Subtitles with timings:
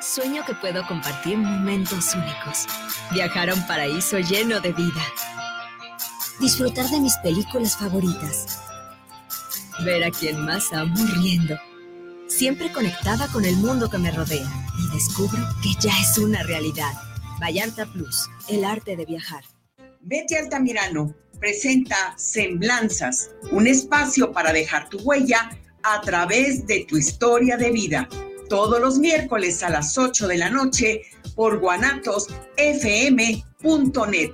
[0.00, 2.66] Sueño que puedo compartir momentos únicos.
[3.12, 5.02] Viajar a un paraíso lleno de vida.
[6.38, 8.60] Disfrutar de mis películas favoritas.
[9.84, 11.58] Ver a quien más amo riendo.
[12.28, 14.48] Siempre conectada con el mundo que me rodea.
[14.78, 16.92] Y descubro que ya es una realidad.
[17.40, 19.44] Vallarta Plus, el arte de viajar.
[20.00, 25.50] Betty Altamirano presenta Semblanzas, un espacio para dejar tu huella
[25.82, 28.08] a través de tu historia de vida
[28.48, 31.02] todos los miércoles a las 8 de la noche
[31.34, 34.32] por guanatosfm.net.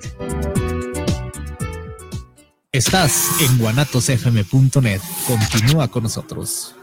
[2.73, 5.01] Estás en guanatosfm.net.
[5.27, 6.75] Continúa con nosotros.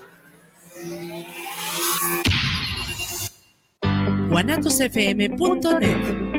[4.30, 6.39] guanatosfm.net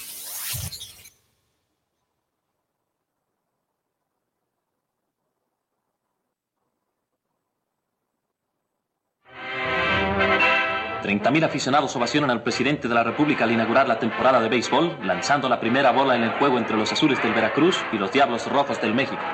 [11.31, 15.49] mil aficionados ovacionan al presidente de la República al inaugurar la temporada de béisbol, lanzando
[15.49, 18.79] la primera bola en el juego entre los azules del Veracruz y los Diablos Rojos
[18.81, 19.25] del México.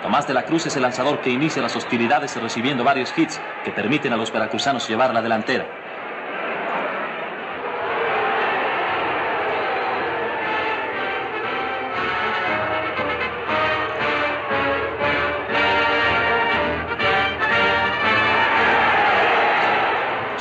[0.00, 3.72] Tomás de la Cruz es el lanzador que inicia las hostilidades recibiendo varios hits que
[3.72, 5.83] permiten a los veracruzanos llevar la delantera.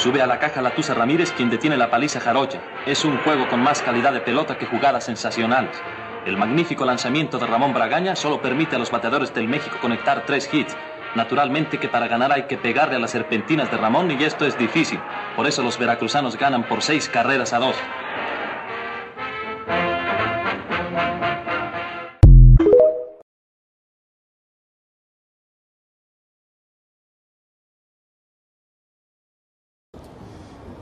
[0.04, 2.60] Sube a la caja Latuza Ramírez, quien detiene la paliza Jarocha.
[2.86, 5.82] Es un juego con más calidad de pelota que jugadas sensacionales.
[6.26, 10.54] El magnífico lanzamiento de Ramón Bragaña solo permite a los bateadores del México conectar tres
[10.54, 10.76] hits.
[11.14, 14.58] Naturalmente que para ganar hay que pegarle a las serpentinas de Ramón y esto es
[14.58, 15.06] difícil.
[15.36, 17.78] Por eso los veracruzanos ganan por seis carreras a dos.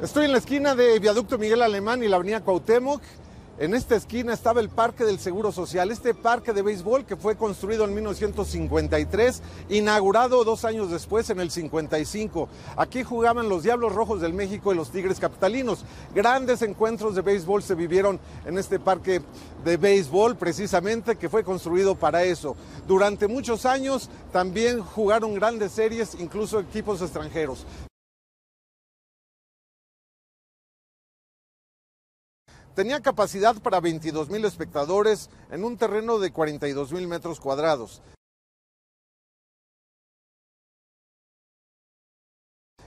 [0.01, 3.03] Estoy en la esquina de Viaducto Miguel Alemán y la Avenida Cuauhtémoc.
[3.59, 7.35] En esta esquina estaba el Parque del Seguro Social, este parque de béisbol que fue
[7.35, 12.49] construido en 1953, inaugurado dos años después en el 55.
[12.77, 15.85] Aquí jugaban los Diablos Rojos del México y los Tigres Capitalinos.
[16.15, 19.21] Grandes encuentros de béisbol se vivieron en este parque
[19.63, 22.55] de béisbol precisamente que fue construido para eso.
[22.87, 27.67] Durante muchos años también jugaron grandes series, incluso equipos extranjeros.
[32.75, 38.01] Tenía capacidad para 22 mil espectadores en un terreno de 42 mil metros cuadrados.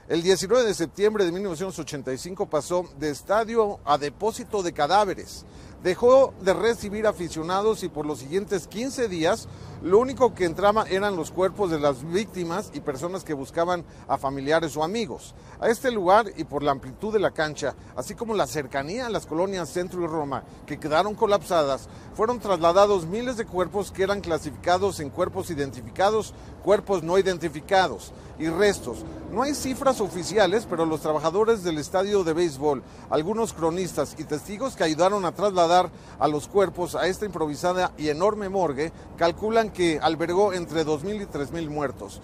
[0.07, 5.45] El 19 de septiembre de 1985 pasó de estadio a depósito de cadáveres.
[5.85, 9.47] Dejó de recibir aficionados y por los siguientes 15 días
[9.83, 14.17] lo único que entraba eran los cuerpos de las víctimas y personas que buscaban a
[14.17, 15.35] familiares o amigos.
[15.59, 19.11] A este lugar y por la amplitud de la cancha, así como la cercanía a
[19.11, 24.21] las colonias Centro y Roma, que quedaron colapsadas, fueron trasladados miles de cuerpos que eran
[24.21, 29.03] clasificados en cuerpos identificados, cuerpos no identificados y restos.
[29.31, 34.75] No hay cifras oficiales, pero los trabajadores del estadio de béisbol, algunos cronistas y testigos
[34.75, 35.89] que ayudaron a trasladar
[36.19, 41.25] a los cuerpos a esta improvisada y enorme morgue, calculan que albergó entre 2.000 y
[41.25, 42.21] 3.000 muertos.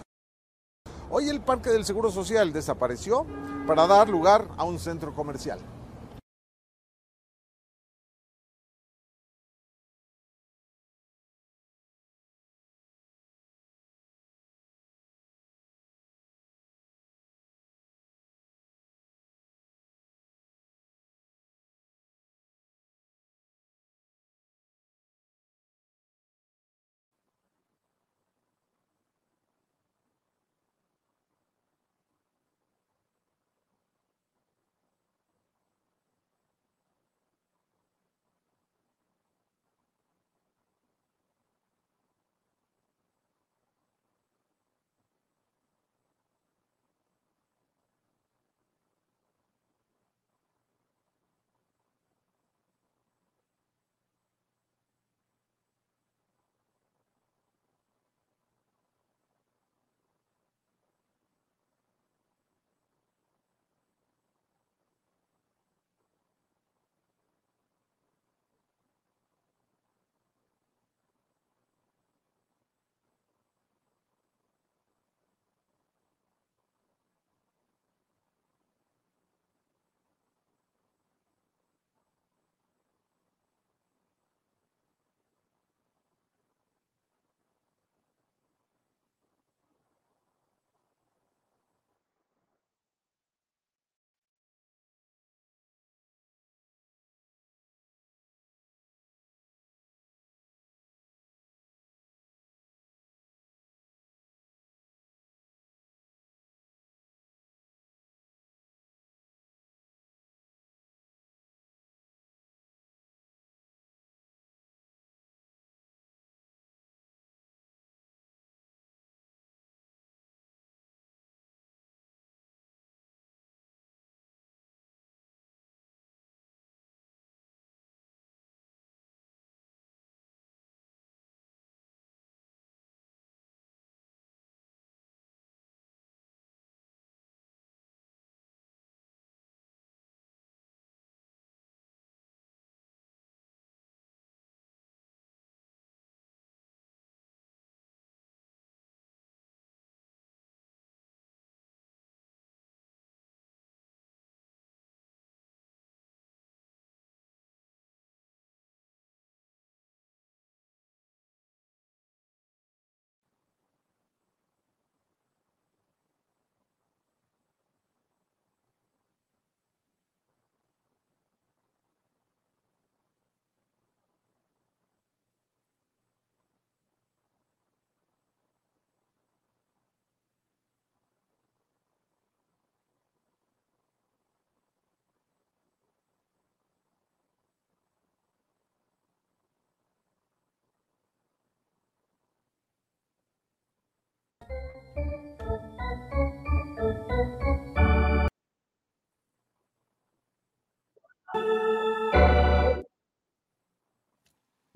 [1.09, 3.25] Hoy el Parque del Seguro Social desapareció
[3.67, 5.59] para dar lugar a un centro comercial.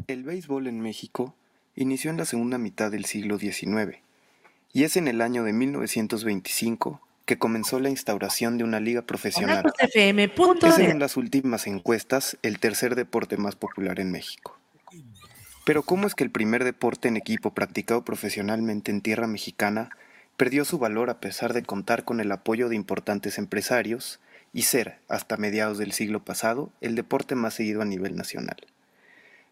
[0.08, 1.36] El béisbol en México
[1.76, 3.98] inició en la segunda mitad del siglo XIX
[4.72, 9.74] y es en el año de 1925 que comenzó la instauración de una liga profesional.
[9.80, 14.60] Es en las últimas encuestas el tercer deporte más popular en México.
[15.66, 19.90] Pero ¿cómo es que el primer deporte en equipo practicado profesionalmente en tierra mexicana
[20.38, 24.20] perdió su valor a pesar de contar con el apoyo de importantes empresarios
[24.54, 28.58] y ser, hasta mediados del siglo pasado, el deporte más seguido a nivel nacional?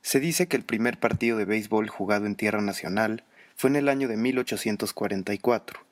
[0.03, 3.23] Se dice que el primer partido de béisbol jugado en tierra nacional
[3.55, 5.83] fue en el año de 1844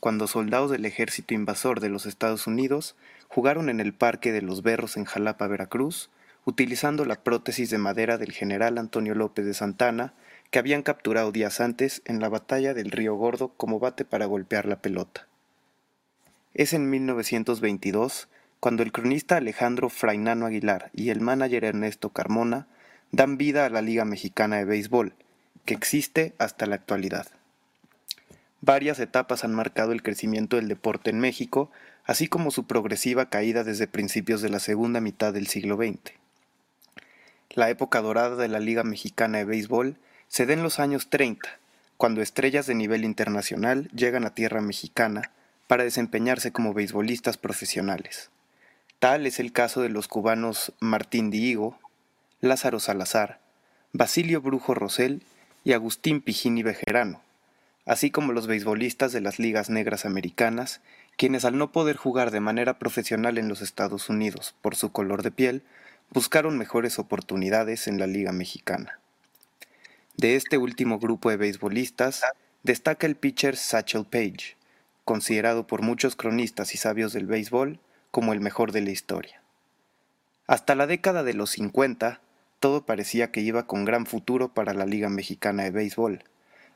[0.00, 2.96] cuando soldados del ejército invasor de los Estados Unidos
[3.28, 6.10] jugaron en el Parque de los Berros en Jalapa, Veracruz,
[6.46, 10.14] utilizando la prótesis de madera del general Antonio López de Santana,
[10.50, 14.66] que habían capturado días antes en la batalla del Río Gordo como bate para golpear
[14.66, 15.28] la pelota.
[16.54, 22.66] Es en 1922 cuando el cronista Alejandro Frainano Aguilar y el manager Ernesto Carmona
[23.12, 25.14] dan vida a la Liga Mexicana de Béisbol,
[25.64, 27.26] que existe hasta la actualidad.
[28.60, 31.70] Varias etapas han marcado el crecimiento del deporte en México,
[32.04, 36.12] así como su progresiva caída desde principios de la segunda mitad del siglo XX.
[37.50, 39.96] La época dorada de la Liga Mexicana de Béisbol
[40.28, 41.48] se da en los años 30,
[41.96, 45.32] cuando estrellas de nivel internacional llegan a tierra mexicana
[45.66, 48.30] para desempeñarse como beisbolistas profesionales.
[48.98, 51.78] Tal es el caso de los cubanos Martín Diego,
[52.42, 53.38] Lázaro Salazar,
[53.92, 55.22] Basilio Brujo Rosell
[55.62, 57.20] y Agustín Pijini Bejerano,
[57.84, 60.80] así como los beisbolistas de las ligas negras americanas,
[61.18, 65.22] quienes al no poder jugar de manera profesional en los Estados Unidos por su color
[65.22, 65.62] de piel,
[66.08, 68.98] buscaron mejores oportunidades en la Liga Mexicana.
[70.16, 72.22] De este último grupo de beisbolistas
[72.62, 74.56] destaca el pitcher Satchel Paige,
[75.04, 77.80] considerado por muchos cronistas y sabios del béisbol
[78.10, 79.42] como el mejor de la historia.
[80.46, 82.20] Hasta la década de los 50,
[82.60, 86.22] todo parecía que iba con gran futuro para la Liga Mexicana de Béisbol,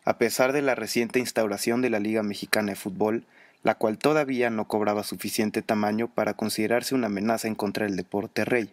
[0.05, 3.25] a pesar de la reciente instauración de la Liga Mexicana de Fútbol,
[3.63, 8.45] la cual todavía no cobraba suficiente tamaño para considerarse una amenaza en contra del deporte
[8.45, 8.71] rey.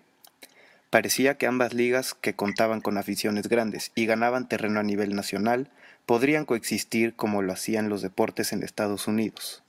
[0.89, 5.69] Parecía que ambas ligas, que contaban con aficiones grandes y ganaban terreno a nivel nacional,
[6.05, 9.63] podrían coexistir como lo hacían los deportes en Estados Unidos.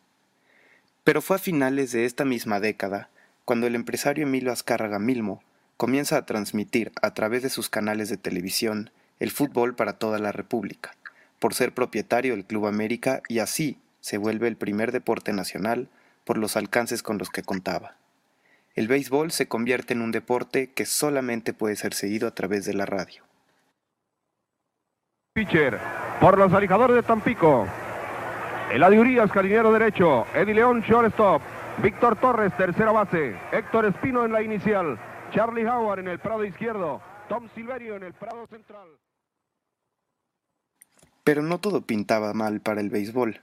[1.04, 3.08] Pero fue a finales de esta misma década
[3.44, 5.42] cuando el empresario Emilio Azcárraga Milmo
[5.82, 10.30] comienza a transmitir a través de sus canales de televisión el fútbol para toda la
[10.30, 10.94] República
[11.40, 15.88] por ser propietario del Club América y así se vuelve el primer deporte nacional
[16.22, 17.96] por los alcances con los que contaba.
[18.76, 22.74] El béisbol se convierte en un deporte que solamente puede ser seguido a través de
[22.74, 23.24] la radio.
[25.34, 25.80] Pitcher
[26.20, 27.66] por los alijadores de Tampico.
[28.70, 30.26] El Urias, carinero derecho.
[30.32, 31.42] Eddie León, shortstop.
[31.82, 33.34] Víctor Torres, tercera base.
[33.50, 34.96] Héctor Espino en la inicial.
[35.32, 37.00] Charlie Howard en el prado izquierdo.
[37.28, 38.88] Tom Silverio en el prado central.
[41.24, 43.40] Pero no todo pintaba mal para el béisbol,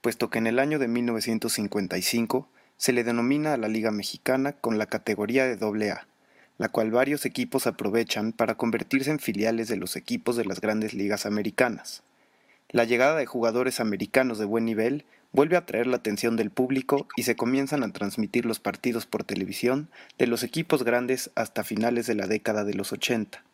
[0.00, 4.78] puesto que en el año de 1955 se le denomina a la Liga Mexicana con
[4.78, 6.06] la categoría de AA,
[6.58, 10.94] la cual varios equipos aprovechan para convertirse en filiales de los equipos de las grandes
[10.94, 12.02] ligas americanas.
[12.70, 17.06] La llegada de jugadores americanos de buen nivel vuelve a atraer la atención del público
[17.16, 22.06] y se comienzan a transmitir los partidos por televisión de los equipos grandes hasta finales
[22.06, 23.44] de la década de los 80.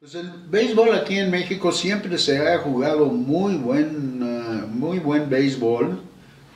[0.00, 5.28] Pues el béisbol aquí en México siempre se ha jugado muy buen, ah, muy buen
[5.28, 6.00] béisbol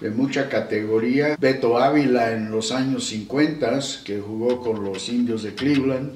[0.01, 1.37] de mucha categoría.
[1.41, 6.13] Beto Ávila en los años 50 que jugó con los indios de Cleveland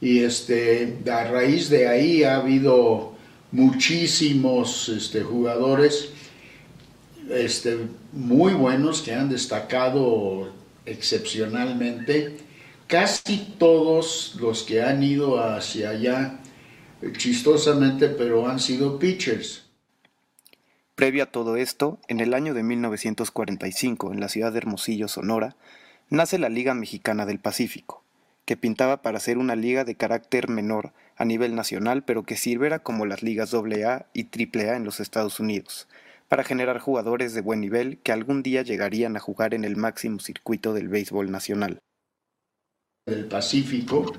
[0.00, 3.12] y este, a raíz de ahí ha habido
[3.52, 6.12] muchísimos este, jugadores
[7.30, 7.78] este,
[8.12, 10.52] muy buenos que han destacado
[10.84, 12.36] excepcionalmente.
[12.86, 16.40] Casi todos los que han ido hacia allá
[17.12, 19.64] chistosamente, pero han sido pitchers.
[20.94, 25.56] Previo a todo esto, en el año de 1945, en la ciudad de Hermosillo, Sonora,
[26.10, 28.02] nace la Liga Mexicana del Pacífico,
[28.44, 32.80] que pintaba para ser una liga de carácter menor a nivel nacional, pero que sirviera
[32.80, 35.88] como las ligas AA y AAA en los Estados Unidos,
[36.30, 40.20] para generar jugadores de buen nivel que algún día llegarían a jugar en el máximo
[40.20, 41.80] circuito del béisbol nacional.
[43.06, 44.12] El Pacífico,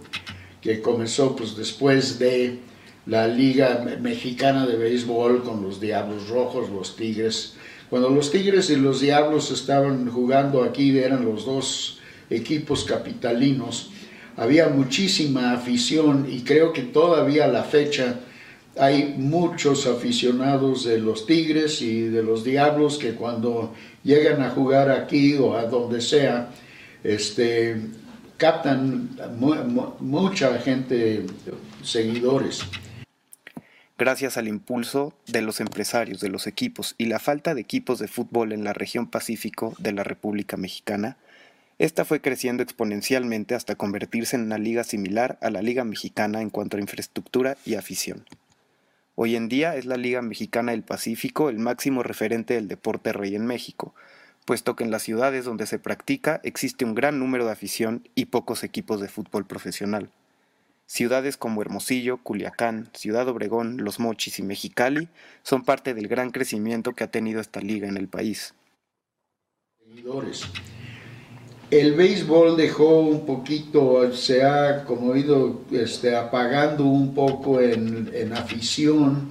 [0.60, 2.60] que comenzó pues después de
[3.06, 7.56] la Liga Mexicana de Béisbol con los Diablos Rojos, los Tigres.
[7.90, 13.90] Cuando los Tigres y los Diablos estaban jugando aquí, eran los dos equipos capitalinos,
[14.36, 18.20] había muchísima afición y creo que todavía a la fecha
[18.78, 23.74] hay muchos aficionados de los Tigres y de los Diablos que cuando
[24.04, 26.50] llegan a jugar aquí o a donde sea,
[27.04, 27.82] este,
[28.38, 29.10] captan
[30.00, 31.26] mucha gente,
[31.84, 32.64] seguidores.
[33.98, 38.08] Gracias al impulso de los empresarios, de los equipos y la falta de equipos de
[38.08, 41.18] fútbol en la región Pacífico de la República Mexicana,
[41.78, 46.50] esta fue creciendo exponencialmente hasta convertirse en una liga similar a la Liga Mexicana en
[46.50, 48.24] cuanto a infraestructura y afición.
[49.24, 53.36] Hoy en día es la Liga Mexicana del Pacífico el máximo referente del deporte rey
[53.36, 53.94] en México,
[54.46, 58.26] puesto que en las ciudades donde se practica existe un gran número de afición y
[58.26, 60.10] pocos equipos de fútbol profesional.
[60.88, 65.08] Ciudades como Hermosillo, Culiacán, Ciudad Obregón, Los Mochis y Mexicali
[65.44, 68.56] son parte del gran crecimiento que ha tenido esta liga en el país.
[71.72, 78.34] El béisbol dejó un poquito, se ha como ido este, apagando un poco en, en
[78.34, 79.30] afición,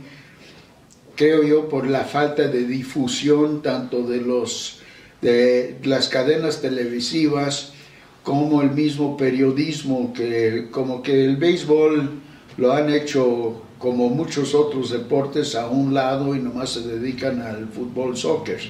[1.16, 4.80] creo yo, por la falta de difusión tanto de los
[5.20, 7.74] de las cadenas televisivas
[8.22, 12.10] como el mismo periodismo, que como que el béisbol
[12.56, 17.68] lo han hecho como muchos otros deportes a un lado y nomás se dedican al
[17.68, 18.60] fútbol soccer.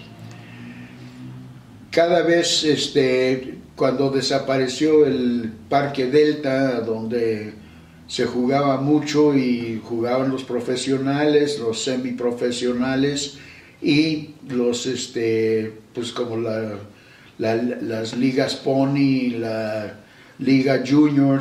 [1.90, 7.54] Cada vez este, cuando desapareció el Parque Delta, donde
[8.06, 13.38] se jugaba mucho y jugaban los profesionales, los semiprofesionales,
[13.80, 16.74] y los, este, pues como la,
[17.38, 19.96] las ligas Pony, la
[20.38, 21.40] Liga Junior,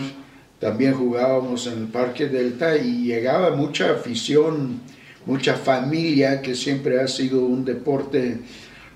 [0.61, 4.79] también jugábamos en el Parque Delta y llegaba mucha afición,
[5.25, 8.37] mucha familia, que siempre ha sido un deporte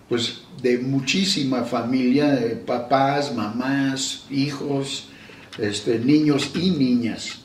[0.08, 5.10] pues de muchísima familia, de papás, mamás, hijos,
[5.60, 7.44] este, niños y niñas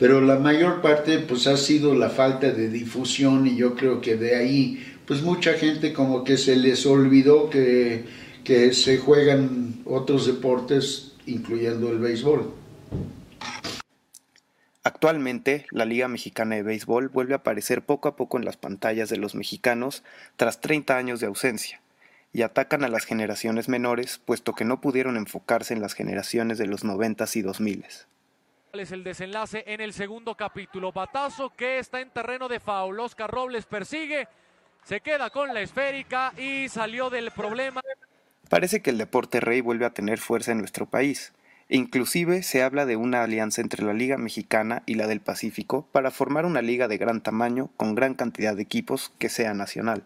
[0.00, 4.16] pero la mayor parte pues ha sido la falta de difusión y yo creo que
[4.16, 8.06] de ahí pues mucha gente como que se les olvidó que,
[8.42, 12.50] que se juegan otros deportes incluyendo el béisbol.
[14.82, 19.08] Actualmente, la Liga Mexicana de Béisbol vuelve a aparecer poco a poco en las pantallas
[19.10, 20.02] de los mexicanos
[20.36, 21.80] tras 30 años de ausencia,
[22.32, 26.66] y atacan a las generaciones menores, puesto que no pudieron enfocarse en las generaciones de
[26.66, 27.84] los 90 y 2000
[28.78, 30.92] es el desenlace en el segundo capítulo.
[30.92, 33.00] Batazo que está en terreno de faul.
[33.00, 34.28] Oscar Robles persigue,
[34.84, 37.80] se queda con la esférica y salió del problema.
[38.48, 41.32] Parece que el deporte rey vuelve a tener fuerza en nuestro país.
[41.72, 46.10] Inclusive se habla de una alianza entre la Liga Mexicana y la del Pacífico para
[46.10, 50.02] formar una liga de gran tamaño con gran cantidad de equipos que sea nacional.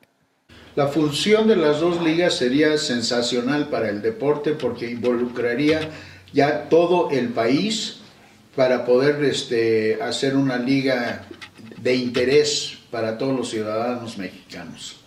[0.76, 5.88] La función de las dos ligas sería sensacional para el deporte porque involucraría
[6.34, 8.00] ya todo el país
[8.54, 11.24] para poder este, hacer una liga
[11.80, 15.03] de interés para todos los ciudadanos mexicanos.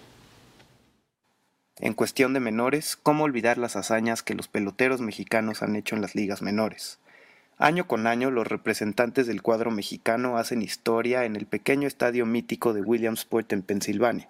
[1.80, 6.02] En cuestión de menores, ¿cómo olvidar las hazañas que los peloteros mexicanos han hecho en
[6.02, 6.98] las ligas menores?
[7.60, 12.74] Año con año, los representantes del cuadro mexicano hacen historia en el pequeño estadio mítico
[12.74, 14.28] de Williamsport en Pensilvania.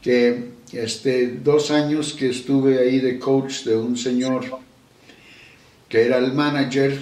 [0.00, 4.44] que este, dos años que estuve ahí de coach de un señor
[5.92, 6.98] que era el manager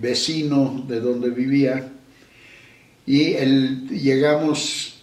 [0.00, 1.86] vecino de donde vivía,
[3.04, 3.34] y
[3.90, 5.02] llegamos,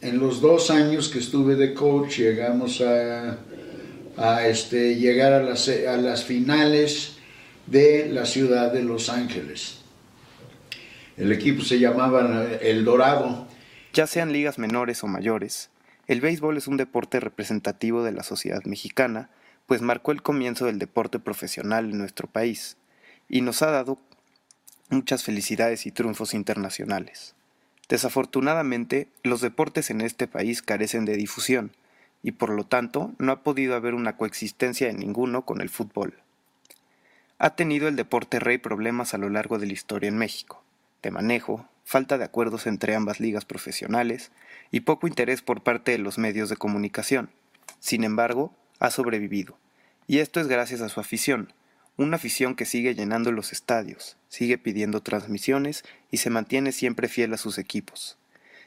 [0.00, 3.36] en los dos años que estuve de coach, llegamos a,
[4.46, 7.16] este, llegar a las, a las finales
[7.66, 9.78] de la ciudad de Los Ángeles.
[11.16, 13.48] El equipo se llamaba El Dorado.
[13.92, 15.70] Ya sean ligas menores o mayores,
[16.06, 19.30] el béisbol es un deporte representativo de la sociedad mexicana,
[19.68, 22.78] pues marcó el comienzo del deporte profesional en nuestro país
[23.28, 23.98] y nos ha dado
[24.88, 27.34] muchas felicidades y triunfos internacionales.
[27.90, 31.72] Desafortunadamente, los deportes en este país carecen de difusión,
[32.22, 36.14] y por lo tanto no ha podido haber una coexistencia de ninguno con el fútbol.
[37.38, 40.64] Ha tenido el deporte rey problemas a lo largo de la historia en México,
[41.02, 44.32] de manejo, falta de acuerdos entre ambas ligas profesionales
[44.70, 47.30] y poco interés por parte de los medios de comunicación.
[47.80, 49.58] Sin embargo, ha sobrevivido,
[50.06, 51.52] y esto es gracias a su afición,
[51.96, 57.34] una afición que sigue llenando los estadios, sigue pidiendo transmisiones y se mantiene siempre fiel
[57.34, 58.18] a sus equipos.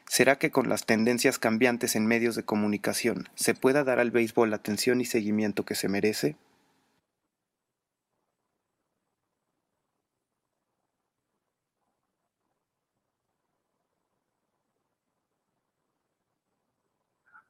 [0.06, 4.50] ¿Será que con las tendencias cambiantes en medios de comunicación se pueda dar al béisbol
[4.50, 6.36] la atención y seguimiento que se merece?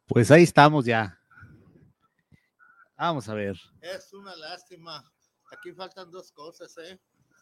[0.07, 1.22] Pues ahí estamos ya.
[3.03, 3.61] Vamos a ver.
[3.81, 5.05] Es una lástima.
[5.51, 7.01] Aquí faltan dos cosas, ¿eh?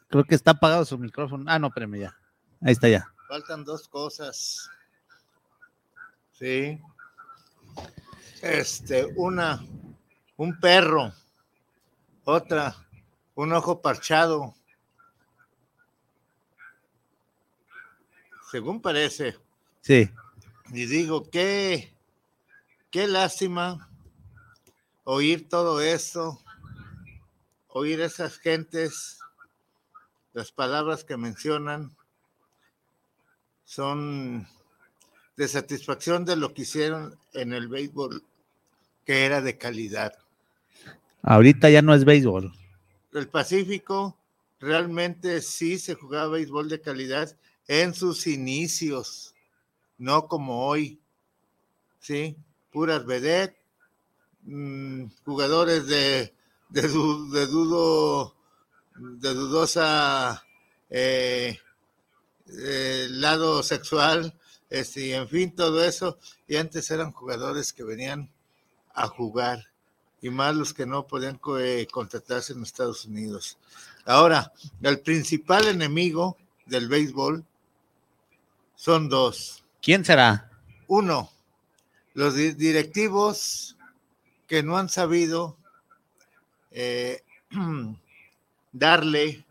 [0.09, 1.45] Creo que está apagado su micrófono.
[1.47, 2.17] Ah, no, espérame ya.
[2.63, 3.07] Ahí está ya.
[3.29, 4.71] Faltan dos cosas.
[6.33, 6.81] Sí.
[8.41, 9.63] Este, una,
[10.39, 11.13] un perro.
[12.25, 12.75] Otra,
[13.35, 14.55] un ojo parchado.
[18.51, 19.37] Según parece.
[19.83, 20.11] Sí.
[20.73, 21.95] Y digo, qué,
[22.91, 23.90] qué lástima
[25.13, 26.41] oír todo esto,
[27.67, 29.19] oír esas gentes,
[30.33, 31.97] las palabras que mencionan
[33.65, 34.47] son
[35.37, 38.23] de satisfacción de lo que hicieron en el béisbol,
[39.05, 40.13] que era de calidad.
[41.23, 42.53] Ahorita ya no es béisbol.
[43.13, 44.17] El Pacífico
[44.61, 49.35] realmente sí se jugaba béisbol de calidad en sus inicios,
[49.99, 51.01] no como hoy.
[51.99, 52.37] Sí,
[52.71, 53.60] puras vedettes,
[54.45, 56.35] mm, jugadores de,
[56.69, 58.35] de, dudo,
[58.95, 60.45] de dudosa
[60.89, 61.59] eh,
[62.47, 64.35] eh, lado sexual,
[64.69, 66.19] este, y en fin, todo eso.
[66.47, 68.31] Y antes eran jugadores que venían
[68.95, 69.67] a jugar,
[70.21, 73.59] y más los que no podían eh, contratarse en Estados Unidos.
[74.05, 77.45] Ahora, el principal enemigo del béisbol
[78.75, 79.65] son dos.
[79.83, 80.51] ¿Quién será?
[80.87, 81.31] Uno,
[82.15, 83.77] los directivos
[84.51, 85.57] que no han sabido
[86.73, 87.23] eh,
[88.73, 89.47] darle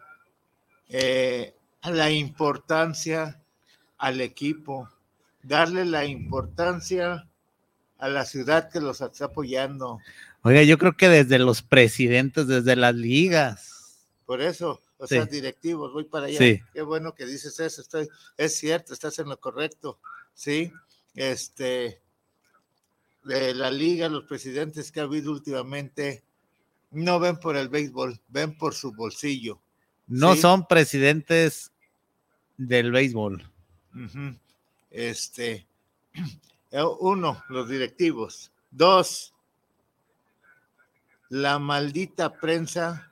[0.89, 3.41] eh, la importancia
[3.97, 4.89] al equipo,
[5.41, 7.25] darle la importancia
[7.97, 9.99] a la ciudad que los está apoyando.
[10.41, 14.05] Oiga, yo creo que desde los presidentes, desde las ligas.
[14.25, 16.39] Por eso, o sea, directivos, voy para allá.
[16.73, 19.97] Qué bueno que dices eso, estoy, es cierto, estás en lo correcto,
[20.33, 20.73] sí.
[21.15, 22.01] Este,
[23.23, 26.23] de la liga, los presidentes que ha habido últimamente,
[26.91, 29.59] no ven por el béisbol, ven por su bolsillo.
[30.07, 31.71] No son presidentes
[32.57, 33.43] del béisbol.
[34.89, 35.67] Este,
[36.99, 38.51] uno, los directivos.
[38.71, 39.33] Dos,
[41.29, 43.11] la maldita prensa,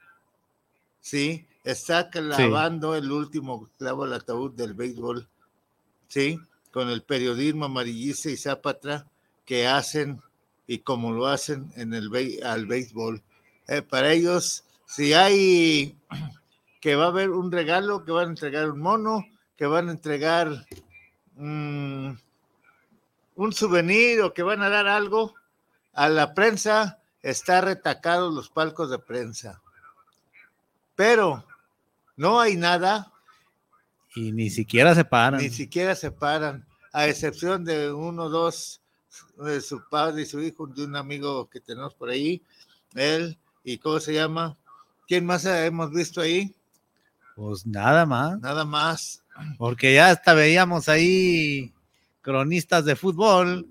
[1.00, 5.28] sí, está clavando el último clavo al ataúd del béisbol,
[6.08, 6.40] sí,
[6.72, 9.08] con el periodismo amarillista y zapatra
[9.48, 10.22] que hacen
[10.68, 12.12] y como lo hacen en el
[12.44, 13.24] al béisbol.
[13.68, 15.98] Eh, para ellos, si hay
[16.82, 19.94] que va a haber un regalo, que van a entregar un mono, que van a
[19.94, 20.68] entregar
[21.36, 22.12] mm,
[23.36, 25.34] un souvenir o que van a dar algo,
[25.94, 29.62] a la prensa está retacado los palcos de prensa.
[30.96, 31.46] Pero
[32.18, 33.12] no hay nada.
[34.16, 35.42] Y ni siquiera se paran.
[35.42, 38.82] Ni siquiera se paran, a excepción de uno o dos,
[39.38, 42.42] de su padre y su hijo, de un amigo que tenemos por ahí,
[42.96, 44.58] él, y ¿cómo se llama?
[45.08, 46.56] ¿Quién más hemos visto ahí?
[47.36, 48.40] Pues nada más.
[48.40, 49.24] Nada más.
[49.58, 51.74] Porque ya hasta veíamos ahí
[52.22, 53.68] cronistas de fútbol.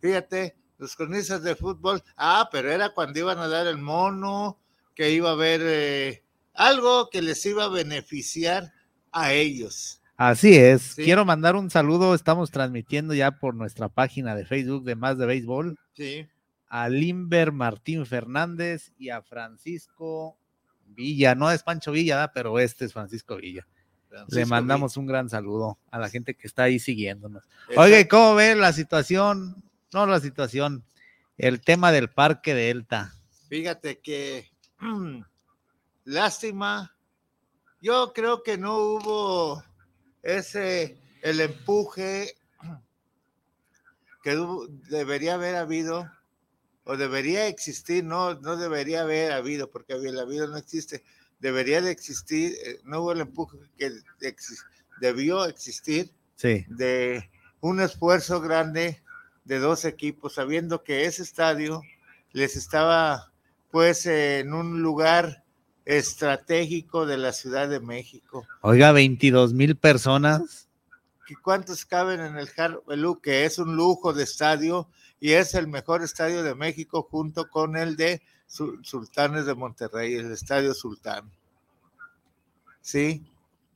[0.00, 2.02] Fíjate, los cronistas de fútbol.
[2.16, 4.58] Ah, pero era cuando iban a dar el mono,
[4.94, 8.72] que iba a haber eh, algo que les iba a beneficiar
[9.12, 10.00] a ellos.
[10.18, 10.94] Así es.
[10.96, 12.14] Quiero mandar un saludo.
[12.14, 15.78] Estamos transmitiendo ya por nuestra página de Facebook de Más de Béisbol.
[15.94, 16.28] Sí
[16.68, 20.36] a Limber Martín Fernández y a Francisco
[20.84, 21.34] Villa.
[21.34, 23.66] No es Pancho Villa, pero este es Francisco Villa.
[24.28, 27.44] Le mandamos un gran saludo a la gente que está ahí siguiéndonos.
[27.76, 29.62] Oye, ¿cómo ve la situación?
[29.92, 30.84] No la situación,
[31.36, 33.12] el tema del parque Delta.
[33.48, 34.50] Fíjate que
[36.04, 36.94] lástima.
[37.80, 39.62] Yo creo que no hubo
[40.22, 42.34] ese, el empuje
[44.22, 44.36] que
[44.88, 46.10] debería haber habido
[46.84, 51.04] o debería existir, no, no debería haber habido, porque el habido no existe,
[51.38, 53.92] debería de existir, eh, no hubo el empuje que
[55.00, 57.28] debió existir de
[57.60, 59.02] un esfuerzo grande
[59.44, 61.82] de dos equipos, sabiendo que ese estadio
[62.32, 63.32] les estaba
[63.70, 65.44] pues en un lugar
[65.88, 68.46] estratégico de la Ciudad de México.
[68.60, 70.68] Oiga, 22 mil personas.
[71.42, 72.50] ¿Cuántos caben en el
[72.86, 73.20] Belú?
[73.22, 74.86] Que es un lujo de estadio
[75.18, 80.30] y es el mejor estadio de México junto con el de Sultanes de Monterrey, el
[80.30, 81.30] Estadio Sultán.
[82.82, 83.24] ¿Sí?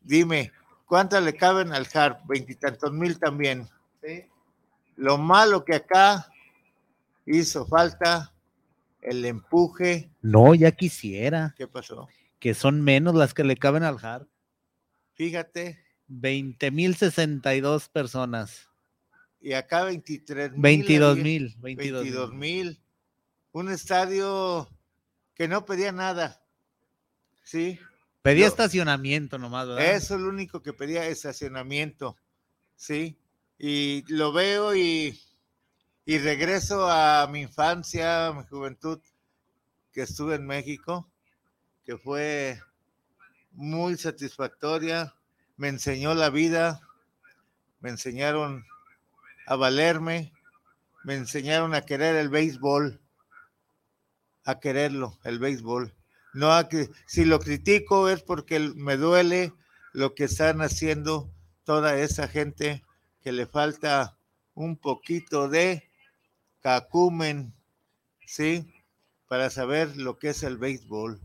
[0.02, 0.52] Dime,
[0.84, 2.26] ¿cuántas le caben al Harp?
[2.26, 3.66] Veintitantos mil también.
[4.02, 4.26] ¿Sí?
[4.96, 6.28] Lo malo que acá
[7.24, 8.31] hizo falta
[9.02, 10.10] el empuje.
[10.22, 11.54] No, ya quisiera.
[11.56, 12.08] ¿Qué pasó?
[12.38, 14.28] Que son menos las que le caben al Harp.
[15.14, 15.78] Fíjate.
[16.06, 18.68] 20 mil 62 personas.
[19.40, 20.60] Y acá 23 mil.
[20.62, 21.56] 22 mil.
[21.58, 22.80] 22 mil.
[23.52, 24.68] Un estadio
[25.34, 26.42] que no pedía nada.
[27.42, 27.78] Sí.
[28.22, 29.94] Pedía estacionamiento nomás, ¿verdad?
[29.94, 32.16] Eso es lo único que pedía, estacionamiento.
[32.76, 33.18] Sí.
[33.58, 35.18] Y lo veo y
[36.04, 39.00] y regreso a mi infancia, a mi juventud,
[39.92, 41.08] que estuve en México,
[41.84, 42.60] que fue
[43.52, 45.14] muy satisfactoria,
[45.56, 46.80] me enseñó la vida,
[47.80, 48.64] me enseñaron
[49.46, 50.32] a valerme,
[51.04, 53.00] me enseñaron a querer el béisbol,
[54.44, 55.94] a quererlo, el béisbol.
[56.32, 59.52] No a que si lo critico es porque me duele
[59.92, 61.30] lo que están haciendo
[61.64, 62.82] toda esa gente
[63.20, 64.16] que le falta
[64.54, 65.91] un poquito de
[66.62, 67.52] cacumen,
[68.26, 68.72] ¿sí?
[69.28, 71.20] Para saber lo que es el béisbol.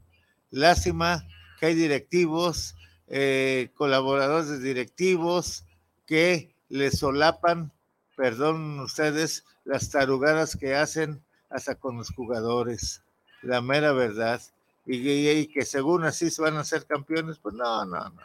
[0.50, 1.26] Lástima
[1.60, 2.76] que hay directivos,
[3.08, 5.66] eh, colaboradores directivos
[6.06, 7.72] que le solapan,
[8.16, 13.04] perdón ustedes, las tarugadas que hacen hasta con los jugadores.
[13.42, 14.42] La mera verdad.
[14.86, 18.22] Y, y, que según así se van a ser campeones, pues no, no, no.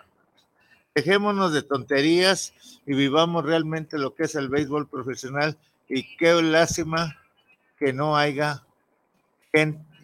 [0.94, 2.52] Dejémonos de tonterías
[2.86, 5.56] y vivamos realmente lo que es el béisbol profesional
[5.88, 7.18] y qué lástima
[7.78, 8.64] que no haya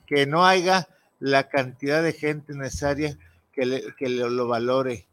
[0.06, 0.88] que no haya
[1.20, 3.18] la cantidad de gente necesaria
[3.52, 5.06] que, que lo, valore,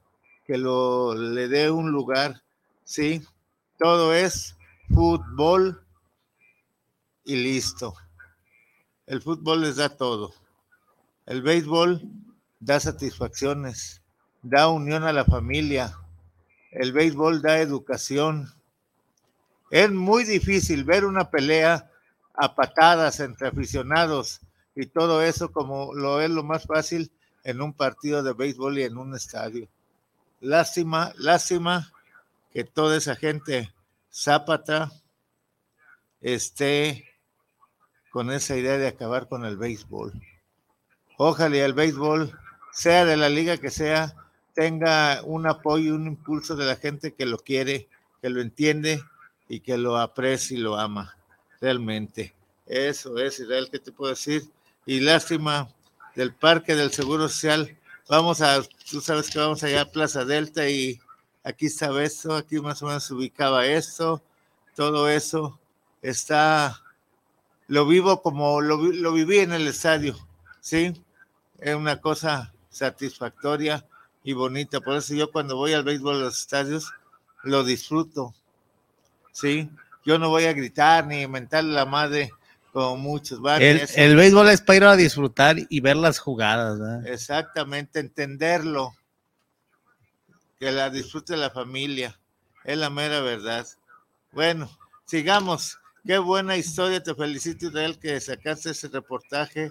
[0.45, 2.43] que lo le dé un lugar,
[2.83, 3.23] ¿sí?
[3.79, 4.55] Todo es
[4.93, 5.81] fútbol
[7.23, 7.95] y listo.
[9.05, 10.33] El fútbol les da todo.
[11.25, 12.01] El béisbol
[12.59, 14.01] da satisfacciones,
[14.41, 15.97] da unión a la familia.
[16.71, 18.53] El béisbol da educación,
[19.69, 21.89] es muy difícil ver una pelea
[22.33, 24.41] a patadas entre aficionados
[24.75, 27.11] y todo eso como lo es lo más fácil
[27.43, 29.67] en un partido de béisbol y en un estadio.
[30.41, 31.91] Lástima, lástima
[32.51, 33.73] que toda esa gente
[34.11, 34.91] zápata
[36.21, 37.05] esté
[38.11, 40.13] con esa idea de acabar con el béisbol.
[41.17, 42.37] Ojalá el béisbol,
[42.71, 44.15] sea de la liga que sea,
[44.53, 47.87] tenga un apoyo y un impulso de la gente que lo quiere,
[48.21, 49.03] que lo entiende
[49.47, 51.15] y que lo aprecia y lo ama,
[51.61, 52.33] realmente.
[52.65, 54.49] Eso es, Israel, ¿qué te puedo decir?
[54.85, 55.69] Y lástima
[56.15, 57.77] del Parque del Seguro Social.
[58.09, 60.99] Vamos a, tú sabes que vamos allá a Plaza Delta y
[61.43, 64.21] aquí estaba esto, aquí más o menos se ubicaba esto,
[64.75, 65.59] todo eso
[66.01, 66.81] está,
[67.67, 70.15] lo vivo como lo, lo viví en el estadio,
[70.59, 70.93] ¿sí?
[71.59, 73.85] Es una cosa satisfactoria
[74.23, 74.81] y bonita.
[74.81, 76.91] Por eso yo cuando voy al béisbol a los estadios,
[77.43, 78.33] lo disfruto.
[79.35, 79.69] ¿Sí?
[80.05, 82.31] Yo no voy a gritar ni mentarle la madre
[82.71, 83.39] como muchos.
[83.59, 87.05] El, el, béisbol es para ir a disfrutar y ver las jugadas.
[87.05, 88.95] Exactamente, entenderlo.
[90.59, 92.17] Que la disfrute la familia.
[92.63, 93.67] Es la mera verdad.
[94.31, 94.69] Bueno,
[95.05, 95.77] sigamos.
[96.05, 97.03] Qué buena historia.
[97.03, 99.69] Te felicito, Israel, que sacaste ese reportaje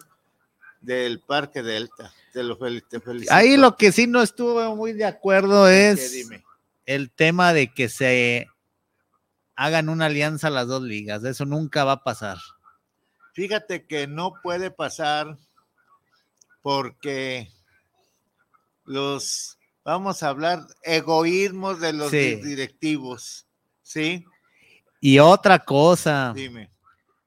[0.81, 2.13] del Parque Delta.
[2.33, 3.01] Te lo felicito.
[3.31, 6.29] Ahí lo que sí no estuve muy de acuerdo es
[6.87, 8.49] el tema de que se
[9.57, 11.25] hagan una alianza las dos ligas.
[11.25, 12.39] Eso nunca va a pasar.
[13.33, 15.37] Fíjate que no puede pasar
[16.63, 17.51] porque
[18.85, 23.47] los, vamos a hablar, egoísmos de los directivos,
[23.83, 24.25] ¿sí?
[25.01, 26.33] Y otra cosa.
[26.35, 26.71] Dime.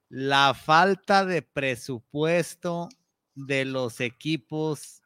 [0.09, 2.89] La falta de presupuesto
[3.35, 5.03] de los equipos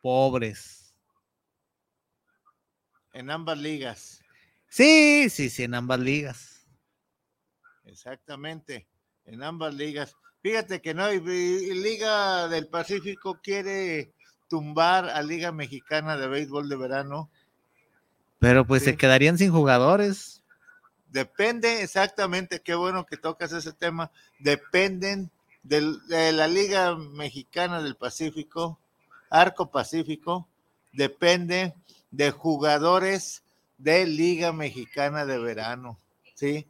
[0.00, 0.94] pobres.
[3.12, 4.25] En ambas ligas.
[4.68, 6.66] Sí, sí, sí, en ambas ligas.
[7.84, 8.86] Exactamente,
[9.24, 10.16] en ambas ligas.
[10.42, 14.12] Fíjate que no, Liga del Pacífico quiere
[14.48, 17.30] tumbar a Liga Mexicana de Béisbol de Verano
[18.38, 20.42] Pero pues se quedarían sin jugadores.
[21.08, 24.10] Depende exactamente, qué bueno que tocas ese tema.
[24.38, 25.30] Dependen
[25.62, 28.78] de la Liga Mexicana del Pacífico,
[29.30, 30.46] Arco Pacífico,
[30.92, 31.74] depende
[32.10, 33.42] de jugadores
[33.78, 35.98] de Liga Mexicana de Verano,
[36.34, 36.66] ¿sí?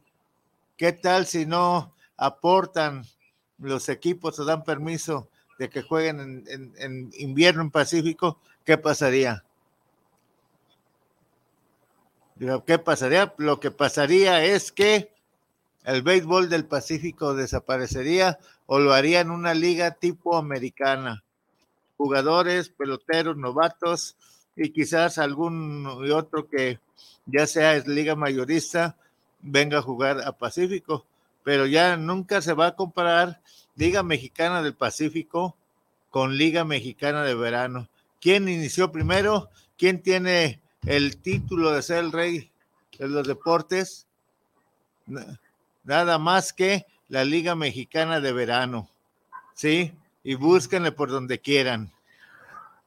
[0.75, 3.03] ¿Qué tal si no aportan
[3.57, 8.39] los equipos o dan permiso de que jueguen en, invierno en Pacífico?
[8.63, 9.43] ¿Qué pasaría?
[12.65, 13.33] ¿Qué pasaría?
[13.37, 15.11] Lo que pasaría es que
[15.83, 21.23] el béisbol del Pacífico desaparecería o lo harían una liga tipo americana.
[21.95, 24.17] Jugadores, peloteros, novatos
[24.57, 26.79] y quizás algún otro que
[27.27, 28.97] ya sea liga mayorista
[29.39, 31.05] venga a jugar a Pacífico,
[31.43, 33.39] pero ya nunca se va a comparar
[33.75, 35.55] Liga Mexicana del Pacífico
[36.09, 37.87] con Liga Mexicana de Verano.
[38.19, 39.49] ¿Quién inició primero?
[39.77, 42.51] ¿Quién tiene el título de ser el rey
[42.97, 44.07] de los deportes?
[45.83, 48.89] nada más que la Liga Mexicana de Verano.
[49.53, 49.93] ¿Sí?
[50.23, 51.93] Y búsquenle por donde quieran.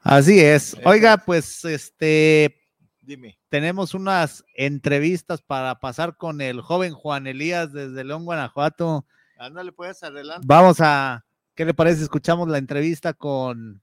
[0.00, 0.76] Así es.
[0.84, 2.56] Oiga, pues este.
[3.02, 3.38] Dime.
[3.48, 9.06] Tenemos unas entrevistas para pasar con el joven Juan Elías desde León, Guanajuato.
[9.38, 10.46] Ándale, pues, adelante.
[10.46, 11.24] Vamos a.
[11.54, 12.02] ¿Qué le parece?
[12.02, 13.82] Escuchamos la entrevista con.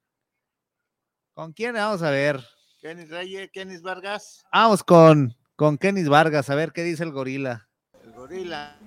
[1.33, 1.73] ¿Con quién?
[1.73, 2.43] Vamos a ver.
[2.81, 4.43] Kenny Reyes, Kenis Vargas.
[4.51, 7.67] Vamos con, con Kenis Vargas, a ver qué dice el gorila.
[8.03, 8.77] El gorila.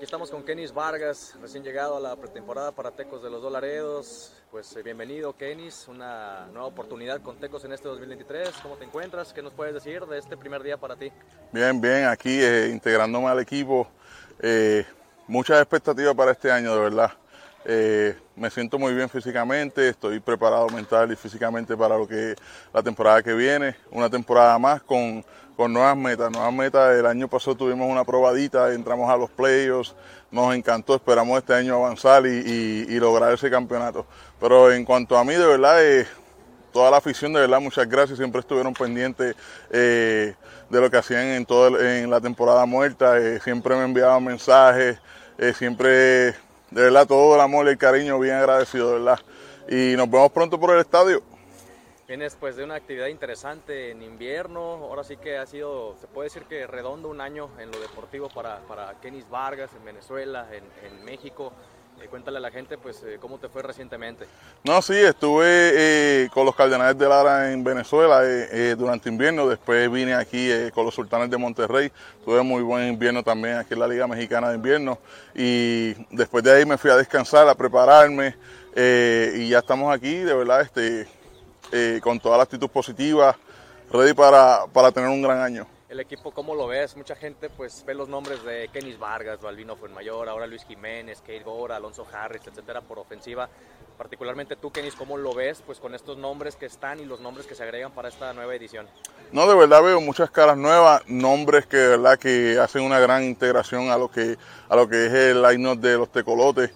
[0.00, 4.32] Aquí estamos con Kenis Vargas, recién llegado a la pretemporada para Tecos de los Dolaredos.
[4.50, 8.48] Pues eh, bienvenido Kenis, una nueva oportunidad con Tecos en este 2023.
[8.62, 9.34] ¿Cómo te encuentras?
[9.34, 11.12] ¿Qué nos puedes decir de este primer día para ti?
[11.52, 13.88] Bien, bien, aquí eh, integrándome al equipo.
[14.40, 14.86] Eh,
[15.26, 17.12] muchas expectativas para este año, de verdad.
[18.36, 22.34] me siento muy bien físicamente, estoy preparado mental y físicamente para lo que
[22.72, 25.22] la temporada que viene, una temporada más con
[25.60, 26.98] con nuevas metas, nuevas metas.
[26.98, 29.94] El año pasado tuvimos una probadita, entramos a los playoffs,
[30.30, 34.06] nos encantó, esperamos este año avanzar y, lograr ese campeonato.
[34.40, 36.06] Pero en cuanto a mí, de verdad, eh,
[36.72, 39.36] toda la afición, de verdad, muchas gracias, siempre estuvieron pendientes
[39.70, 40.34] eh,
[40.70, 44.98] de lo que hacían en, todo en la temporada muerta, eh, siempre me enviaban mensajes,
[45.58, 46.34] siempre, de
[46.70, 49.20] verdad, todo el amor y el cariño, bien agradecido, de verdad.
[49.68, 51.22] Y nos vemos pronto por el estadio.
[52.10, 56.26] Vienes pues de una actividad interesante en invierno, ahora sí que ha sido, se puede
[56.26, 61.04] decir que redondo un año en lo deportivo para, para Kenis Vargas en Venezuela, en,
[61.04, 61.52] México.
[62.02, 64.26] Eh, cuéntale a la gente pues eh, cómo te fue recientemente.
[64.64, 68.22] No, sí, estuve eh, con los Cardenales de Lara en Venezuela
[68.76, 71.92] durante invierno, después vine aquí con los Sultanes de Monterrey,
[72.24, 74.98] tuve muy buen invierno también aquí en la Liga Mexicana de Invierno
[75.32, 78.34] y después de ahí me fui a descansar, a prepararme
[78.74, 81.19] y ya estamos aquí, de verdad, este
[81.72, 83.36] eh, con toda la actitud positiva,
[83.90, 85.66] ready para, para, tener un gran año.
[85.88, 86.96] El equipo, ¿cómo lo ves?
[86.96, 91.42] Mucha gente pues ve los nombres de Kenis Vargas, Balvino Fuenmayor, ahora Luis Jiménez, Kate
[91.42, 93.48] Gora, Alonso Harris, etcétera, por ofensiva.
[93.98, 97.46] Particularmente tú, Kenis, ¿cómo lo ves pues con estos nombres que están y los nombres
[97.46, 98.88] que se agregan para esta nueva edición?
[99.32, 103.24] No, de verdad veo muchas caras nuevas, nombres que de verdad que hacen una gran
[103.24, 106.70] integración a lo que, a lo que es el line de los tecolotes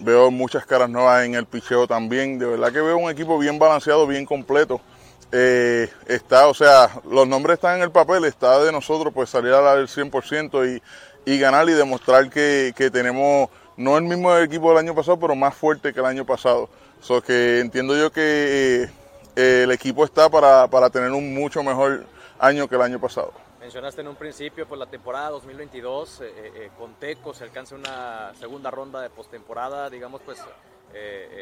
[0.00, 2.38] Veo muchas caras nuevas en el picheo también.
[2.38, 4.80] De verdad que veo un equipo bien balanceado, bien completo.
[5.32, 9.52] Eh, está, o sea, los nombres están en el papel, está de nosotros pues salir
[9.52, 10.80] a la del 100%
[11.26, 15.34] y, y ganar y demostrar que, tenemos no el mismo equipo del año pasado, pero
[15.34, 16.68] más fuerte que el año pasado.
[17.00, 18.88] So que entiendo yo que
[19.36, 22.04] eh, el equipo está para, para tener un mucho mejor
[22.38, 23.32] año que el año pasado.
[23.68, 27.74] Mencionaste en un principio, pues la temporada 2022 eh, eh, eh, con Teco se alcanza
[27.74, 30.38] una segunda ronda de postemporada, digamos, pues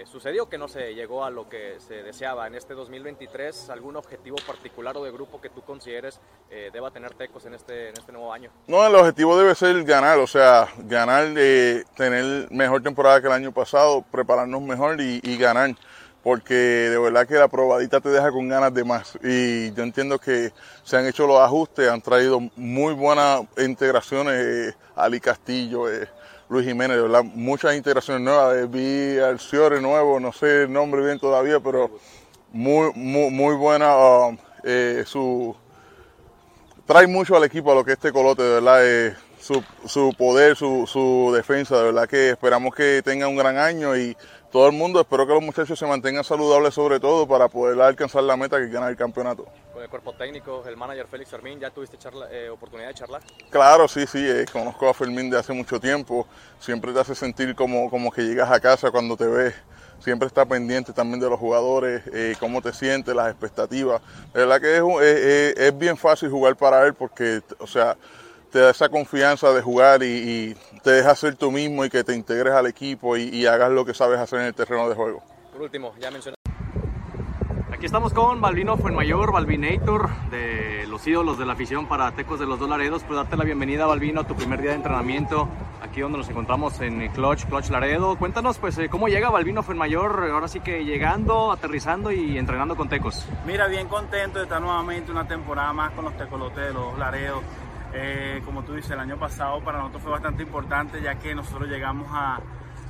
[0.06, 3.70] sucedió que no se llegó a lo que se deseaba en este 2023.
[3.70, 6.20] ¿Algún objetivo particular o de grupo que tú consideres
[6.72, 8.50] deba tener Tecos en este, en este nuevo año?
[8.66, 11.32] No, el objetivo debe ser ganar, o sea, ganar,
[11.96, 15.76] tener mejor temporada que el año pasado, prepararnos mejor y, y ganar
[16.26, 19.16] porque de verdad que la probadita te deja con ganas de más.
[19.22, 24.74] Y yo entiendo que se han hecho los ajustes, han traído muy buenas integraciones, eh,
[24.96, 26.08] Ali Castillo, eh,
[26.48, 28.56] Luis Jiménez, de verdad, muchas integraciones nuevas.
[28.56, 31.92] Eh, vi al Ciore nuevo, no sé el nombre bien todavía, pero
[32.50, 34.36] muy, muy, muy buena um,
[35.04, 35.54] su...
[36.86, 40.88] Trae mucho al equipo a lo que este colote, de verdad, su, su poder, su,
[40.88, 44.16] su defensa, de verdad que esperamos que tenga un gran año y
[44.56, 44.98] todo el mundo.
[45.02, 48.64] Espero que los muchachos se mantengan saludables sobre todo para poder alcanzar la meta que
[48.64, 49.44] es ganar el campeonato.
[49.70, 53.20] Con el cuerpo técnico, el manager Félix Fermín, ¿ya tuviste charla, eh, oportunidad de charlar?
[53.50, 56.26] Claro, sí, sí, eh, conozco a Fermín de hace mucho tiempo.
[56.58, 59.54] Siempre te hace sentir como, como que llegas a casa cuando te ves
[59.98, 64.00] siempre está pendiente también de los jugadores, eh, cómo te sientes, las expectativas.
[64.32, 67.96] De verdad que es, es, bien fácil jugar para él porque, o sea,
[68.56, 72.14] te da esa confianza de jugar y, te deja ser tú mismo y que te
[72.14, 75.22] integres al equipo y, y hagas lo que sabes hacer en el terreno de juego.
[75.52, 76.36] Por último, ya mencioné.
[77.70, 82.46] Aquí estamos con Balvino Fuenmayor, Balvinator, de los ídolos de la afición para Tecos de
[82.46, 83.02] los Dos Laredos.
[83.02, 85.50] Pues darte la bienvenida, Balvino, a tu primer día de entrenamiento,
[85.82, 88.16] aquí donde nos encontramos en Clutch, Clutch Laredo.
[88.16, 92.88] Cuéntanos, pues, eh, cómo llega Balvino Fuenmayor, ahora sí que llegando, aterrizando y entrenando con
[92.88, 93.28] Tecos.
[93.44, 97.42] Mira, bien contento de estar nuevamente una temporada más con los Tecolotes de los Laredos.
[97.98, 101.68] Eh, como tú dices, el año pasado para nosotros fue bastante importante, ya que nosotros
[101.68, 102.40] llegamos a,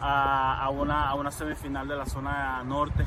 [0.00, 3.06] a, una, a una semifinal de la zona norte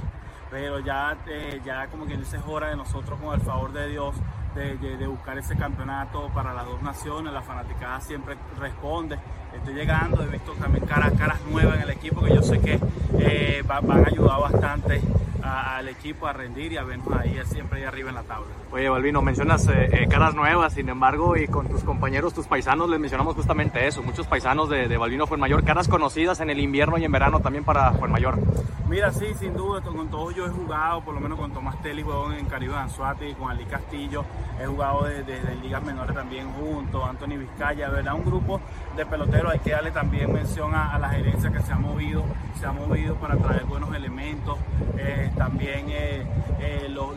[0.50, 3.88] pero ya, eh, ya como quien dice es hora de nosotros con el favor de
[3.88, 4.16] Dios
[4.56, 9.18] de, de, buscar ese campeonato para las dos naciones, la fanaticada siempre responde,
[9.58, 12.80] estoy llegando, he visto también caras, caras nuevas en el equipo que yo sé que
[13.20, 15.02] eh, van a ayudar bastante
[15.42, 18.48] al equipo a rendir y a vernos ahí siempre ahí arriba en la tabla.
[18.72, 22.90] Oye, Balvino, mencionas eh, eh, caras nuevas, sin embargo, y con tus compañeros, tus paisanos,
[22.90, 24.04] les mencionamos justamente eso.
[24.04, 27.64] Muchos paisanos de, de Balvino Fuenmayor, caras conocidas en el invierno y en verano también
[27.64, 28.38] para Fuenmayor.
[28.90, 32.02] Mira, sí, sin duda, con todos yo he jugado, por lo menos con Tomás Telly,
[32.02, 34.26] juego en Caribe Anzuati, con Ali Castillo,
[34.60, 38.15] he jugado desde ligas menores también junto, Anthony Vizcaya, ¿verdad?
[38.15, 38.60] Un grupo
[38.98, 42.23] de peloteros, hay que darle también mención a, la gerencia que se ha movido,
[42.60, 44.58] se ha movido para traer buenos elementos,
[44.98, 46.25] eh, también eh,
[46.60, 47.10] eh, los,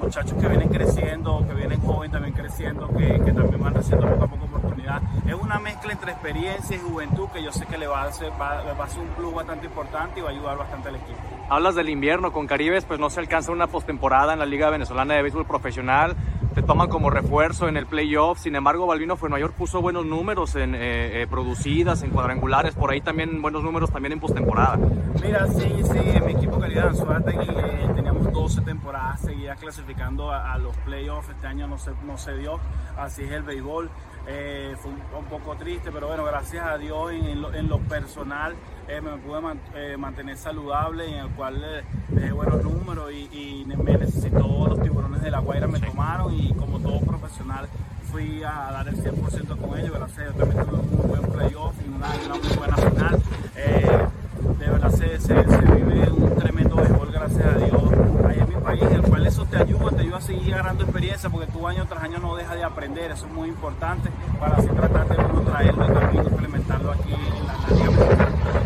[0.00, 4.28] muchachos que vienen creciendo, que vienen jóvenes también creciendo, que, también van recibiendo poco a
[4.28, 5.02] poco oportunidad.
[5.26, 8.30] Es una mezcla entre experiencia y juventud que yo sé que le va a hacer,
[8.40, 11.18] va, a ser un plus bastante importante y va a ayudar bastante al equipo.
[11.48, 15.14] Hablas del invierno, con Caribes pues no se alcanza una postemporada en la Liga Venezolana
[15.14, 16.16] de Béisbol Profesional,
[16.56, 18.38] te toman como refuerzo en el playoff.
[18.38, 21.26] Sin embargo, Balvino Fuenmayor puso buenos números en eh, eh,
[21.66, 24.78] producidas, en cuadrangulares, por ahí también buenos números también en postemporada.
[25.20, 30.56] Mira, sí, sí, en mi equipo calidad suerte eh, teníamos 12 temporadas seguidas clasificando a,
[30.58, 31.28] los playoffs.
[31.30, 32.60] Este año no se, no se dio,
[32.96, 33.90] así es el béisbol.
[34.28, 38.54] Eh, fue un, poco triste, pero bueno, gracias a Dios en, lo, personal
[38.88, 39.40] eh, me pude
[39.74, 45.30] eh, mantener saludable, en el cual dejé buenos números y, me necesitó los tiburones de
[45.30, 47.68] la Guaira, me tomaron y como todo profesional
[48.10, 51.74] fui a dar el 100% con ellos, gracias a Dios también tuve un buen playoff
[51.84, 53.22] y una, muy buena final.
[54.58, 57.82] de verdad se, se, vive un tremendo béisbol, gracias a Dios,
[58.28, 61.30] ahí en mi país, el cual eso te ayuda, te ayuda a seguir ganando experiencia,
[61.30, 64.68] porque tú año tras año no dejas de aprender, eso es muy importante para así
[64.68, 67.65] tratar de uno traerlo y también implementarlo aquí en la,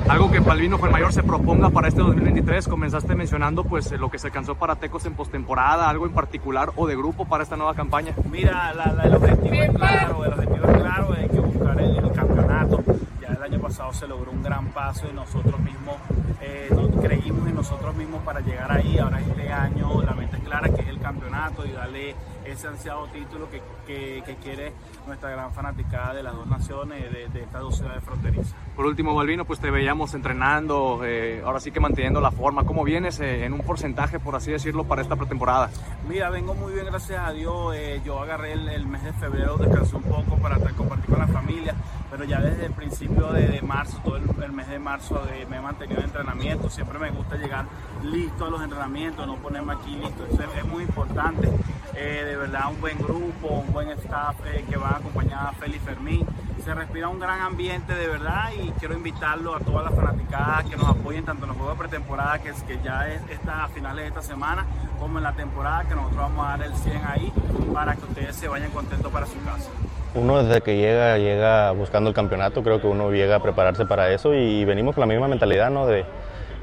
[0.08, 4.18] Algo que Palvino el mayor se proponga para este 2023, comenzaste mencionando pues lo que
[4.18, 7.74] se alcanzó para Tecos en postemporada, algo en particular o de grupo para esta nueva
[7.74, 8.12] campaña.
[8.30, 8.72] Mira,
[9.04, 12.82] el objetivo es claro, el objetivo claro, hay que buscar el, campeonato.
[13.20, 15.96] Ya el año pasado se logró un gran paso y nosotros mismos
[16.40, 16.68] eh,
[17.02, 18.98] creímos en nosotros mismos para llegar ahí.
[18.98, 22.14] Ahora este año la mente es clara que es el campeonato y darle
[22.44, 24.72] ese ansiado título que, que, quiere
[25.06, 28.54] nuestra gran fanaticada de las dos naciones, de, de estas dos ciudades fronterizas.
[28.74, 32.64] Por último, Balvino, pues te veíamos entrenando, eh, ahora sí que manteniendo la forma.
[32.64, 35.70] ¿Cómo vienes eh, en un porcentaje, por así decirlo, para esta pretemporada?
[36.08, 37.76] Mira, vengo muy bien, gracias a Dios.
[38.04, 41.74] Yo agarré el, mes de febrero, descansé un poco para compartir con la familia,
[42.10, 46.00] pero ya desde el principio de, marzo, todo el, mes de marzo, me he mantenido
[46.00, 46.68] en entrenamiento.
[46.68, 47.66] Siempre me gusta llegar
[48.02, 50.26] listo a los entrenamientos, no ponerme aquí listo.
[50.26, 51.48] Es, muy importante.
[51.94, 54.36] de verdad, un buen grupo, un buen staff
[54.68, 56.26] que va acompañado a Félix Fermín
[56.60, 60.76] se respira un gran ambiente de verdad y quiero invitarlo a todas las fanaticadas que
[60.76, 63.68] nos apoyen tanto en los juegos de pretemporada que, es, que ya es esta, a
[63.68, 64.66] finales de esta semana
[64.98, 67.32] como en la temporada que nosotros vamos a dar el 100 ahí
[67.72, 69.70] para que ustedes se vayan contentos para su casa.
[70.14, 74.10] Uno desde que llega, llega buscando el campeonato, creo que uno llega a prepararse para
[74.12, 75.86] eso y venimos con la misma mentalidad ¿no?
[75.86, 76.04] de,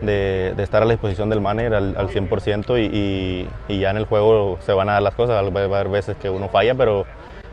[0.02, 4.58] de, estar a la disposición del manager al, 100% y, y, ya en el juego
[4.62, 7.06] se van a dar las cosas, va a haber veces que uno falla, pero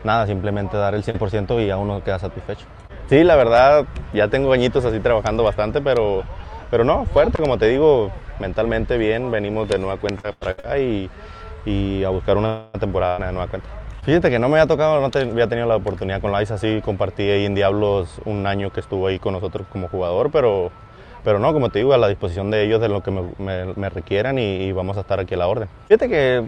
[0.03, 2.65] nada, simplemente dar el 100% y a uno queda satisfecho.
[3.07, 6.23] Sí, la verdad, ya tengo añitos así trabajando bastante, pero,
[6.71, 11.09] pero no, fuerte, como te digo, mentalmente bien, venimos de nueva cuenta para acá y,
[11.65, 13.84] y a buscar una temporada de nueva cuenta.
[14.05, 17.23] Fíjate que no me había tocado, no había tenido la oportunidad con Lice, así compartí
[17.23, 20.71] ahí en Diablos un año que estuvo ahí con nosotros como jugador, pero,
[21.23, 23.89] pero no, como te digo, a la disposición de ellos de lo que me, me,
[23.89, 25.67] requieran y, y, vamos a estar aquí a la orden.
[25.87, 26.45] Fíjate que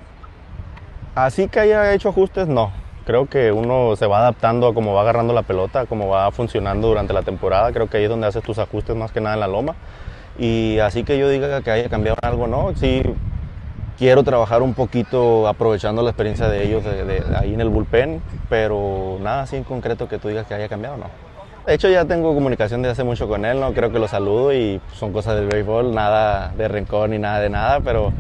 [1.16, 2.72] así que haya hecho ajustes, no
[3.08, 6.90] creo que uno se va adaptando a cómo va agarrando la pelota, cómo va funcionando
[6.90, 7.72] durante la temporada.
[7.72, 9.76] Creo que ahí es donde haces tus ajustes más que nada en la loma.
[10.38, 12.76] Y así que yo diga que haya cambiado algo, no.
[12.76, 13.02] Sí,
[13.98, 19.18] quiero trabajar un poquito aprovechando la experiencia de ellos de, ahí en el bullpen, pero
[19.22, 21.06] nada así en concreto que tú digas que haya cambiado, no.
[21.66, 23.74] De hecho ya tengo comunicación de hace mucho con él, ¿no?
[23.74, 27.50] Creo que lo saludo y son cosas del béisbol, nada de rencor ni nada de
[27.50, 28.14] nada, pero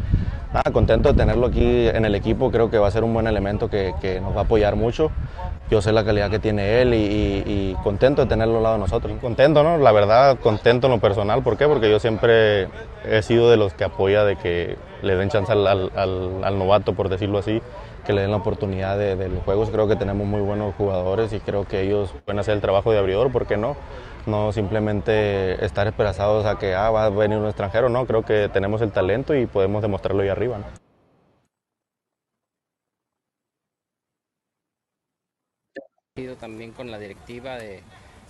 [0.54, 3.28] nada, contento de tenerlo aquí en el equipo, creo que va a ser un buen
[3.28, 5.12] elemento que, que nos va a apoyar mucho.
[5.70, 9.14] Yo sé la calidad que tiene él y, contento de tenerlo al lado de nosotros.
[9.20, 9.78] Contento, ¿no?
[9.78, 11.43] La verdad, contento en lo personal.
[11.43, 11.68] ¿Por qué?
[11.68, 12.70] Porque yo siempre
[13.06, 16.93] he sido de los que apoya de que le den chance al, al, al, novato,
[16.93, 17.62] por decirlo así,
[18.06, 19.70] que le den la oportunidad de, de, los juegos.
[19.70, 23.00] Creo que tenemos muy buenos jugadores y creo que ellos pueden hacer el trabajo de
[23.00, 23.76] abridor, ¿por qué no?
[24.28, 28.49] No simplemente estar esperazados a que ah, va a venir un extranjero, no, creo que
[28.49, 30.57] tenemos el talento y podemos demostrarlo ahí arriba.
[30.57, 30.65] ¿no?
[36.39, 37.84] también con la directiva de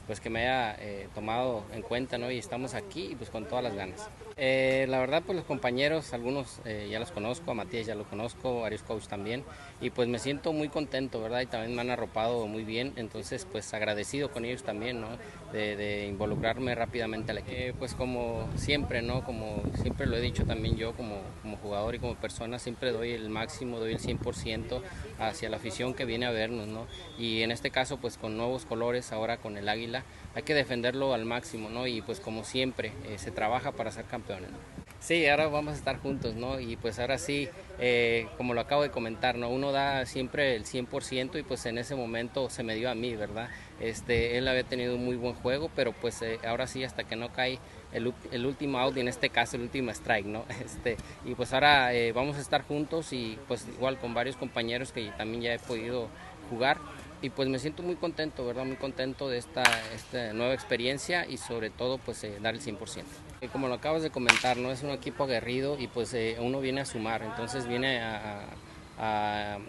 [0.07, 2.31] pues que me haya eh, tomado en cuenta, ¿no?
[2.31, 4.09] Y estamos aquí pues con todas las ganas.
[4.39, 8.03] Eh, la verdad, pues los compañeros, algunos eh, ya los conozco, a Matías ya lo
[8.03, 9.43] conozco, a varios coach también,
[9.81, 11.41] y pues me siento muy contento, ¿verdad?
[11.41, 15.07] Y también me han arropado muy bien, entonces pues agradecido con ellos también, ¿no?
[15.51, 17.79] De, involucrarme rápidamente al equipo.
[17.79, 19.23] pues como siempre, ¿no?
[19.23, 23.11] Como siempre lo he dicho también yo como, como jugador y como persona, siempre doy
[23.11, 24.81] el máximo, doy el 100%
[25.19, 26.85] hacia la afición que viene a vernos, ¿no?
[27.17, 29.96] Y en este caso, pues con nuevos colores, ahora con el águila,
[30.37, 31.87] hay que defenderlo al máximo, ¿no?
[31.87, 34.57] Y pues como siempre, eh, se trabaja para ser campeones, ¿no?
[34.99, 36.59] Sí, ahora vamos a estar juntos, ¿no?
[36.59, 39.49] Y pues ahora sí, eh, como lo acabo de comentar, ¿no?
[39.49, 43.15] Uno da siempre el 100% y pues en ese momento se me dio a mí,
[43.15, 43.49] ¿verdad?
[43.79, 47.15] Este, él había tenido un muy buen juego, pero pues eh, ahora sí, hasta que
[47.15, 47.57] no cae
[47.91, 50.45] el, el, último out y en este caso el último strike, ¿no?
[50.63, 55.09] Este, y pues ahora vamos a estar juntos y pues igual con varios compañeros que
[55.17, 56.09] también ya he podido
[56.49, 56.77] jugar
[57.21, 58.65] y pues me siento muy contento, ¿verdad?
[58.65, 59.63] Muy contento de esta,
[59.93, 63.03] esta nueva experiencia y sobre todo pues eh, dar el 100%.
[63.41, 64.71] Y como lo acabas de comentar, ¿no?
[64.71, 69.59] Es un equipo aguerrido y pues eh, uno viene a sumar, entonces viene a,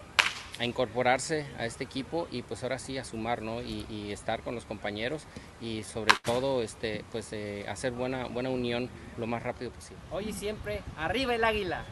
[0.61, 3.61] incorporarse a este equipo y pues ahora sí a sumar, ¿no?
[3.61, 5.23] Y, estar con los compañeros
[5.61, 10.01] y sobre todo este, pues eh, hacer buena, buena unión lo más rápido posible.
[10.11, 11.85] Hoy y siempre, arriba el águila.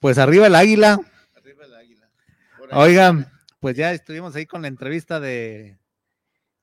[0.00, 1.00] Pues arriba el águila.
[1.36, 2.10] Arriba el águila.
[2.72, 5.78] Oigan, pues ya estuvimos ahí con la entrevista de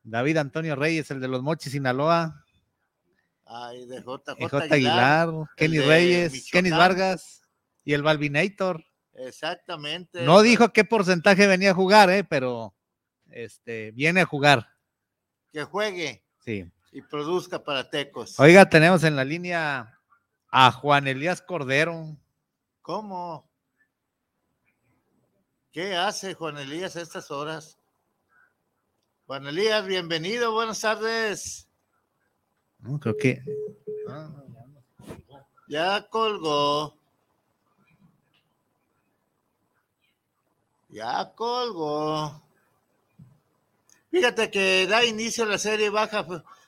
[0.03, 2.45] David Antonio Reyes, el de los Mochis Sinaloa.
[3.45, 7.41] Ay, de JJ, Aguilar, Kenny Reyes, Kenny Vargas
[7.83, 8.83] y el Balvinator.
[9.13, 10.23] Exactamente.
[10.23, 12.73] No dijo qué porcentaje venía a jugar, eh, pero
[13.29, 14.69] este viene a jugar.
[15.51, 16.23] Que juegue.
[16.39, 16.65] Sí.
[16.91, 18.39] Y produzca para Tecos.
[18.39, 19.99] Oiga, tenemos en la línea
[20.49, 22.17] a Juan Elías Cordero.
[22.84, 23.49] ¿Cómo?
[25.71, 27.79] ¿Qué hace Juan Elías a estas horas?
[29.25, 31.69] Juan Elías, bienvenido, buenas tardes.
[32.79, 33.41] No, creo que.
[35.69, 36.97] Ya colgó.
[40.89, 42.43] Ya colgó.
[44.11, 46.27] Fíjate que da inicio a la serie Baja,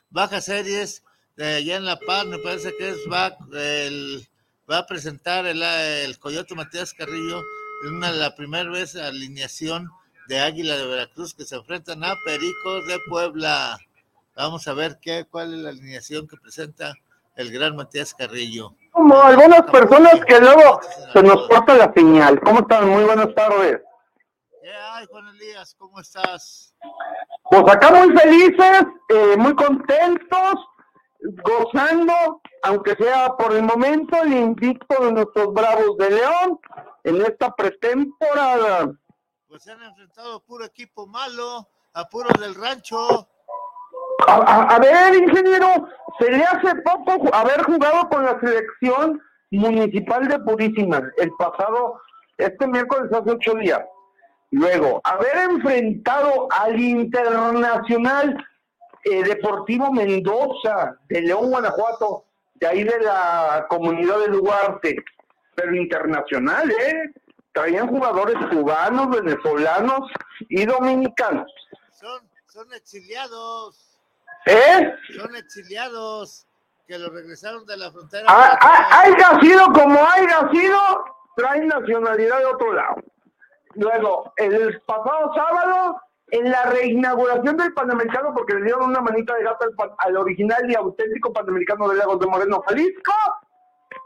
[0.09, 1.03] baja Series
[1.35, 4.25] de allá en La Paz, me parece que es back, el
[4.69, 7.41] va a presentar el, el Coyote Matías Carrillo
[7.83, 9.89] en una, la primera vez alineación
[10.27, 13.77] de Águila de Veracruz que se enfrentan a Pericos de Puebla.
[14.35, 16.93] Vamos a ver qué, cuál es la alineación que presenta
[17.35, 18.73] el gran Matías Carrillo.
[18.91, 20.79] Como algunas personas que luego
[21.13, 22.39] se nos corta la señal.
[22.39, 22.89] ¿Cómo están?
[22.89, 23.81] Muy buenas tardes.
[24.61, 25.75] ¿Qué hay, Juan Elías?
[25.77, 26.73] ¿Cómo estás?
[27.49, 30.55] Pues acá muy felices, eh, muy contentos
[31.43, 36.59] gozando, aunque sea por el momento, el invicto de nuestros Bravos de León
[37.03, 38.91] en esta pretemporada.
[39.47, 43.27] Pues se han enfrentado a puro equipo malo, a puros del rancho.
[44.27, 45.87] A, ver, ingeniero,
[46.19, 49.21] se le hace poco haber jugado con la selección
[49.51, 51.99] municipal de Purísima el pasado,
[52.37, 53.81] este miércoles hace ocho días.
[54.51, 58.37] Luego, haber enfrentado al internacional
[59.05, 62.25] eh, Deportivo Mendoza, de León, Guanajuato,
[62.55, 64.95] de ahí de la comunidad de Duarte,
[65.53, 67.13] pero internacional, ¿eh?
[67.53, 70.11] Traían jugadores cubanos, venezolanos
[70.49, 71.49] y dominicanos.
[71.91, 73.97] Son, son exiliados.
[74.47, 74.93] ¿Eh?
[75.15, 76.47] Son exiliados
[76.87, 78.25] que lo regresaron de la frontera.
[78.27, 80.79] Ah, ah, haya sido como haya sido,
[81.35, 82.95] traen nacionalidad de otro lado.
[83.75, 86.01] Luego, el pasado sábado
[86.35, 89.65] en la reinauguración del Panamericano, porque le dieron una manita de gato
[89.99, 93.13] al, original y auténtico Panamericano de Lagos de Moreno, Jalisco,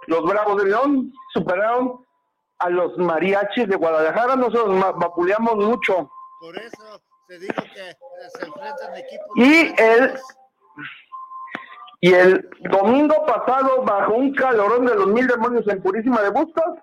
[0.07, 2.05] los Bravos de León superaron
[2.59, 6.11] a los mariachis de Guadalajara, nosotros vapuleamos mucho.
[6.39, 7.95] Por eso se dijo que
[8.37, 9.27] se enfrentan equipos.
[9.35, 10.19] Y el,
[12.01, 16.75] y el domingo pasado, bajo un calorón de los mil demonios en Purísima de Bustos,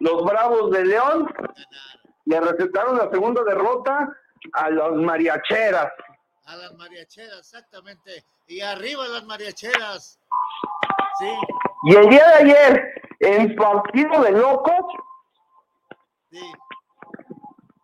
[0.00, 1.32] los Bravos de León
[2.26, 4.14] le recetaron la segunda derrota
[4.54, 5.92] a los mariacheras.
[6.44, 8.24] A las mariacheras, exactamente.
[8.46, 10.18] Y arriba las mariacheras.
[11.18, 11.32] Sí.
[11.84, 14.84] Y el día de ayer, en partido de locos,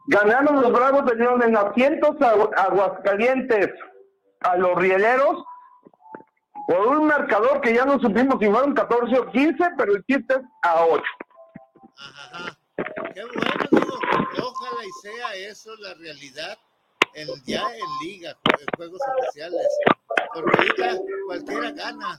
[0.06, 3.70] ganaron los Bravos de León en asientos Aguascalientes
[4.40, 5.44] a los rieleros
[6.66, 10.34] por un marcador que ya no supimos si fueron 14 o 15, pero el chiste
[10.34, 11.02] es a 8.
[11.98, 12.58] Ajá.
[13.14, 13.85] Qué bueno,
[14.42, 16.58] ojalá y sea eso la realidad
[17.14, 19.66] en, ya en liga, en juegos especiales.
[20.34, 22.18] Porque ahorita cualquiera gana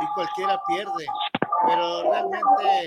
[0.00, 1.06] y cualquiera pierde.
[1.66, 2.86] Pero realmente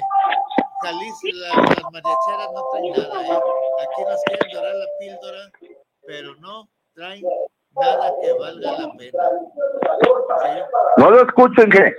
[0.81, 1.55] Jalisco, las
[1.91, 3.27] mariacheras no traen nada.
[3.27, 3.39] ¿eh?
[3.81, 5.51] Aquí nos quieren dorar la píldora,
[6.05, 7.23] pero no traen
[7.75, 9.23] nada que valga la pena.
[10.97, 11.95] No lo escuchen, ¿qué?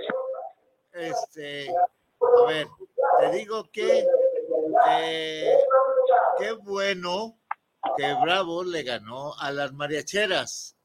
[0.94, 2.66] Este, a ver,
[3.20, 4.06] te digo que
[4.88, 5.56] eh,
[6.38, 7.38] qué bueno
[7.96, 10.76] que Bravo le ganó a las mariacheras,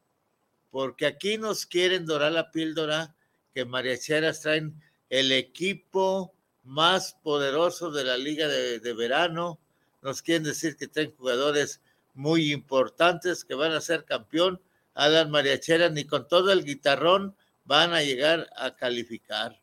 [0.71, 3.15] porque aquí nos quieren dorar la píldora
[3.53, 6.33] que mariacheras traen el equipo
[6.63, 9.59] más poderoso de la liga de, verano.
[10.01, 11.81] Nos quieren decir que traen jugadores
[12.13, 14.61] muy importantes que van a ser campeón.
[14.93, 17.35] A las mariacheras ni con todo el guitarrón
[17.65, 19.59] van a llegar a calificar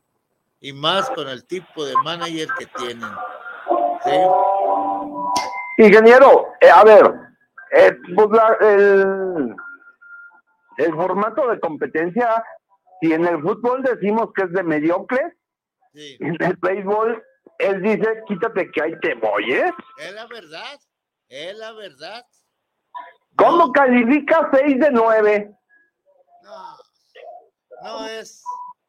[0.60, 3.10] y más con el tipo de manager que tienen.
[5.78, 7.14] Ingeniero, eh, a ver,
[7.72, 8.28] eh, pues
[8.60, 9.54] el,
[10.76, 12.44] el formato de competencia,
[13.00, 15.36] si en el fútbol decimos que es de mediocre,
[15.94, 17.22] en el béisbol
[17.58, 19.72] él dice, quítate que ahí te voy, ¿eh?
[19.98, 20.80] Es la verdad,
[21.28, 22.26] es la verdad.
[23.36, 25.56] ¿Cómo califica 6 de 9?
[26.42, 26.76] No,
[27.82, 28.42] no es,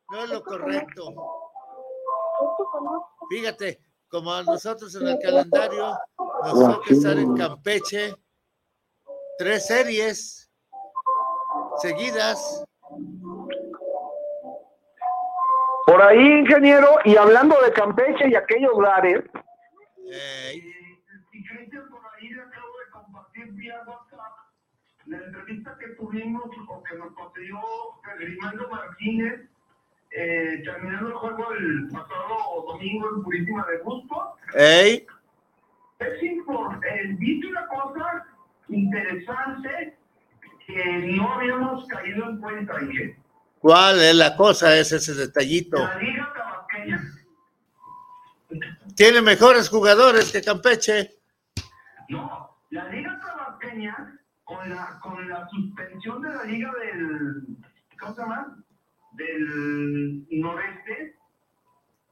[0.09, 1.13] no es lo correcto.
[3.29, 5.97] Fíjate, como a nosotros en el calendario
[6.43, 8.15] nos toca estar en Campeche
[9.37, 10.51] tres series
[11.77, 12.63] seguidas.
[15.85, 19.23] Por ahí, ingeniero, y hablando de Campeche y aquellos lugares.
[25.05, 27.59] La entrevista que tuvimos o que nos concedió
[28.17, 29.49] Grimaldo Martínez
[30.17, 34.37] eh, terminando el juego el pasado domingo en Purísima de Busco.
[34.53, 35.05] ¡Ey!
[35.99, 38.25] Es importante, eh, dice una cosa
[38.69, 39.97] interesante
[40.65, 40.85] que
[41.17, 43.15] no habíamos caído en cuenta ayer.
[43.59, 44.77] ¿Cuál es la cosa?
[44.77, 45.77] Es ese detallito.
[45.77, 47.01] La Liga Tabasqueña.
[48.95, 51.15] Tiene mejores jugadores que Campeche.
[52.07, 57.47] No, la Liga Tabasqueña, con la, con la suspensión de la Liga del.
[57.99, 58.64] ¿Cómo se llama?
[59.15, 61.15] Del noreste.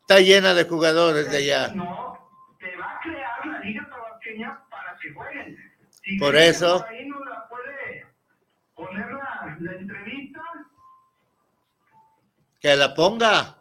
[0.01, 1.67] Está llena de jugadores de allá.
[1.73, 2.29] No,
[2.59, 5.57] te va a crear la liga tabasqueña para que jueguen.
[6.19, 6.85] por eso.
[6.87, 8.05] Ahí no la puede
[8.75, 10.41] poner la, la entrevista.
[12.59, 13.57] Que la ponga.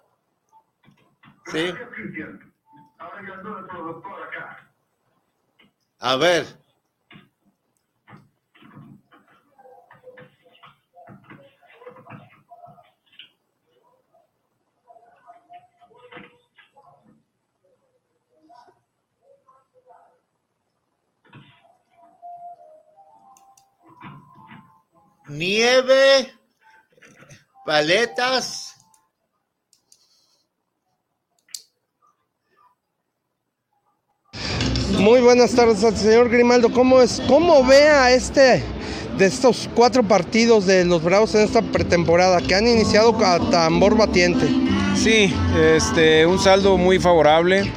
[1.47, 1.73] Sí.
[2.99, 4.71] Ahora yo ando de productor acá.
[5.99, 6.62] A ver.
[25.29, 26.33] Nieve,
[27.65, 28.75] paletas.
[34.99, 36.73] Muy buenas tardes señor Grimaldo.
[36.73, 37.21] ¿Cómo es?
[37.27, 38.63] ¿Cómo ve a este
[39.19, 43.97] de estos cuatro partidos de los Bravos en esta pretemporada que han iniciado a tambor
[43.97, 44.47] batiente?
[44.95, 47.73] Sí, este, un saldo muy favorable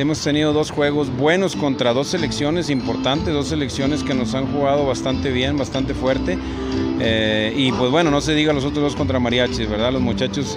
[0.00, 4.86] hemos tenido dos juegos buenos contra dos selecciones importantes, dos selecciones que nos han jugado
[4.86, 6.38] bastante bien, bastante fuerte.
[7.00, 9.92] Eh, y pues bueno, no se diga los otros dos contra Mariachis, ¿verdad?
[9.92, 10.56] Los muchachos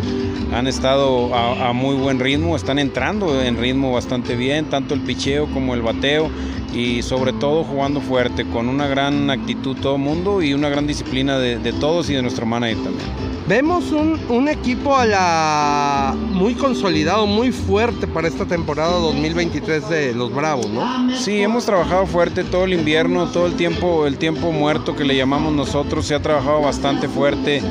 [0.53, 5.01] han estado a, a, muy buen ritmo, están entrando en ritmo bastante bien, tanto el
[5.01, 6.29] picheo como el bateo
[6.73, 10.87] y sobre todo jugando fuerte, con una gran actitud todo el mundo y una gran
[10.87, 13.33] disciplina de, de todos y de nuestro manager también.
[13.45, 20.13] Vemos un, un, equipo a la muy consolidado, muy fuerte para esta temporada 2023 de
[20.13, 21.13] los Bravos, ¿no?
[21.13, 25.17] Sí, hemos trabajado fuerte todo el invierno, todo el tiempo, el tiempo muerto que le
[25.17, 27.61] llamamos nosotros, se ha trabajado bastante fuerte,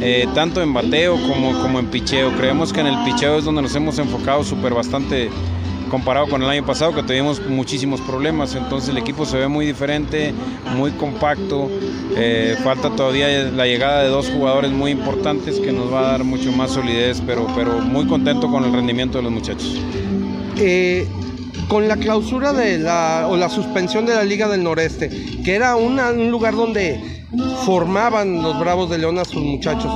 [0.00, 2.36] eh, tanto en bateo como, como en picheo.
[2.36, 5.30] Creemos que en el picheo es donde nos hemos enfocado súper bastante
[5.92, 9.66] comparado con el año pasado que tuvimos muchísimos problemas, entonces el equipo se ve muy
[9.66, 10.32] diferente,
[10.74, 11.70] muy compacto,
[12.16, 16.24] eh, falta todavía la llegada de dos jugadores muy importantes que nos va a dar
[16.24, 19.82] mucho más solidez, pero, pero muy contento con el rendimiento de los muchachos.
[20.56, 21.06] Eh,
[21.68, 25.10] con la clausura de la o la suspensión de la Liga del Noreste,
[25.44, 27.21] que era un lugar donde
[27.64, 29.90] formaban los Bravos de León a sus muchachos.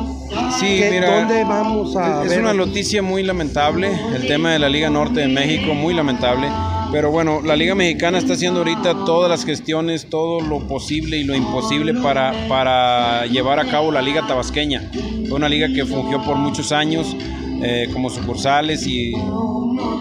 [0.58, 4.90] Sí, mira, ¿dónde vamos a Es una noticia muy lamentable, el tema de la Liga
[4.90, 6.48] Norte de México, muy lamentable.
[6.92, 11.24] Pero bueno, la Liga Mexicana está haciendo ahorita todas las gestiones, todo lo posible y
[11.24, 14.90] lo imposible para, para llevar a cabo la Liga Tabasqueña.
[15.28, 17.16] Fue una liga que fungió por muchos años
[17.62, 19.12] eh, como sucursales y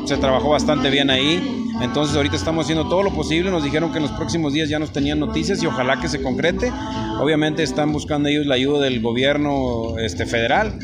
[0.05, 1.41] se trabajó bastante bien ahí.
[1.81, 3.51] Entonces ahorita estamos haciendo todo lo posible.
[3.51, 6.21] Nos dijeron que en los próximos días ya nos tenían noticias y ojalá que se
[6.21, 6.71] concrete.
[7.19, 10.79] Obviamente están buscando ellos la ayuda del gobierno este, federal,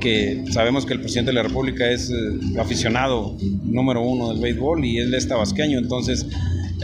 [0.00, 4.84] que sabemos que el presidente de la República es eh, aficionado número uno del béisbol
[4.84, 5.78] y él es tabasqueño.
[5.78, 6.26] Entonces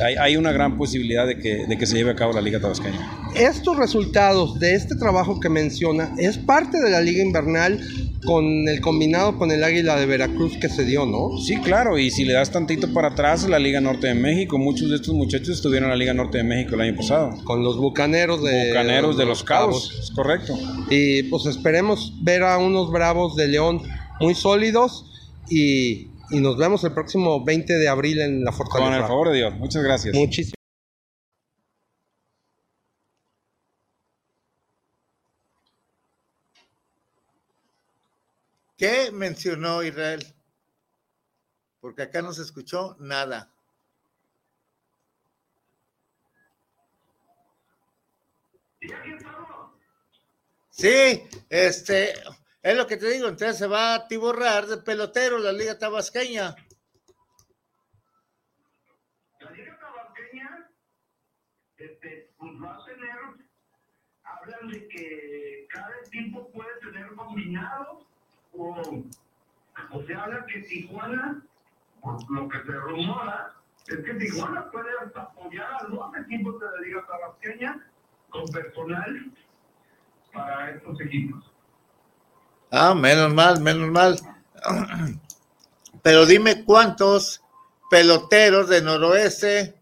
[0.03, 2.61] hay, hay una gran posibilidad de que, de que se lleve a cabo la Liga
[2.61, 2.99] Tabasqueña.
[3.35, 7.81] Estos resultados de este trabajo que menciona es parte de la Liga Invernal
[8.25, 11.39] con el combinado con el Águila de Veracruz que se dio, ¿no?
[11.39, 14.91] Sí, claro, y si le das tantito para atrás, la Liga Norte de México, muchos
[14.91, 17.35] de estos muchachos estuvieron en la Liga Norte de México el año pasado.
[17.45, 20.59] Con los Bucaneros de, Bucaneros de, los, Cabos, es correcto.
[20.91, 23.83] Y pues esperemos ver a unos Bravos de León
[24.21, 25.07] muy sólidos
[25.49, 28.91] y, y nos vemos el próximo 20 de abril en la Fortaleza.
[28.91, 30.15] Con el favor de Dios, muchas gracias.
[30.15, 30.60] Muchísimas
[38.81, 40.25] ¿Qué mencionó Israel?
[41.81, 43.53] Porque acá no se escuchó nada.
[50.71, 52.15] Sí, este,
[52.63, 56.57] es lo que te digo, entonces se va a tiborrar de pelotero la Liga Tabasqueña.
[59.41, 60.71] La Liga Tabasqueña,
[61.77, 63.19] este, pues va a tener,
[64.23, 68.10] hablan de que cada equipo puede tener combinados
[68.57, 69.05] o,
[70.07, 71.43] se habla que Tijuana,
[72.01, 73.55] por lo que se rumora,
[73.87, 77.87] es que Tijuana puede apoyar a los equipos de la Liga Tabasqueña
[78.29, 79.33] con personal
[80.33, 81.51] para estos equipos.
[82.71, 84.17] Ah, menos mal, menos mal.
[86.03, 87.43] Pero dime cuántos
[87.91, 89.75] peloteros de noroeste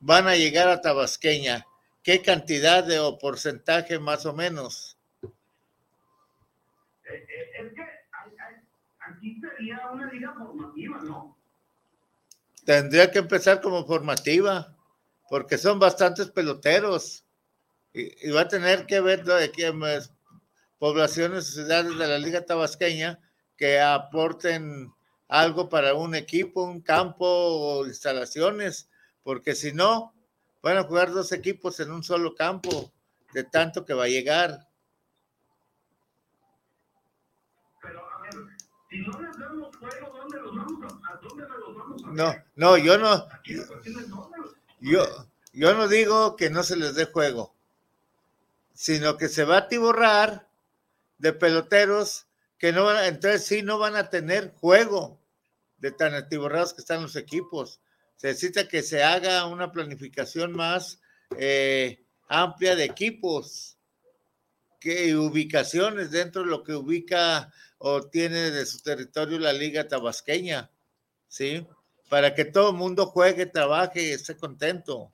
[0.00, 1.64] van a llegar a Tabasqueña.
[2.02, 4.98] ¿Qué cantidad de o porcentaje más o menos?
[5.22, 5.30] Eh,
[7.14, 7.82] eh, es que
[9.40, 11.36] sería una liga formativa, ¿no?
[12.64, 14.74] Tendría que empezar como formativa,
[15.28, 17.24] porque son bastantes peloteros.
[17.92, 19.52] Y, y va a tener que ver de
[20.78, 23.20] poblaciones, ciudades de la Liga Tabasqueña
[23.56, 24.92] que aporten
[25.28, 28.88] algo para un equipo, un campo o instalaciones,
[29.22, 30.14] porque si no,
[30.62, 32.92] van a jugar dos equipos en un solo campo,
[33.32, 34.68] de tanto que va a llegar.
[38.94, 42.34] Si no les damos juego, ¿dónde los vamos a, a dónde los vamos a No,
[42.54, 43.26] no, yo no.
[44.78, 45.04] Yo,
[45.52, 47.52] yo no digo que no se les dé juego,
[48.72, 50.46] sino que se va a atiborrar
[51.18, 55.18] de peloteros que no van a, entonces sí no van a tener juego
[55.78, 57.80] de tan atiborrados que están los equipos.
[58.14, 61.00] Se necesita que se haga una planificación más
[61.36, 63.73] eh, amplia de equipos
[64.84, 70.70] que ubicaciones dentro de lo que ubica o tiene de su territorio la liga tabasqueña,
[71.26, 71.66] ¿sí?
[72.10, 75.10] Para que todo el mundo juegue, trabaje y esté contento.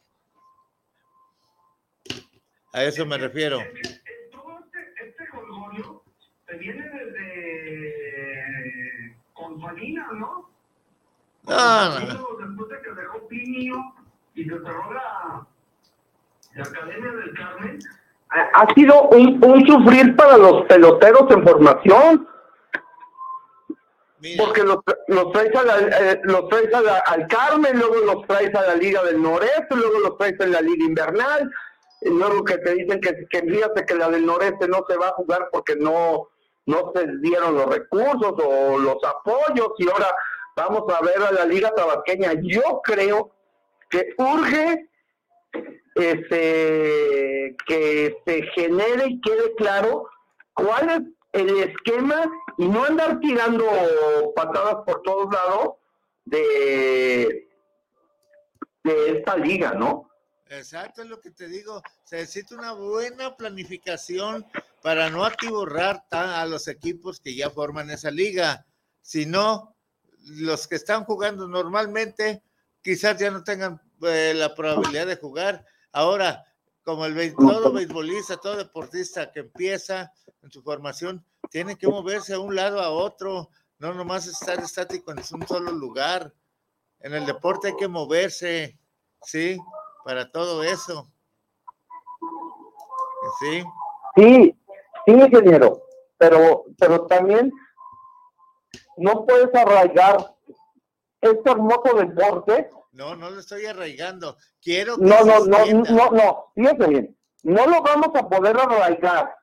[2.73, 3.59] A eso me refiero.
[4.33, 6.03] Todo este, este golgorio
[6.49, 7.97] se viene desde
[9.33, 10.51] con Salinas, ¿no?
[11.45, 13.95] No, Después de que dejó Pinio
[14.35, 15.47] y se cerró la,
[16.57, 17.79] la Academia del Carmen.
[18.31, 22.29] Ha sido un, un sufrir para los peloteros en formación.
[24.37, 24.77] Porque los,
[25.09, 28.67] los traes, a la, eh, los traes a la, al Carmen, luego los traes a
[28.67, 31.51] la Liga del Noreste, luego los traes en la Liga Invernal,
[32.03, 35.09] y luego que te dicen que, que fíjate que la del Noreste no se va
[35.09, 36.29] a jugar porque no,
[36.67, 40.15] no se dieron los recursos o los apoyos, y ahora
[40.55, 42.35] vamos a ver a la Liga Tabasqueña.
[42.43, 43.31] Yo creo
[43.89, 44.90] que urge
[46.01, 50.09] este, que se genere y quede claro
[50.55, 50.91] cuál
[51.33, 53.65] es el esquema y no andar tirando
[54.35, 55.77] patadas por todos lados
[56.25, 57.49] de,
[58.85, 60.11] de esta liga, ¿no?
[60.51, 61.81] Exacto, es lo que te digo.
[62.05, 64.45] Se necesita una buena planificación
[64.83, 68.67] para no atiborrar a los equipos que ya forman esa liga.
[69.01, 69.77] Si no,
[70.25, 72.43] los que están jugando normalmente
[72.83, 75.65] quizás ya no tengan eh, la probabilidad de jugar.
[75.93, 76.45] Ahora,
[76.85, 80.13] como el todo beisbolista, todo deportista que empieza
[80.43, 85.11] en su formación, tiene que moverse a un lado a otro, no nomás estar estático
[85.11, 86.33] en un solo lugar.
[87.01, 88.79] en el deporte hay que moverse,
[89.23, 89.59] ¿sí?
[90.05, 91.11] Para todo eso.
[93.41, 93.63] ¿Sí?
[94.17, 94.57] Sí,
[95.07, 95.83] sí, ingeniero,
[96.19, 97.53] pero, pero también
[98.97, 100.35] no puedes arraigar
[101.21, 102.71] este hermoso deporte.
[102.93, 104.37] No, no lo estoy arraigando.
[104.61, 107.17] Quiero que No, no, no, no, no, fíjate bien.
[107.43, 109.35] No lo vamos a poder arraigar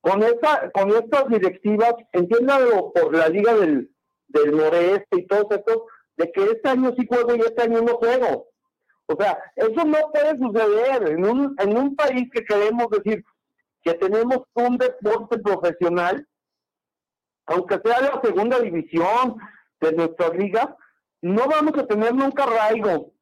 [0.00, 3.90] con esta, con estas directivas, entiéndalo por la liga del,
[4.28, 5.86] del noreste y todo esto,
[6.16, 8.48] de que este año sí juego y este año no juego.
[9.06, 13.24] O sea, eso no puede suceder en un, en un país que queremos decir
[13.82, 16.26] que tenemos un deporte profesional,
[17.46, 19.36] aunque sea la segunda división
[19.80, 20.76] de nuestra liga,
[21.22, 23.12] no vamos a tener nunca arraigo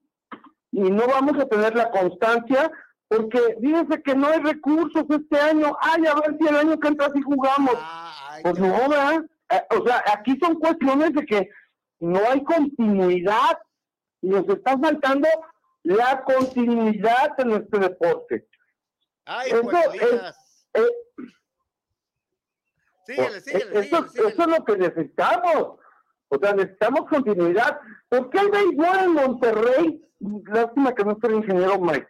[0.70, 2.70] y no vamos a tener la constancia
[3.08, 5.76] porque fíjense que no hay recursos este año.
[5.80, 7.74] Ay, a ver si el año que entra sí jugamos.
[8.42, 9.24] pues no, ¿verdad?
[9.50, 11.50] Eh, o sea, aquí son cuestiones de que
[12.00, 13.58] no hay continuidad.
[14.20, 15.26] Nos está faltando
[15.84, 18.46] la continuidad en nuestro deporte.
[19.24, 20.34] Ay, eso, es,
[20.74, 20.88] eh,
[23.06, 25.78] síguele, síguele, eso, eso, es lo que necesitamos.
[26.28, 27.80] O sea, necesitamos continuidad.
[28.08, 30.02] ¿Por qué el béisbol en Monterrey?
[30.20, 32.08] Lástima que no esté el ingeniero Mike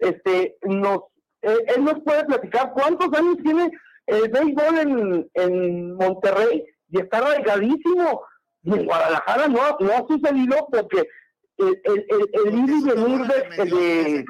[0.00, 1.02] este, nos,
[1.42, 3.70] eh, él nos puede platicar cuántos años tiene
[4.06, 8.22] el béisbol en, en Monterrey y está arraigadísimo.
[8.62, 11.08] Y en Guadalajara no, no ha sucedido porque
[11.56, 14.24] el, el, el, ir y venir de, de,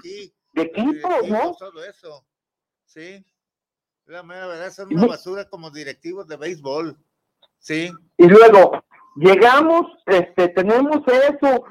[0.54, 1.54] de, equipos, ¿no?
[1.54, 2.26] Todo eso.
[2.84, 3.24] Sí.
[4.06, 6.96] La verdad, son una basura como directivos de béisbol.
[7.58, 7.92] Sí.
[8.16, 8.84] Y luego,
[9.16, 11.64] llegamos, este, tenemos eso,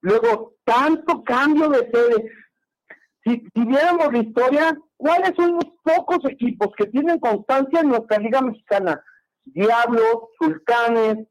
[0.00, 2.30] luego tanto cambio de sede
[3.26, 8.40] si, viéramos la historia, ¿cuáles son los pocos equipos que tienen constancia en nuestra Liga
[8.40, 9.02] Mexicana?
[9.44, 11.26] Diablos, Sultanes,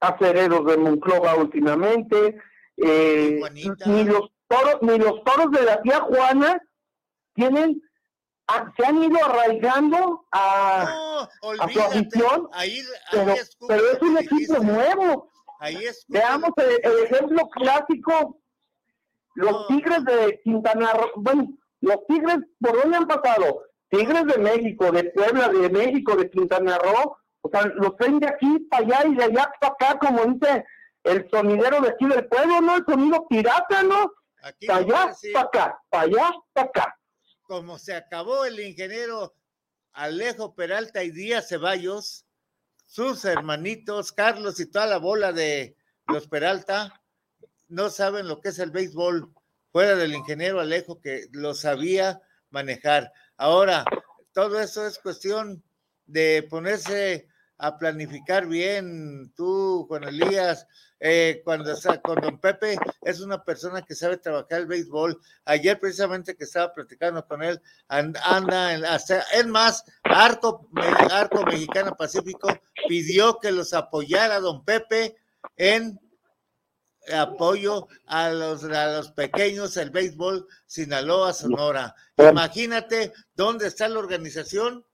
[0.00, 2.38] Acereros de Monclova últimamente,
[2.76, 3.40] eh,
[3.86, 6.60] ni los toros, ni los toros de la tía Juana
[7.34, 7.82] tienen
[8.76, 12.48] se han ido arraigando a, su afición,
[13.10, 15.30] pero, es un equipo nuevo.
[16.08, 18.40] Veamos el, ejemplo clásico
[19.34, 21.48] los Tigres de Quintana Roo, bueno,
[21.80, 23.62] los Tigres, ¿por dónde han pasado?
[23.88, 28.28] Tigres de México, de Puebla, de México, de Quintana Roo, o sea, los traen de
[28.28, 30.64] aquí para allá y de allá para acá, como dice
[31.04, 32.76] el sonidero de aquí del pueblo, ¿no?
[32.76, 34.12] El sonido pirata, ¿no?
[34.66, 36.97] Para allá, para acá, para allá, para acá.
[37.48, 39.34] Como se acabó el ingeniero
[39.94, 42.26] Alejo Peralta y Díaz Ceballos,
[42.84, 45.74] sus hermanitos, Carlos y toda la bola de
[46.08, 47.02] los Peralta,
[47.68, 49.32] no saben lo que es el béisbol,
[49.72, 52.20] fuera del ingeniero Alejo que lo sabía
[52.50, 53.14] manejar.
[53.38, 53.82] Ahora,
[54.32, 55.64] todo eso es cuestión
[56.04, 57.28] de ponerse
[57.58, 60.66] a planificar bien, tú, con Elías,
[61.00, 65.20] eh, cuando con don Pepe, es una persona que sabe trabajar el béisbol.
[65.44, 70.68] Ayer precisamente que estaba platicando con él, anda, en, es más, Arco,
[71.10, 72.48] Arco Mexicano Pacífico
[72.88, 75.16] pidió que los apoyara don Pepe
[75.56, 75.98] en
[77.12, 81.94] apoyo a los, a los pequeños, el béisbol Sinaloa, Sonora.
[82.16, 84.84] Imagínate dónde está la organización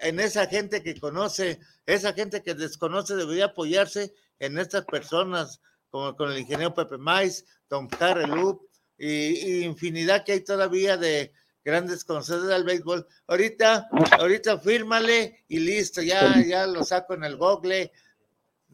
[0.00, 6.16] en esa gente que conoce, esa gente que desconoce debería apoyarse en estas personas, como
[6.16, 8.62] con el ingeniero Pepe Mais, Tom Carrelup,
[8.98, 11.32] y, y, infinidad que hay todavía de
[11.64, 13.06] grandes conocedores del béisbol.
[13.26, 13.88] Ahorita,
[14.18, 17.92] ahorita fírmale y listo, ya, ya lo saco en el google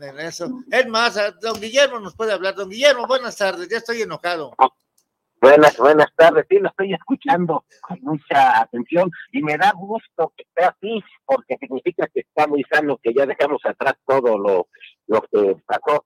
[0.01, 0.62] en eso.
[0.70, 2.55] Es más, don Guillermo nos puede hablar.
[2.55, 4.55] Don Guillermo, buenas tardes, ya estoy enojado.
[5.47, 10.43] Buenas, buenas tardes, sí, lo estoy escuchando con mucha atención y me da gusto que
[10.43, 14.69] esté así, porque significa que está muy sano, que ya dejamos atrás todo lo,
[15.07, 16.05] lo que pasó.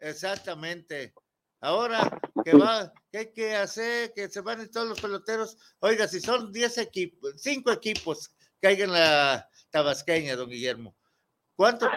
[0.00, 1.14] Exactamente.
[1.62, 2.92] Ahora, ¿qué va?
[3.10, 4.12] ¿Qué hay que hacer?
[4.14, 5.56] Que se van todos los peloteros.
[5.80, 10.94] Oiga, si son 10 equipos, 5 equipos que hay en la tabasqueña, don Guillermo,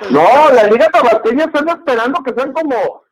[0.09, 3.03] no, la Liga Tabasqueña están esperando que sean como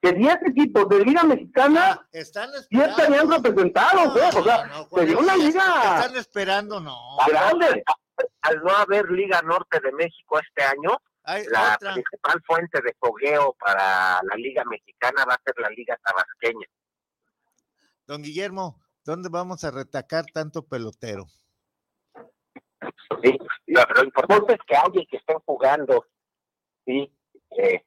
[0.00, 4.38] que 10 equipos de Liga Mexicana ah, están ya estarían representados, ¿eh?
[4.38, 5.96] O sea, sería una liga.
[5.96, 7.16] Están esperando, no.
[7.26, 7.82] Grande.
[8.42, 10.98] Al no haber Liga Norte de México este año,
[11.50, 16.66] la principal fuente de fogueo para la Liga Mexicana va a ser la Liga Tabasqueña.
[18.06, 21.26] Don Guillermo, ¿dónde vamos a retacar tanto pelotero?
[23.22, 23.38] ¿sí?
[23.66, 26.06] Lo, importante es que haya que estén jugando,
[26.84, 27.12] ¿sí?
[27.50, 27.84] Eh,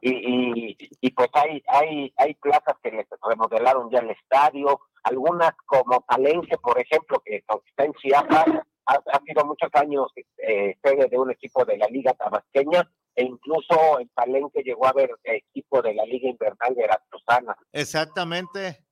[0.00, 6.00] y, y, pues hay, hay, hay plazas que les remodelaron ya el estadio, algunas como
[6.02, 8.46] Palenque, por ejemplo, que está en Chiapas,
[8.86, 14.00] ha, sido muchos años eh, sede de un equipo de la Liga Tabasqueña, e incluso
[14.00, 17.56] en Palenque llegó a haber equipo de la Liga Invernal de Veracruzana.
[17.72, 18.84] Exactamente.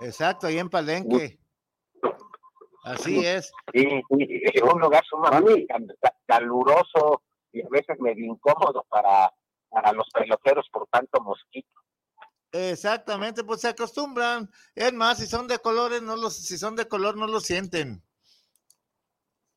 [0.00, 1.38] Exacto, ahí en Palenque.
[2.84, 3.50] Así es.
[3.72, 4.02] Y,
[4.60, 5.66] un lugar sumamente
[6.26, 9.32] caluroso y a veces medio incómodo para,
[9.74, 11.68] para los peloteros por tanto mosquito.
[12.52, 14.48] Exactamente, pues se acostumbran.
[14.76, 18.00] Es más, si son de colores, no los, si son de color, no lo sienten.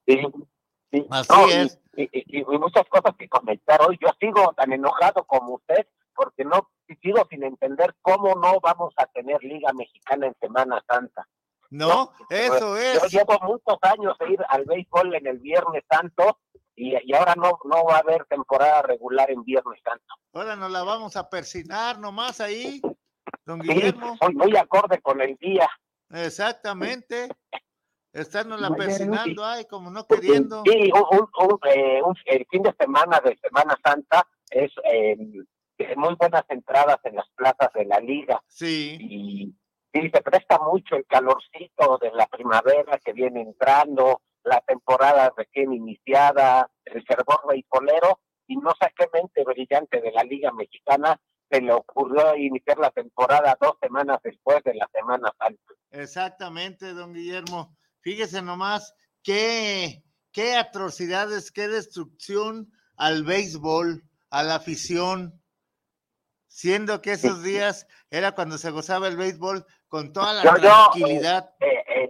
[0.07, 0.19] Sí,
[1.11, 1.79] Así es.
[1.95, 3.99] Y, muchas cosas que comentar hoy.
[4.01, 9.05] Yo sigo tan enojado como usted porque no sigo sin entender cómo no vamos a
[9.07, 11.27] tener Liga Mexicana en Semana Santa.
[11.69, 13.01] No, eso es.
[13.01, 16.39] Yo llevo muchos años de ir al béisbol en el Viernes Santo
[16.75, 20.05] y, y, ahora no, no va a haber temporada regular en Viernes Santo.
[20.33, 22.81] Ahora nos la vamos a persinar nomás ahí,
[23.45, 24.13] don Guillermo.
[24.13, 25.67] Sí, soy muy acorde con el día.
[26.11, 27.29] Exactamente.
[28.13, 30.63] Estarnos la persinando, ay, como no queriendo.
[30.65, 35.17] Sí, un, un, eh, el fin de semana de Semana Santa es eh,
[35.95, 38.41] muy buenas entradas en las plazas de la liga.
[38.47, 38.97] Sí.
[38.99, 39.55] Y,
[40.05, 45.73] y se presta mucho el calorcito de la primavera que viene entrando, la temporada recién
[45.73, 51.19] iniciada, el fervor beisbolero, y no sé qué mente brillante de la Liga Mexicana
[51.49, 55.73] se le ocurrió iniciar la temporada dos semanas después de la Semana Santa.
[55.91, 57.75] Exactamente, don Guillermo.
[58.01, 58.93] Fíjese nomás
[59.23, 65.41] qué, qué atrocidades, qué destrucción al béisbol, a la afición,
[66.47, 71.53] siendo que esos días era cuando se gozaba el béisbol con toda la tranquilidad.
[71.59, 72.09] Eh,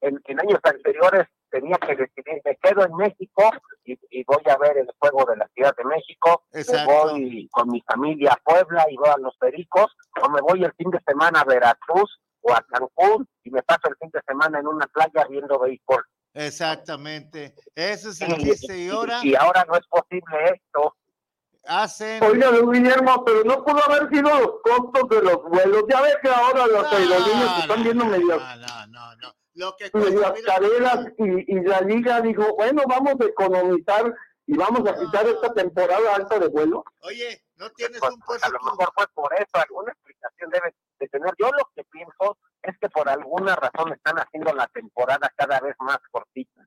[0.00, 3.50] en, en, años anteriores tenía que decidir, me quedo en México
[3.84, 6.44] y, voy a ver el juego de la Ciudad de México,
[6.86, 9.86] voy con mi familia a Puebla y voy a Los Pericos,
[10.22, 13.88] o me voy el fin de semana a Veracruz o a Cancún y me paso
[13.88, 16.04] el fin de semana en una playa viendo béisbol.
[16.34, 19.20] Exactamente, eso es el y ahora...
[19.22, 20.95] Y ahora no es posible esto.
[21.66, 22.22] Hacen...
[22.22, 25.84] Oiga, Guillermo, pero no pudo haber sido los costos de los vuelos.
[25.88, 28.36] Ya ve que ahora los aerolíneas están viendo medio...
[28.36, 29.34] No, no, no, no.
[29.54, 34.14] Lo que las carreras y, y, la liga dijo, bueno, vamos a economizar
[34.46, 36.84] y vamos a quitar esta temporada alta de vuelo.
[37.00, 38.46] Oye, no tienes pues, un puesto.
[38.46, 41.34] A lo mejor fue por eso, alguna explicación debe de tener.
[41.38, 45.74] Yo lo que pienso es que por alguna razón están haciendo la temporada cada vez
[45.80, 46.66] más cortita.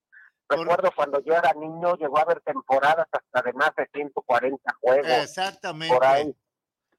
[0.50, 5.08] Recuerdo cuando yo era niño, llegó a haber temporadas hasta de más de 140 juegos.
[5.08, 5.94] Exactamente.
[5.94, 6.36] Por ahí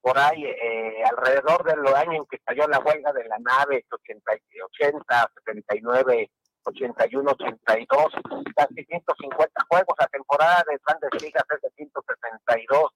[0.01, 4.33] por ahí eh, alrededor del año en que estalló la huelga de la nave, 80,
[4.65, 6.31] 80 79,
[6.63, 8.07] 81, 82,
[8.57, 9.97] casi 150 juegos.
[9.99, 12.91] La temporada de grandes ligas es de 162.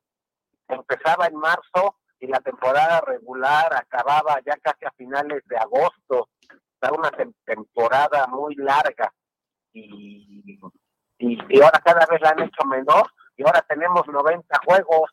[0.69, 6.31] Empezaba en marzo y la temporada regular acababa ya casi a finales de agosto.
[6.81, 7.11] Era una
[7.45, 9.13] temporada muy larga
[9.75, 10.59] y,
[11.19, 15.11] y, y ahora cada vez la han hecho menor y ahora tenemos 90 juegos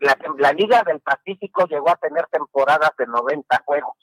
[0.00, 3.96] la, Liga del Pacífico llegó a tener temporadas de 90 juegos.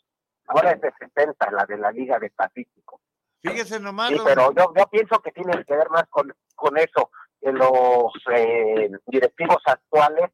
[0.47, 3.01] Ahora es de 60 la de la Liga del Pacífico.
[3.41, 4.09] Fíjese nomás.
[4.09, 7.09] Sí, pero yo, yo pienso que tiene que ver más con, con eso.
[7.39, 10.29] Que los eh, directivos actuales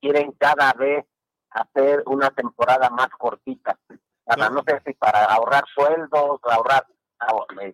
[0.00, 1.06] quieren cada vez
[1.50, 3.78] hacer una temporada más cortita.
[4.24, 6.86] Para, no sé si para ahorrar sueldos, ahorrar,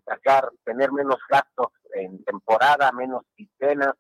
[0.05, 3.95] sacar, tener menos gastos en temporada, menos quincenas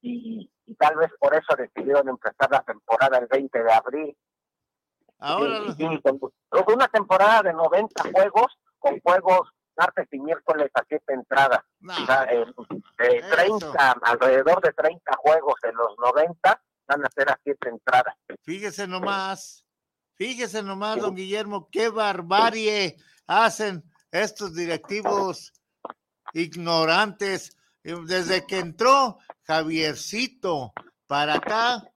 [0.00, 4.16] y, y tal vez por eso decidieron empezar la temporada el 20 de abril.
[5.18, 5.60] Ahora
[6.68, 11.60] una temporada de 90 juegos con juegos martes y miércoles a siete entradas.
[12.98, 18.14] Eh, 30, alrededor de 30 juegos en los 90 van a ser a siete entradas.
[18.42, 19.64] Fíjese nomás,
[20.14, 22.96] fíjese nomás, don Guillermo, qué barbarie
[23.26, 25.52] hacen estos directivos
[26.32, 27.56] ignorantes.
[27.82, 30.72] Desde que entró Javiercito
[31.06, 31.90] para acá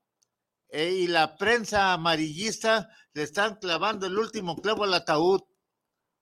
[0.69, 5.41] eh, y la prensa amarillista le están clavando el último clavo al ataúd.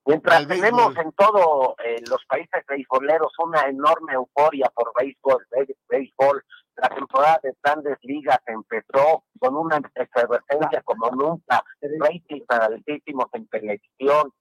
[0.06, 5.48] Mientras tenemos en todos eh, los países beisboleros una enorme euforia por béisbol,
[5.88, 6.44] béisbol,
[6.76, 14.34] la temporada de grandes ligas empezó con una efervescencia como nunca, ratings altísimos en televisión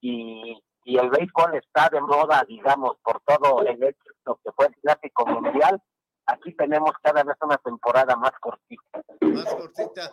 [0.00, 4.74] y, y el béisbol está de moda, digamos, por todo el éxito que fue el
[4.76, 5.82] clásico mundial
[6.28, 9.02] aquí tenemos cada vez una temporada más cortita.
[9.20, 10.12] Más cortita.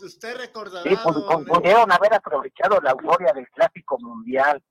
[0.00, 0.88] Usted recordará.
[0.88, 1.16] Sí, pues,
[1.46, 4.62] pudieron haber aprovechado la euforia del clásico mundial.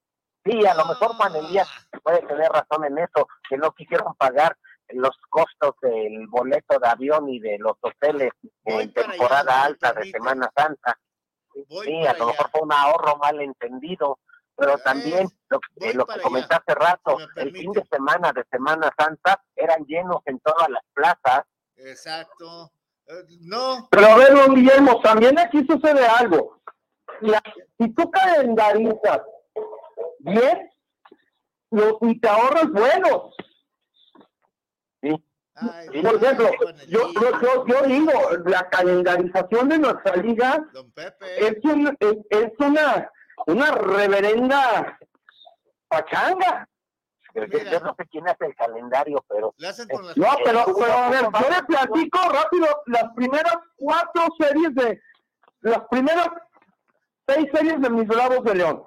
[0.46, 1.68] Sí, a lo mejor Juan Elías
[2.02, 4.58] puede tener razón en eso, que no quisieron pagar
[4.90, 8.32] los costos del boleto de avión y de los hoteles
[8.64, 10.98] en temporada alta de Semana Santa.
[11.54, 14.20] sí, a lo mejor fue un ahorro mal entendido
[14.58, 18.92] pero también lo, que, lo que comenté hace rato, el fin de semana de Semana
[18.98, 21.46] Santa eran llenos en todas las plazas
[21.78, 22.72] Exacto.
[23.08, 23.88] Eh, no.
[23.92, 26.60] Pero a ver, don Guillermo, también aquí sucede algo.
[27.80, 29.22] si tú calendarizas
[30.20, 30.70] bien,
[32.02, 33.36] y te ahorras buenos.
[36.04, 36.52] Por ejemplo,
[36.88, 38.12] yo, yo, yo, digo,
[38.46, 40.64] la calendarización de nuestra liga
[41.40, 41.56] es,
[42.30, 43.12] es, una,
[43.46, 45.00] una reverenda
[45.88, 46.68] pachanga.
[47.34, 49.54] Yo no sé quién hace el calendario, pero...
[50.16, 55.02] no, pero, pero a ver, yo le platico rápido las primeras cuatro series de...
[55.62, 56.30] Las primeras
[57.28, 58.84] seis series de mis Bravos de León.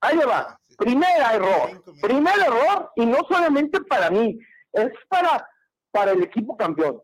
[0.00, 0.60] Ahí le va.
[0.76, 1.82] Primer error.
[2.00, 4.38] Primer error, y no solamente para mí,
[4.72, 5.48] es para
[5.90, 7.02] para el equipo campeón.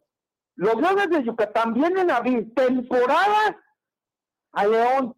[0.57, 3.61] Los Leones de Yucatán vienen a abrir temporada
[4.53, 5.16] a León,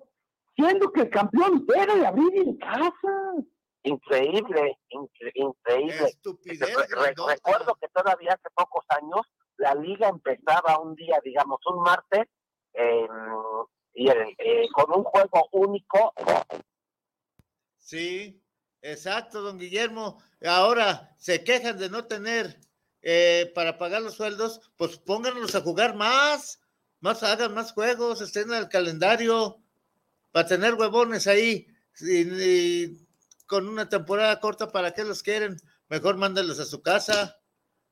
[0.57, 3.35] siendo que el campeón debe abrir en casa.
[3.83, 6.19] Increíble, increíble.
[7.25, 9.21] recuerdo que todavía hace pocos años
[9.59, 12.27] la liga empezaba un día, digamos, un martes,
[13.95, 16.13] y eh, con un juego único.
[17.79, 18.43] Sí,
[18.83, 20.21] exacto, don Guillermo.
[20.45, 22.59] Ahora se quejan de no tener
[23.03, 26.61] eh, para pagar los sueldos, pues pónganlos a jugar más,
[27.01, 29.63] más hagan más juegos, estén en el calendario,
[30.37, 31.67] para tener huevones ahí,
[31.99, 33.07] y,
[33.47, 35.57] con una temporada corta, ¿para qué los quieren?
[35.89, 37.39] Mejor mándenlos a su casa,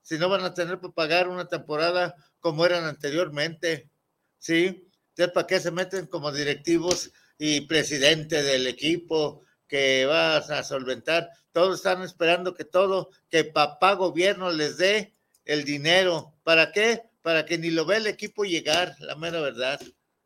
[0.02, 3.88] si no van a tener que pagar una temporada como eran anteriormente,
[4.36, 4.90] ¿sí?
[5.08, 11.30] Entonces, ¿para qué se meten como directivos y presidente del equipo que vas a solventar?
[11.50, 15.16] Todos están esperando que todo, que papá gobierno les dé
[15.46, 16.34] el dinero.
[16.42, 17.04] ¿Para qué?
[17.22, 19.80] Para que ni lo vea el equipo llegar, la mera verdad.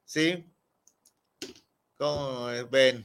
[0.05, 0.53] ¿Sí?
[1.99, 3.05] ¿Cómo ven?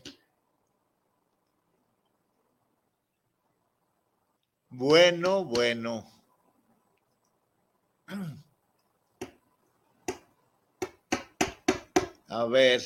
[4.69, 6.05] Bueno, bueno.
[12.29, 12.81] A ver.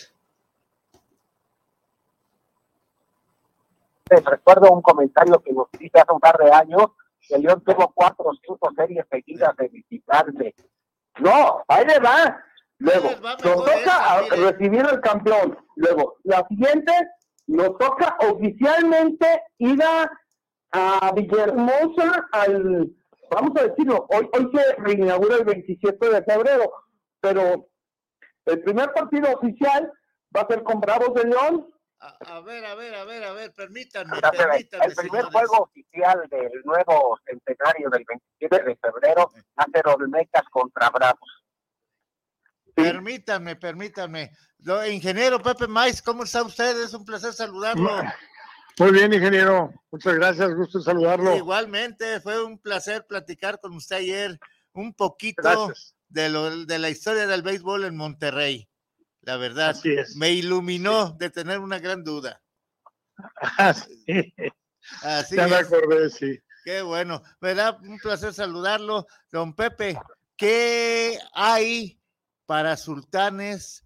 [4.09, 6.87] recuerdo un comentario que nos hice hace un par de años,
[7.19, 10.55] que León tuvo cuatro o cinco series seguidas de visitante.
[11.19, 12.43] No, ahí le va.
[12.79, 15.57] Luego, nos toca recibir el campeón.
[15.75, 16.91] Luego, la siguiente,
[17.47, 20.11] nos toca oficialmente ir a,
[20.71, 22.91] a Villahermosa al,
[23.31, 26.71] vamos a decirlo, hoy, hoy se reinaugura el 27 de febrero,
[27.19, 27.67] pero
[28.45, 29.91] el primer partido oficial
[30.35, 31.67] va a ser con Bravos de León
[31.99, 34.85] a, ver, a ver, a ver, a ver, permítanme, permítanme.
[34.85, 38.05] El primer juego oficial del nuevo centenario del
[38.39, 41.43] 27 de febrero va a ser Olmecas contra Bravos.
[42.83, 44.31] Permítanme, permítanme.
[44.89, 46.83] ingeniero Pepe Mais, ¿cómo está usted?
[46.83, 47.89] Es un placer saludarlo.
[48.79, 49.73] Muy bien, ingeniero.
[49.91, 51.35] Muchas gracias, gusto saludarlo.
[51.35, 54.39] Igualmente, fue un placer platicar con usted ayer
[54.73, 55.73] un poquito
[56.07, 58.69] de, lo, de la historia del béisbol en Monterrey
[59.27, 59.75] la verdad.
[60.15, 62.41] Me iluminó de tener una gran duda.
[63.57, 64.33] Así,
[65.01, 66.39] Así ya me acordé, sí.
[66.63, 67.21] Qué bueno.
[67.41, 69.05] Me da un placer saludarlo.
[69.29, 69.99] Don Pepe,
[70.37, 71.96] ¿qué hay
[72.47, 73.85] para Sultanes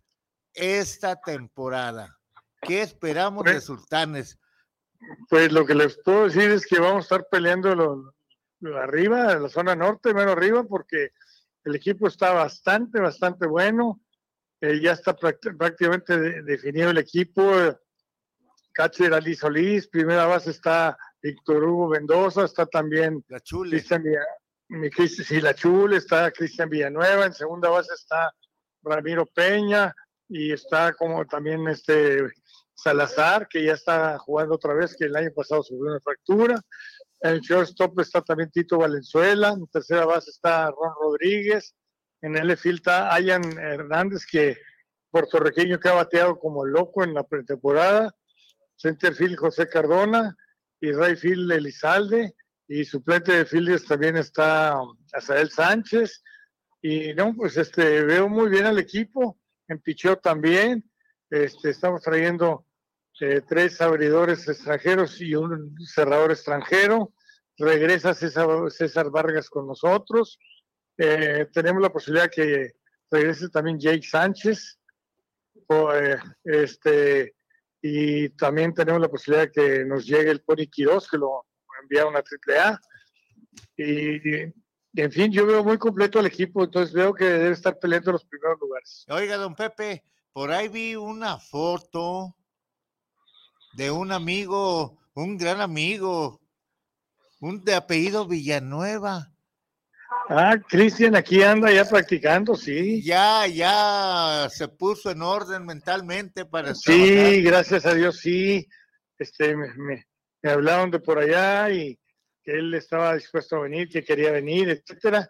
[0.54, 2.18] esta temporada?
[2.62, 4.40] ¿Qué esperamos de pues Sultanes?
[5.28, 9.44] Pues lo que les puedo decir es que vamos a estar peleando lo, arriba, en
[9.44, 11.12] la zona norte, menos arriba, porque
[11.66, 14.00] el equipo está bastante, bastante bueno.
[14.62, 17.52] Eh, ya está prácticamente definido el equipo.
[18.74, 23.80] Catcher Ali Solís, primera base está Víctor Hugo Mendoza, está también la Chule.
[23.80, 28.32] sí, la Chule, está Cristian Villanueva, en segunda base está
[28.84, 29.94] Ramiro Peña
[30.28, 32.24] y está como también este
[32.74, 36.60] Salazar, que ya está jugando otra vez, que el año pasado sufrió una fractura.
[37.22, 41.76] En el shortstop está también Tito Valenzuela, en tercera base está Ron Rodríguez,
[42.22, 44.58] en el filta Ayan Hernández, que
[45.12, 48.16] puertorriqueño que ha bateado como loco en la pretemporada.
[48.78, 50.36] Centerfield José Cardona
[50.80, 52.34] y Rayfield Elizalde.
[52.68, 54.80] Y suplente de Fielders también está
[55.14, 56.24] Azael Sánchez.
[56.82, 59.40] Y no, pues este, veo muy bien al equipo.
[59.68, 60.84] En Picheo también.
[61.30, 62.66] Este, estamos trayendo
[63.20, 67.14] eh, tres abridores extranjeros y un cerrador extranjero.
[67.58, 70.40] Regresa César, César Vargas con nosotros.
[70.98, 72.72] Eh, tenemos la posibilidad que
[73.10, 74.80] regrese también Jake Sánchez.
[75.70, 77.36] Eh, este,
[77.82, 81.46] y también tenemos la posibilidad que nos llegue el Pony Quiroz, que lo
[81.82, 82.82] envía a una triple A.
[83.78, 84.61] Y,
[84.94, 88.26] en fin, yo veo muy completo al equipo, entonces veo que debe estar peleando los
[88.26, 89.06] primeros lugares.
[89.10, 92.36] Oiga, don Pepe, por ahí vi una foto
[93.74, 96.42] de un amigo, un gran amigo,
[97.40, 99.32] un de apellido Villanueva
[100.30, 103.02] Ah, Cristian aquí anda ya practicando, sí.
[103.02, 108.66] Ya, ya se puso en orden mentalmente para Sí, gracias a Dios, sí.
[109.18, 110.06] Este, me, me,
[110.50, 112.00] hablaron de por allá y
[112.44, 115.30] que él estaba dispuesto a venir, que quería venir, etcétera.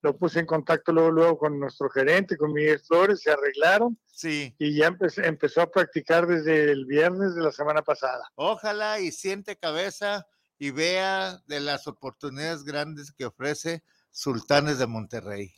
[0.00, 3.98] Lo puse en contacto luego, luego con nuestro gerente, con Miguel Flores, se arreglaron.
[4.06, 4.54] Sí.
[4.58, 8.30] Y ya empezó a practicar desde el viernes de la semana pasada.
[8.36, 10.26] Ojalá y siente cabeza
[10.58, 15.54] y vea de las oportunidades grandes que ofrece Sultanes de Monterrey.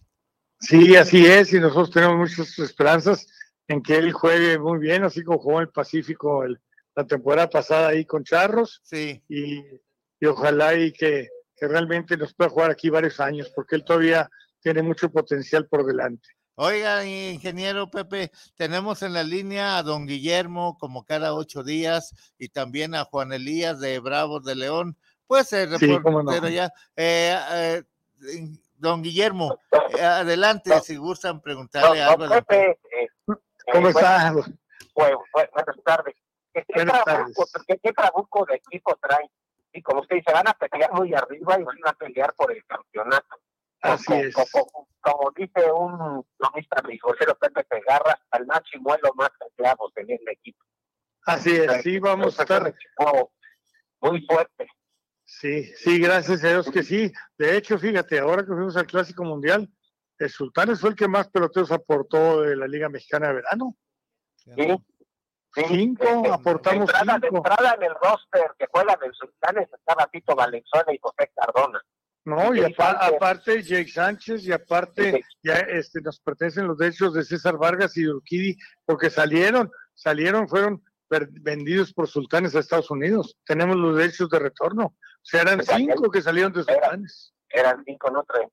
[0.61, 3.27] Sí, así es, y nosotros tenemos muchas esperanzas
[3.67, 6.45] en que él juegue muy bien, así como jugó en el Pacífico
[6.95, 8.81] la temporada pasada ahí con Charros.
[8.85, 9.23] Sí.
[9.29, 9.65] Y,
[10.27, 11.29] ojalá y que,
[11.61, 14.31] realmente nos pueda jugar aquí varios años, porque él todavía
[14.61, 16.27] tiene mucho potencial por delante.
[16.55, 22.49] Oiga, ingeniero Pepe, tenemos en la línea a don Guillermo como cada ocho días y
[22.49, 24.97] también a Juan Elías de Bravos de León.
[25.27, 26.73] Pues ser reportero ya.
[26.97, 27.83] Eh, eh,
[28.77, 29.59] don Guillermo,
[29.97, 32.27] eh, adelante si gustan preguntarle algo.
[32.29, 32.79] Pepe,
[33.73, 34.33] ¿Cómo está?
[34.95, 36.17] buenas tardes.
[36.53, 39.31] ¿Qué, trabuco, ¿Qué, trabuco de equipo trae?
[39.73, 42.65] Y como usted dice, van a pelear muy arriba y van a pelear por el
[42.67, 43.37] campeonato.
[43.83, 44.35] Así es.
[44.35, 50.29] Como, dice un lomista mi José Pepe Pegarra, al más chimuelo más clavos en el
[50.29, 50.63] equipo.
[51.25, 52.75] Así es, sí, vamos a estar.
[54.01, 54.69] Muy fuerte.
[55.25, 57.13] Sí, sí, gracias a Dios que sí.
[57.39, 59.71] De hecho, fíjate, ahora que fuimos al Clásico Mundial,
[60.19, 63.77] el Sultanes fue el que más peloteos aportó de la Liga Mexicana de Verano.
[64.37, 64.53] Sí.
[65.55, 67.31] Cinco, aportamos entrada, cinco.
[67.31, 71.83] De entrada en el roster que juegan el Sultanes estaba Tito Valenzuela y José Cardona.
[72.25, 77.57] No, y aparte Jake Sánchez y aparte ya este, nos pertenecen los derechos de César
[77.57, 83.37] Vargas y de Urquidi porque salieron, salieron, fueron vendidos por sultanes a Estados Unidos.
[83.45, 84.85] Tenemos los derechos de retorno.
[84.85, 87.35] O sea, eran cinco que salieron de sultanes.
[87.49, 88.49] Eran cinco, no tres.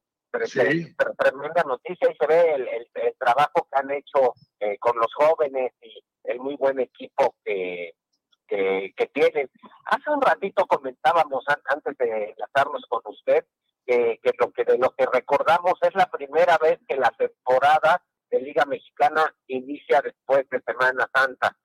[0.45, 0.95] Sí.
[1.17, 5.99] Tremenda noticia y se ve el, trabajo que han hecho eh, con los jóvenes y
[6.23, 7.93] el muy buen equipo que,
[8.47, 9.49] que, tienen.
[9.85, 13.45] Hace un ratito comentábamos antes de enlazarnos con usted
[13.85, 18.01] que, que, lo que de lo que recordamos es la primera vez que la temporada
[18.29, 21.57] de Liga Mexicana inicia después de Semana Santa.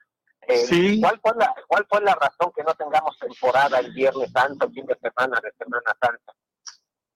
[0.48, 4.68] Eh, ¿cuál, fue la, ¿Cuál fue la razón que no tengamos temporada el Viernes Santo,
[4.70, 6.32] fin de semana de Semana Santa?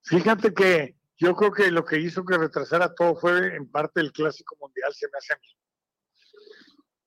[0.03, 4.13] Fíjate que yo creo que lo que hizo que retrasara todo fue en parte el
[4.13, 5.57] Clásico Mundial, se me hace a mí.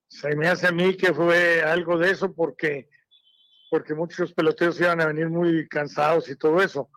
[0.08, 2.90] Se me hace a mí que fue algo de eso porque,
[3.70, 6.90] porque muchos peloteros iban a venir muy cansados y todo eso.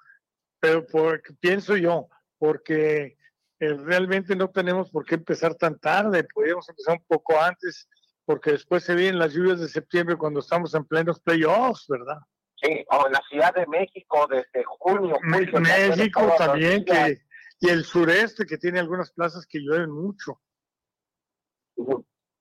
[0.59, 2.09] Pero porque, pienso yo,
[2.39, 3.19] porque
[3.61, 7.89] eh, realmente no tenemos por qué empezar tan tarde, podríamos empezar un poco antes
[8.25, 12.19] porque después se vienen las lluvias de septiembre cuando estamos en plenos playoffs, ¿verdad?
[12.63, 15.17] Sí, o en la Ciudad de México desde junio.
[15.23, 17.23] México también, que,
[17.61, 20.41] y el sureste que tiene algunas plazas que llueven mucho.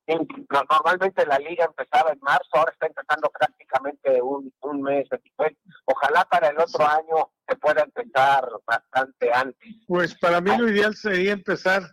[0.08, 5.54] Normalmente la liga empezaba en marzo, ahora está empezando prácticamente un, un mes después.
[5.86, 9.76] Ojalá para el otro año se pueda empezar bastante antes.
[9.88, 11.84] Pues para mí lo ideal sería empezar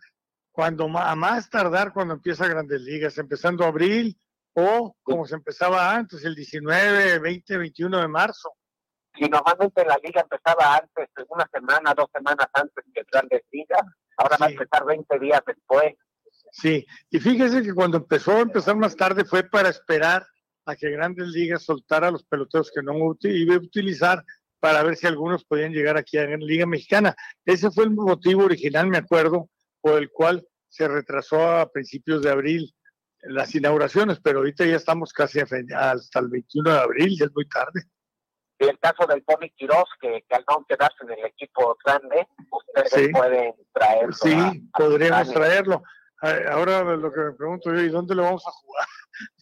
[0.51, 4.19] cuando a más tardar cuando empieza Grandes Ligas, empezando abril
[4.61, 8.53] o como se empezaba antes, el 19, 20, 21 de marzo.
[9.15, 13.83] Y normalmente la liga empezaba antes, una semana, dos semanas antes que Grandes Ligas,
[14.17, 15.95] ahora va a empezar 20 días después.
[16.51, 20.27] Sí, y fíjese que cuando empezó a empezar más tarde fue para esperar
[20.67, 24.25] a que Grandes Ligas soltara los peloteros que no iba a utilizar
[24.59, 27.15] para ver si algunos podían llegar aquí a la Liga Mexicana.
[27.45, 29.49] Ese fue el motivo original, me acuerdo,
[29.81, 32.75] por el cual se retrasó a principios de abril
[33.23, 37.49] las inauguraciones, pero ahorita ya estamos casi hasta el 21 de abril, ya es muy
[37.49, 37.83] tarde.
[38.61, 43.11] Y el caso del Tony Quiroz, que, al no quedarse en el equipo grande, ustedes
[43.13, 44.13] pueden traerlo.
[44.13, 45.83] Sí, podríamos traerlo.
[46.51, 48.87] Ahora lo que me pregunto yo, ¿y dónde lo vamos a jugar?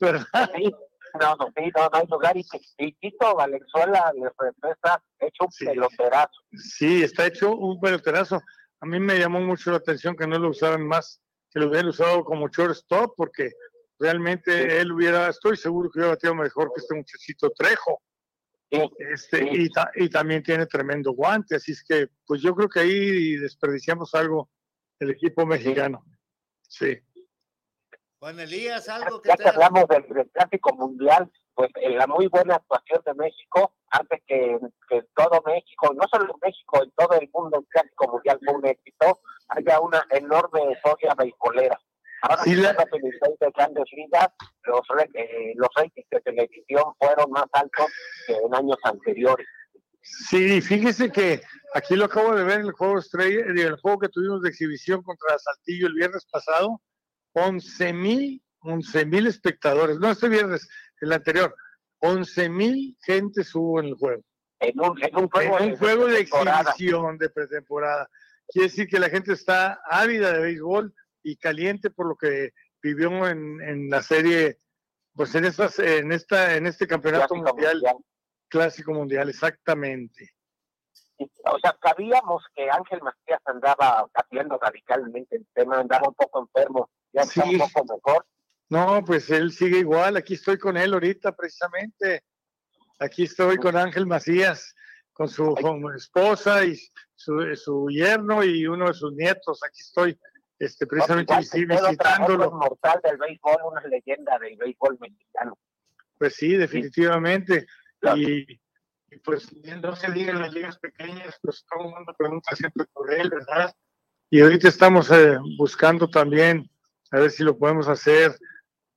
[0.57, 2.37] Sí, no, no, sí, no, no hay lugar.
[2.37, 2.45] Y,
[2.79, 6.41] y Tito Valenzuela le regresa hecho un peloterazo.
[6.53, 8.43] Sí, está hecho un peloterazo
[8.81, 11.23] a mí me llamó mucho la atención que no lo usaran más,
[11.57, 13.51] que lo hubieran usado como shortstop, porque
[13.99, 18.03] realmente él hubiera, estoy seguro que hubiera batido mejor que este muchachito Trejo.
[18.99, 23.37] Este, y, y, también tiene tremendo guante, así es que, pues yo creo que ahí
[23.37, 24.51] desperdiciamos algo
[24.99, 26.05] el equipo mexicano.
[26.61, 26.99] Sí.
[28.19, 29.31] Juan Elías, algo que.
[29.31, 33.73] Ya que hablamos del, del clásico mundial, pues en la muy buena actuación de México
[33.91, 34.59] hace que,
[34.89, 38.55] que todo México, no solo en México, en todo el mundo, el clásico mundial fue
[38.55, 41.81] un éxito, haya una enorme historia beisbolera.
[42.23, 42.73] Ahora sí, la...
[42.73, 44.29] de grandes ligas,
[44.65, 44.81] los,
[45.15, 47.87] eh, los ratings de televisión fueron más altos
[48.29, 49.47] que en años anteriores.
[50.03, 51.43] Sí, fíjese que
[51.77, 54.49] Aquí lo acabo de ver en el juego estrella, en el juego que tuvimos de
[54.49, 56.81] exhibición contra Saltillo el viernes pasado,
[57.35, 60.67] 11 mil, 11 mil espectadores, no este viernes,
[61.01, 61.55] el anterior,
[62.01, 64.23] 11 mil gente hubo en el juego.
[64.61, 68.09] En un, juego, un juego de exhibición de pretemporada.
[68.49, 72.53] Quiere decir que la gente está ávida de béisbol y caliente por lo que
[72.83, 74.59] vivió en, en la serie,
[75.15, 77.83] pues en, estas, en, esta, en este campeonato mundial,
[78.49, 80.31] clásico mundial, exactamente.
[81.19, 86.91] O sea, sabíamos que Ángel Macías andaba cambiando radicalmente el tema, andaba un poco enfermo,
[87.13, 88.27] ya está un poco mejor.
[88.69, 92.25] No, pues él sigue igual, aquí estoy con él ahorita precisamente.
[92.99, 94.75] Aquí estoy con Ángel Macías,
[95.13, 95.55] con su
[95.95, 96.77] esposa y
[97.15, 99.61] su, su, yerno y uno de sus nietos.
[99.65, 100.19] Aquí estoy
[100.59, 102.51] este, precisamente visitándolo.
[102.51, 105.59] mortal del béisbol, una leyenda del béisbol mexicano.
[106.19, 107.67] Pues sí, definitivamente.
[108.17, 108.61] Y,
[109.25, 109.49] pues
[109.83, 113.31] no se diga en las ligas pequeñas, pues todo el mundo pregunta siempre por él,
[113.31, 113.75] ¿verdad?
[114.29, 116.69] Y ahorita estamos eh, buscando también,
[117.13, 118.37] a ver si lo podemos hacer,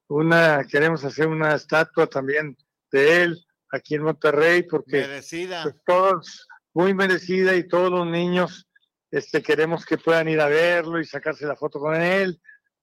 [0.09, 2.57] una, queremos hacer una estatua también
[2.91, 5.63] de él aquí en Monterrey, porque merecida.
[5.63, 8.67] Pues, todos, muy merecida y todos los niños
[9.11, 12.41] este, queremos que puedan ir a verlo y sacarse la foto con él,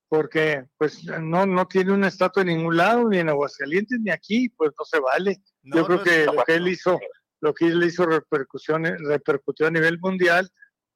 [0.08, 4.48] porque pues no, no tiene una estatua en ningún lado, ni en Aguascalientes, ni aquí,
[4.50, 5.42] pues no se vale.
[5.62, 6.98] Yo creo que lo que él hizo,
[7.40, 10.48] lo que él hizo repercusiones, repercutió a nivel mundial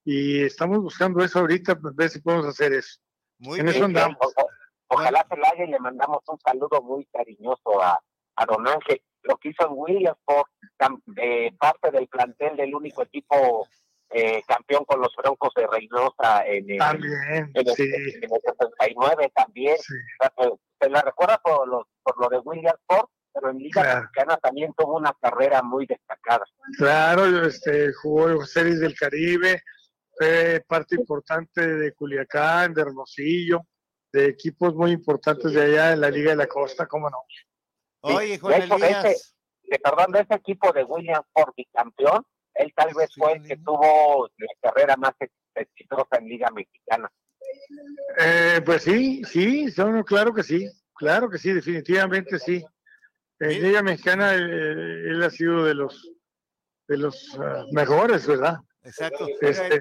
[0.05, 3.01] y estamos buscando eso ahorita, pues ver si podemos hacer eso.
[3.39, 4.17] Muy en eso andamos.
[4.91, 8.01] Ojalá se la y le mandamos un saludo muy cariñoso a,
[8.37, 9.01] a Don Ángel.
[9.23, 10.51] Lo que hizo en Williamsport,
[11.17, 13.69] eh, parte del plantel del único equipo
[14.11, 17.85] eh, campeón con los Broncos de Reynosa en el, también, en el, sí.
[17.85, 19.77] en el 69 también.
[19.79, 24.97] se la recuerda por, los, por lo de Williamsport, pero en Liga Mexicana también tuvo
[24.97, 26.45] una carrera muy destacada.
[26.77, 29.63] Claro, este, jugó Series del Caribe,
[30.19, 33.61] fue parte importante de Culiacán, de Hermosillo,
[34.13, 37.19] de equipos muy importantes de allá en la Liga de la Costa, ¿cómo no?
[38.03, 39.37] Oye, Juan de Elías.
[39.63, 42.25] de, perdón, de ese equipo de William Ford campeón,
[42.55, 45.13] él tal vez fue el que tuvo la carrera más
[45.55, 47.11] exitosa en Liga Mexicana.
[48.19, 49.67] Eh, pues sí, sí,
[50.07, 52.65] claro que sí, claro que sí, definitivamente sí.
[53.39, 56.13] En Liga Mexicana eh, él ha sido de los
[56.89, 58.59] de los uh, mejores, ¿verdad?
[58.83, 59.27] Exacto.
[59.41, 59.81] Este,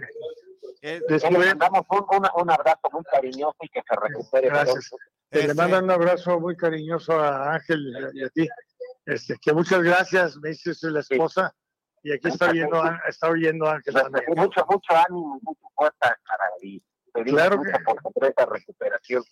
[0.81, 4.47] Después, le mandamos un, un, un, abrazo muy cariñoso y que se recupere.
[4.47, 4.91] Gracias.
[5.29, 8.47] Este, le mandan un abrazo muy cariñoso a Ángel y a ti.
[9.05, 11.53] Este, que muchas gracias, me dices la esposa.
[12.01, 14.23] Y aquí está oyendo, está oyendo Ángel también.
[14.35, 16.81] Mucho, mucho ánimo, mucha fuerza, cara, y
[17.25, 19.23] claro que, por esta recuperación.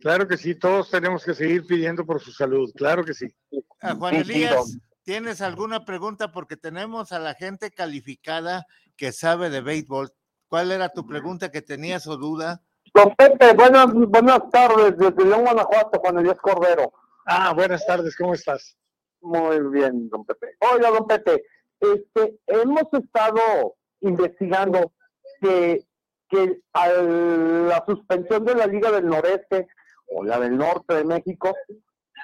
[0.00, 3.34] Claro que sí, todos tenemos que seguir pidiendo por su salud, claro que sí.
[3.80, 6.30] A Juan Elías, ¿tienes alguna pregunta?
[6.32, 8.66] Porque tenemos a la gente calificada
[8.96, 10.12] que sabe de béisbol.
[10.54, 12.62] ¿Cuál era tu pregunta que tenías o duda?
[12.94, 16.92] Don Pepe, buenas, buenas tardes, desde León, Guanajuato, Juan Elías Cordero.
[17.26, 18.76] Ah, buenas tardes, ¿cómo estás?
[19.20, 20.56] Muy bien, don Pepe.
[20.72, 21.42] Oiga, don Pepe,
[21.80, 24.92] este, hemos estado investigando
[25.40, 25.84] que,
[26.28, 29.66] que a la suspensión de la Liga del Noreste
[30.06, 31.52] o la del Norte de México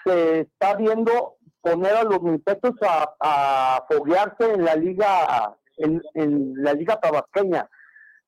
[0.05, 6.55] se está viendo poner a los muchachos a, a foguearse en la liga en, en
[6.62, 7.69] la liga tabasqueña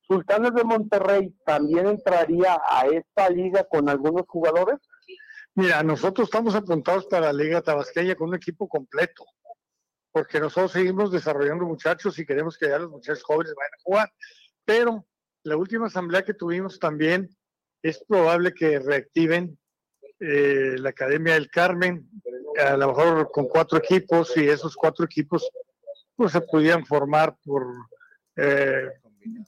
[0.07, 4.79] Sultanes de Monterrey también entraría a esta liga con algunos jugadores?
[5.55, 9.25] Mira, nosotros estamos apuntados para la Liga Tabasqueña con un equipo completo,
[10.11, 14.13] porque nosotros seguimos desarrollando muchachos y queremos que ya los muchachos jóvenes vayan a jugar.
[14.65, 15.07] Pero
[15.45, 17.29] la última asamblea que tuvimos también
[17.83, 19.59] es probable que reactiven
[20.21, 22.09] eh, la Academia del Carmen,
[22.65, 25.51] a lo mejor con cuatro equipos, y esos cuatro equipos
[26.17, 27.67] pues, se pudieran formar por
[28.37, 28.89] eh,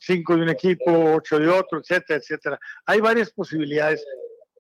[0.01, 2.59] cinco de un equipo, ocho de otro, etcétera, etcétera.
[2.87, 4.05] Hay varias posibilidades.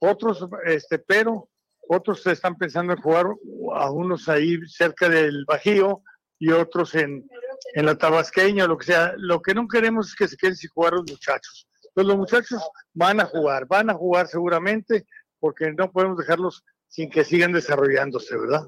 [0.00, 1.48] Otros, este, pero
[1.88, 3.26] otros están pensando en jugar
[3.74, 6.02] a unos ahí cerca del Bajío
[6.38, 7.28] y otros en,
[7.74, 9.14] en la Tabasqueña, lo que sea.
[9.16, 11.68] Lo que no queremos es que se queden sin jugar los muchachos.
[11.94, 12.60] Pues los muchachos
[12.92, 15.06] van a jugar, van a jugar seguramente,
[15.38, 18.62] porque no podemos dejarlos sin que sigan desarrollándose, ¿verdad?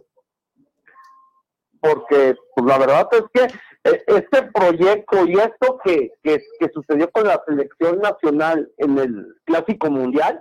[1.80, 3.58] Porque pues, la verdad es que
[4.06, 6.40] este proyecto y esto que, que,
[6.72, 10.40] sucedió con la selección nacional en el Clásico Mundial,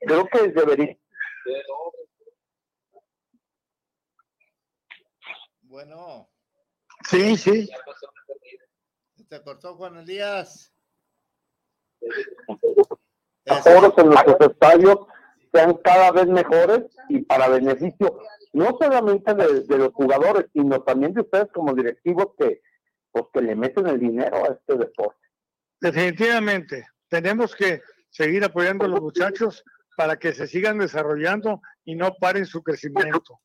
[0.00, 0.96] creo que debería.
[5.62, 6.28] Bueno.
[7.08, 7.68] Sí, sí.
[9.28, 10.72] Se cortó Juan Elías.
[12.00, 13.66] Los
[13.98, 14.98] en nuestros estadios
[15.52, 18.20] sean cada vez mejores y para beneficio
[18.54, 22.62] no solamente de, de los jugadores, sino también de ustedes como directivos que
[23.14, 25.20] pues que le meten el dinero a este deporte.
[25.80, 27.80] Definitivamente, tenemos que
[28.10, 29.62] seguir apoyando a los muchachos
[29.96, 33.40] para que se sigan desarrollando y no paren su crecimiento.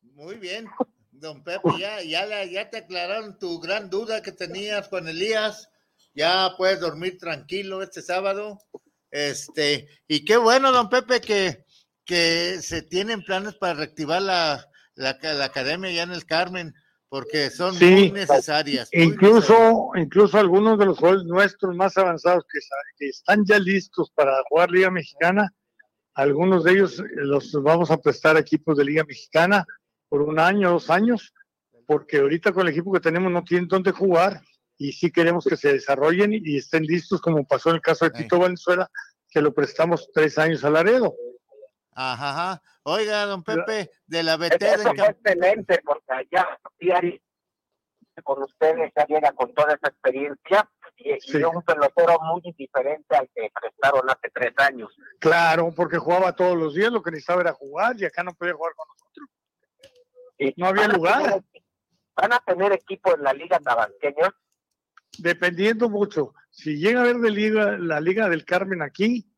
[0.00, 0.66] Muy bien,
[1.10, 5.68] don Pepe, ya, ya, ya te aclararon tu gran duda que tenías con Elías.
[6.14, 8.58] Ya puedes dormir tranquilo este sábado.
[9.10, 11.66] Este, y qué bueno, don Pepe, que,
[12.06, 16.74] que se tienen planes para reactivar la, la, la academia ya en el Carmen
[17.16, 18.90] porque son muy necesarias.
[18.92, 22.44] incluso, incluso algunos de los jugadores nuestros más avanzados
[22.98, 25.50] que, están ya listos para jugar Liga Mexicana,
[26.12, 29.64] algunos de ellos los vamos a prestar a equipos de Liga Mexicana
[30.10, 31.32] por un año, dos años,
[31.86, 34.42] porque ahorita con el equipo que tenemos no tienen dónde jugar
[34.76, 38.10] y sí queremos que se desarrollen y estén listos, como pasó en el caso de
[38.10, 38.90] Tito Valenzuela,
[39.30, 41.14] que lo prestamos tres años a Laredo.
[41.92, 44.62] Ajá, Oiga, don Pepe, de la BT.
[44.62, 46.46] Excelente, porque allá
[48.22, 53.28] con ustedes ya llega con toda esa experiencia y, es un pelotero muy diferente al
[53.34, 54.96] que prestaron hace tres años.
[55.18, 58.54] Claro, porque jugaba todos los días, lo que necesitaba era jugar y acá no podía
[58.54, 59.28] jugar con nosotros.
[60.56, 61.42] no había lugar.
[62.14, 64.32] ¿Van a tener equipo en la Liga Tabasqueña?
[65.18, 66.34] Dependiendo mucho.
[66.50, 69.28] Si llega a ver de liga, la Liga del Carmen aquí,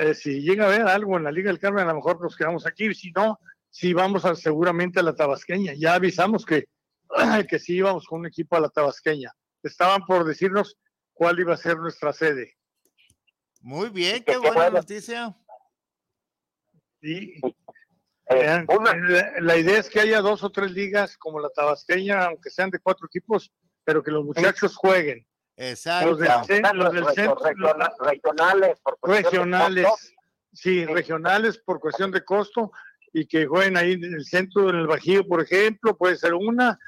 [0.00, 2.36] eh, si llega a haber algo en la Liga del Carmen, a lo mejor nos
[2.36, 3.38] quedamos aquí, si no,
[3.70, 5.74] si vamos a, seguramente a la Tabasqueña.
[5.74, 6.66] Ya avisamos que,
[7.48, 9.32] que sí íbamos con un equipo a la Tabasqueña.
[9.62, 10.78] Estaban por decirnos
[11.12, 12.54] cuál iba a ser nuestra sede.
[13.60, 15.36] Muy bien, qué buena noticia.
[17.00, 17.40] Sí.
[18.28, 18.66] Eh,
[19.40, 22.80] la, idea es que haya dos o tres ligas como la Tabasqueña, aunque sean de
[22.80, 23.52] cuatro equipos,
[23.84, 25.26] pero que los muchachos jueguen.
[25.56, 26.10] Exacto.
[26.10, 27.36] Los del, centro,
[28.00, 28.78] regionales.
[28.80, 30.14] Por regionales,
[30.52, 32.72] sí, regionales por cuestión de costo
[33.12, 36.78] y que jueguen ahí en el centro, en el Bajío, por ejemplo, puede ser una,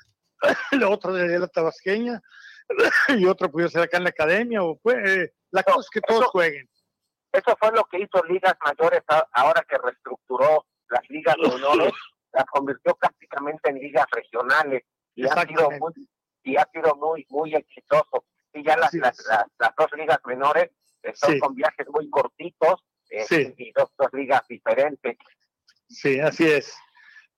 [0.73, 2.20] la otra de la Tabasqueña
[3.09, 6.27] y otra puede ser acá en la academia, o puede, la cosa es que todos
[6.27, 6.69] jueguen.
[7.32, 11.93] Eso fue lo que hizo Ligas Mayores ahora que reestructuró las ligas menores,
[12.32, 14.82] las convirtió prácticamente en ligas regionales
[15.15, 16.09] y ha sido muy,
[16.43, 18.24] y ha sido muy, muy exitoso
[18.55, 19.16] y ya las, las,
[19.59, 20.70] las, dos ligas menores
[21.15, 25.16] son con viajes muy cortitos eh, y dos, dos, ligas diferentes.
[25.89, 26.77] Sí, así es.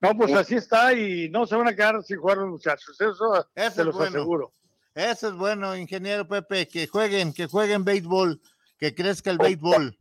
[0.00, 3.46] No, pues así está y no se van a quedar sin jugar los muchachos, eso,
[3.54, 4.16] eso se los bueno.
[4.16, 4.52] aseguro.
[4.94, 8.40] Eso es bueno, ingeniero Pepe, que jueguen, que jueguen béisbol,
[8.78, 9.96] que crezca el béisbol.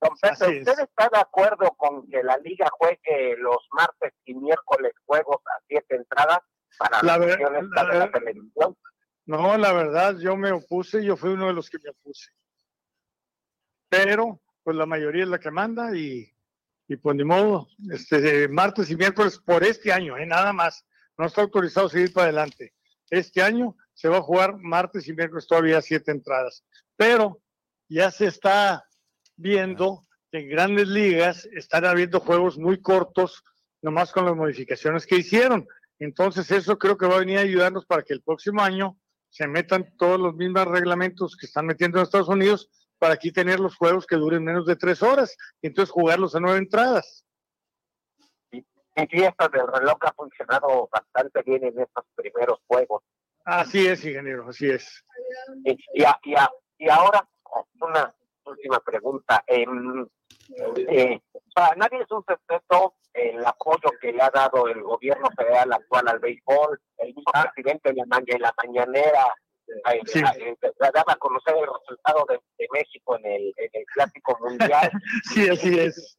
[0.00, 4.92] Don Pepe, ¿usted está de acuerdo con que la liga juegue los martes y miércoles
[5.04, 6.38] juegos a siete entradas
[6.78, 8.76] para la, de la televisión?
[9.26, 12.30] No, la verdad, yo me opuse, yo fui uno de los que me opuse.
[13.88, 16.30] Pero, pues la mayoría es la que manda y,
[16.88, 20.26] y pues ni modo, este, martes y miércoles por este año, ¿eh?
[20.26, 20.84] nada más.
[21.16, 22.74] No está autorizado seguir para adelante.
[23.08, 26.64] Este año se va a jugar martes y miércoles todavía siete entradas.
[26.96, 27.40] Pero
[27.88, 28.84] ya se está
[29.36, 33.44] viendo que en grandes ligas están habiendo juegos muy cortos,
[33.80, 35.66] nomás con las modificaciones que hicieron.
[35.98, 38.98] Entonces eso creo que va a venir a ayudarnos para que el próximo año
[39.34, 42.70] se metan todos los mismos reglamentos que están metiendo en Estados Unidos
[43.00, 46.40] para aquí tener los juegos que duren menos de tres horas y entonces jugarlos a
[46.40, 47.26] nueve entradas.
[48.52, 53.02] Y, esto del reloj ha funcionado bastante bien en estos primeros juegos.
[53.44, 55.04] Así es, ingeniero, así es.
[55.64, 55.78] Y,
[56.78, 57.28] y, ahora,
[57.80, 59.42] una última pregunta.
[59.48, 59.66] Eh,
[60.76, 61.20] eh,
[61.54, 66.08] para nadie es un secreto el apoyo que le ha dado el gobierno federal actual
[66.08, 69.32] al béisbol, el mismo presidente en la, mañanera
[69.86, 74.90] eh, eh, daba a conocer el resultado de, México en el, en el Clásico Mundial.
[75.32, 76.18] sí, así es.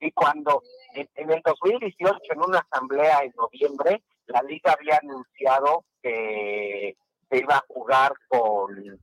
[0.00, 0.62] Y cuando
[0.94, 6.94] en, el 2018, en una asamblea en noviembre, la liga había anunciado que
[7.30, 9.00] se iba a jugar con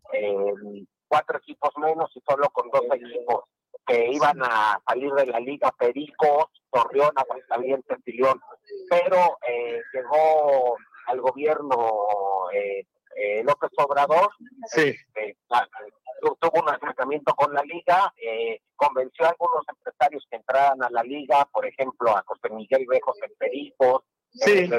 [1.07, 3.45] cuatro equipos menos y solo con dos equipos
[3.85, 8.39] que iban a salir de la liga Pericos, Torreón, Aguascalientes y León,
[8.89, 10.77] pero eh, llegó
[11.07, 12.85] al gobierno eh,
[13.15, 14.29] eh, López Obrador,
[14.67, 14.95] sí.
[15.13, 15.37] Este,
[16.39, 18.13] tuvo un acercamiento con la liga,
[18.75, 23.17] convenció a algunos empresarios que entraran a la liga, por ejemplo a José Miguel Bejos
[23.23, 24.69] en Pericos, sí.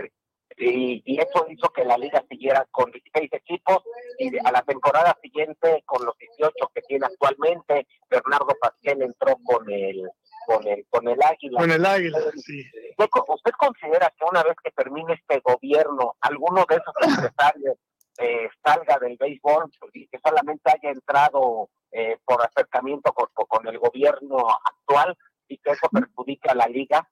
[0.65, 3.83] Y, eso hizo que la liga siguiera con 16 equipos
[4.19, 9.69] y a la temporada siguiente con los 18 que tiene actualmente Bernardo Pasquel entró con
[9.71, 10.09] el
[10.47, 11.61] con el con el Águila.
[11.61, 12.65] Con el Águila, sí.
[12.97, 17.77] ¿Usted considera que una vez que termine este gobierno alguno de esos empresarios
[18.19, 23.79] eh, salga del béisbol y que solamente haya entrado eh, por acercamiento con, con el
[23.79, 25.17] gobierno actual
[25.49, 27.09] y que eso perjudique a la liga?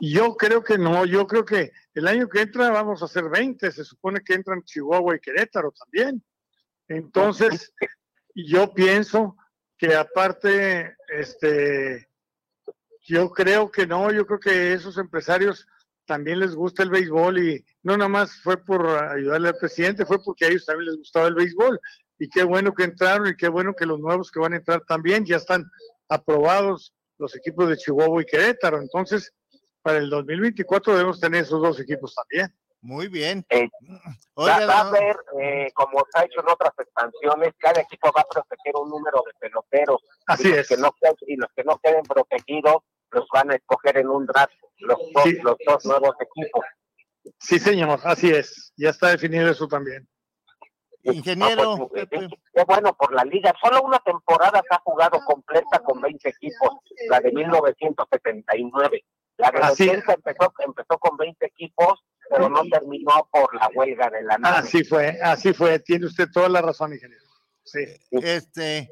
[0.00, 3.70] Yo creo que no, yo creo que el año que entra vamos a hacer 20,
[3.70, 6.22] se supone que entran Chihuahua y Querétaro también.
[6.88, 7.72] Entonces,
[8.34, 9.36] yo pienso
[9.76, 12.08] que aparte, este,
[13.02, 15.66] yo creo que no, yo creo que esos empresarios
[16.06, 20.22] también les gusta el béisbol y no nada más fue por ayudarle al presidente, fue
[20.22, 21.80] porque a ellos también les gustaba el béisbol.
[22.18, 24.82] Y qué bueno que entraron y qué bueno que los nuevos que van a entrar
[24.86, 25.64] también ya están
[26.08, 28.80] aprobados los equipos de Chihuahua y Querétaro.
[28.80, 29.32] Entonces,
[29.82, 32.54] para el 2024 debemos tener esos dos equipos también.
[32.80, 33.44] Muy bien.
[33.48, 33.68] Eh,
[34.36, 38.26] va, a haber, eh, como se ha hecho en otras expansiones, cada equipo va a
[38.28, 40.02] proteger un número de peloteros.
[40.26, 40.56] Así y es.
[40.56, 40.76] Los que
[41.08, 42.82] no, y los que no queden protegidos
[43.12, 46.64] los van a escoger en un draft los dos, los dos nuevos equipos.
[47.38, 48.72] Sí, señor, así es.
[48.76, 50.08] Ya está definido eso también.
[51.04, 51.74] Ingeniero.
[51.74, 53.52] Ah, pues, qué bueno por la liga.
[53.62, 56.70] Solo una temporada se ha jugado completa con 20 equipos,
[57.08, 59.04] la de 1979.
[59.38, 64.38] La Así- empezó, empezó con 20 equipos, pero no terminó por la huelga de la
[64.38, 64.58] nave.
[64.58, 65.78] Así fue, así fue.
[65.80, 67.22] Tiene usted toda la razón, ingeniero.
[67.64, 67.80] Sí.
[68.10, 68.88] Este,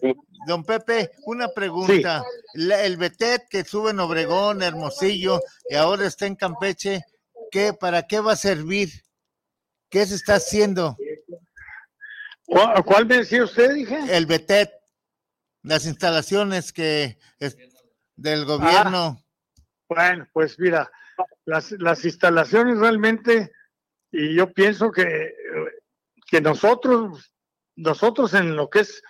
[0.47, 2.25] don Pepe, una pregunta.
[2.55, 7.03] La- el Betet que sube en Obregón, Hermosillo, y ahora está en Campeche,
[7.51, 8.91] ¿qué, ¿para qué va a servir?
[9.89, 10.97] ¿Qué se está haciendo?
[12.47, 13.99] ¿Cuál, cuál me decía usted, dije?
[14.17, 14.71] El Betet,
[15.63, 17.57] las instalaciones que es
[18.17, 19.23] del gobierno.
[19.91, 20.89] Bueno, pues mira,
[21.45, 23.51] las, las instalaciones realmente,
[24.13, 25.35] y yo pienso que,
[26.31, 27.35] que nosotros,
[27.75, 29.03] nosotros en lo que es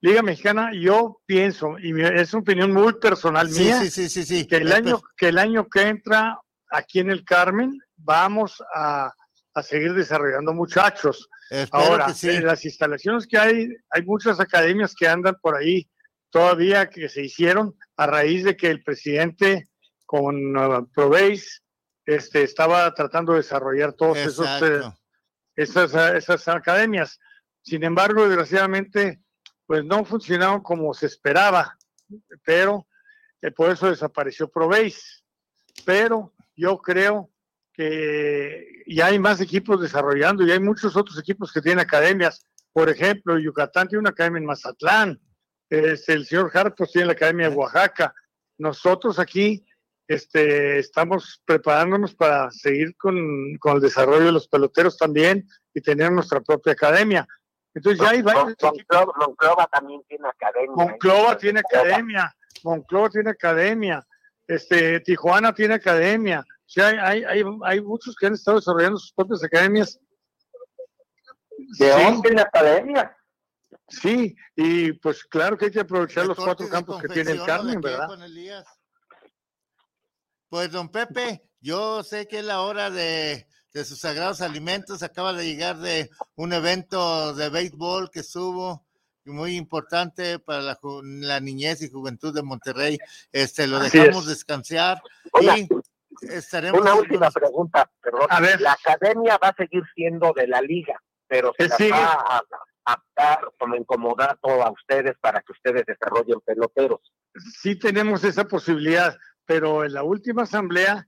[0.00, 4.58] Liga Mexicana, yo pienso, y es una opinión muy personal Sí, mía, sí, sí, que
[4.58, 6.38] el año, que el año que entra
[6.70, 9.12] aquí en el Carmen vamos a,
[9.54, 11.28] a seguir desarrollando muchachos.
[11.50, 15.90] Espero Ahora, en las instalaciones que hay, hay muchas academias que andan por ahí
[16.30, 19.69] todavía que se hicieron a raíz de que el presidente
[20.10, 21.62] con uh, Proveis
[22.04, 24.82] este, estaba tratando de desarrollar todos esos, eh,
[25.54, 27.20] esas, uh, esas academias.
[27.62, 29.20] Sin embargo, desgraciadamente,
[29.66, 31.78] pues no funcionaron como se esperaba,
[32.42, 32.88] pero
[33.40, 35.22] eh, por eso desapareció Proveis.
[35.84, 37.30] Pero yo creo
[37.72, 42.44] que ya hay más equipos desarrollando y hay muchos otros equipos que tienen academias.
[42.72, 45.20] Por ejemplo, Yucatán tiene una academia en Mazatlán,
[45.68, 48.12] este, el señor Hartos tiene la academia de Oaxaca.
[48.58, 49.64] Nosotros aquí
[50.10, 53.14] este, estamos preparándonos para seguir con,
[53.60, 57.24] con el desarrollo de los peloteros también y tener nuestra propia academia.
[57.72, 60.74] Entonces ya hay varios Mon- Monclova, Monclova también tiene academia.
[60.74, 64.04] Monclova tiene academia, Monclova tiene academia,
[64.48, 66.40] este, Tijuana tiene academia.
[66.40, 69.96] O sea, hay, hay, hay, hay muchos que han estado desarrollando sus propias academias.
[71.78, 73.16] León tiene academia.
[73.86, 77.44] Sí, y pues claro que hay que aprovechar los cuatro de campos que tiene el
[77.44, 78.08] Carmen, ¿o de ¿verdad?
[80.50, 85.02] Pues don Pepe, yo sé que es la hora de, de sus sagrados alimentos.
[85.02, 88.84] Acaba de llegar de un evento de béisbol que estuvo
[89.24, 90.60] muy importante para
[91.02, 92.98] la, niñez y juventud de Monterrey.
[93.30, 94.30] Este, lo Así dejamos es.
[94.30, 95.00] descansar
[95.32, 95.68] Una- y
[96.22, 98.26] estaremos Una última pregunta, perdón.
[98.28, 98.60] A ver.
[98.60, 101.90] La academia va a seguir siendo de la liga, pero se Eh, la sigue.
[101.92, 102.42] va a
[102.86, 107.12] a dar como incomodato a ustedes para que ustedes desarrollen peloteros.
[107.60, 109.16] sí tenemos esa posibilidad,
[109.50, 111.04] pero en la última asamblea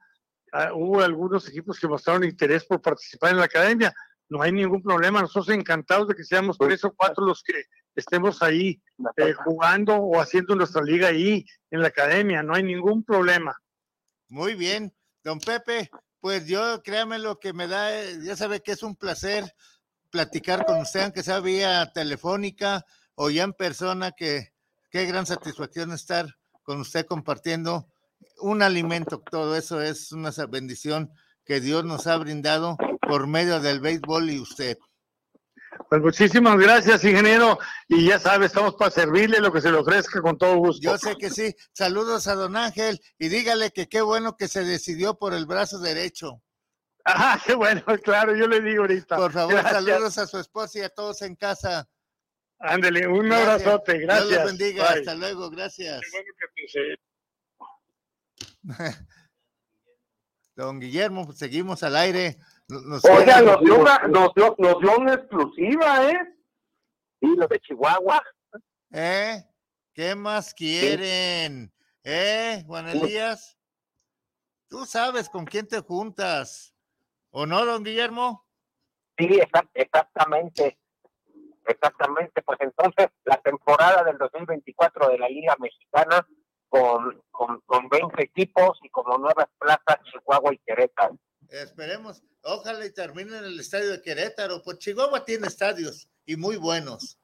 [0.53, 3.95] ah, hubo algunos equipos que mostraron interés por participar en la academia.
[4.29, 8.43] No hay ningún problema, nosotros encantados de que seamos tres o cuatro los que estemos
[8.43, 8.83] ahí
[9.17, 13.57] eh, jugando o haciendo nuestra liga ahí en la academia, no hay ningún problema.
[14.29, 14.93] Muy bien,
[15.23, 15.89] don Pepe,
[16.19, 19.45] pues yo créame lo que me da, eh, ya sabe que es un placer
[20.11, 24.49] platicar con usted, aunque sea vía telefónica o ya en persona, que
[24.91, 26.27] qué gran satisfacción estar
[26.65, 27.92] con usted compartiendo
[28.43, 31.11] un alimento, todo eso es una bendición
[31.45, 34.79] que Dios nos ha brindado por medio del béisbol y usted.
[35.89, 37.59] Pues muchísimas gracias, ingeniero,
[37.89, 40.83] y ya sabe, estamos para servirle lo que se le ofrezca con todo gusto.
[40.83, 41.55] Yo sé que sí.
[41.73, 45.79] Saludos a don Ángel y dígale que qué bueno que se decidió por el brazo
[45.79, 46.43] derecho.
[47.05, 49.17] Ah, qué bueno, claro, yo le digo ahorita.
[49.17, 49.73] Por favor, Gracias.
[49.73, 51.89] saludos a su esposa y a todos en casa.
[52.59, 53.49] Ándele, un Gracias.
[53.49, 54.29] abrazote, gracias.
[54.29, 54.89] Dios los bendiga.
[54.89, 54.99] Bye.
[55.01, 55.51] Hasta luego.
[55.51, 56.01] Gracias.
[60.55, 62.37] Don Guillermo, pues, seguimos al aire.
[62.69, 66.19] Nos- nos Oiga, nos dio, una, nos, dio, nos dio una exclusiva, ¿eh?
[67.21, 68.23] Y lo de Chihuahua.
[68.93, 69.43] ¿Eh?
[69.95, 71.73] ¿Qué más quieren?
[72.05, 73.57] ¿Eh, Juan Elías?
[74.69, 76.75] Tú sabes con quién te juntas.
[77.31, 78.47] ¿O no, don Guillermo?
[79.17, 80.79] Sí, exa- exactamente.
[81.67, 82.43] Exactamente.
[82.43, 86.27] Pues entonces, la temporada del 2024 de la Liga Mexicana
[86.73, 91.19] con, con, con 20 equipos y como nuevas plazas Chihuahua y Querétaro.
[91.51, 96.57] Esperemos, ojalá y termine en el estadio de Querétaro, pues Chihuahua tiene estadios y muy
[96.57, 97.19] buenos.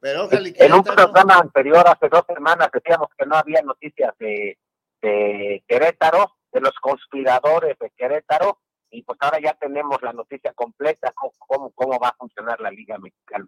[0.00, 4.14] Pero ojalá y En un programa anterior, hace dos semanas, decíamos que no había noticias
[4.18, 4.56] de,
[5.02, 8.58] de Querétaro, de los conspiradores de Querétaro,
[8.90, 11.12] y pues ahora ya tenemos la noticia completa,
[11.46, 13.46] cómo, cómo va a funcionar la Liga Mexicana.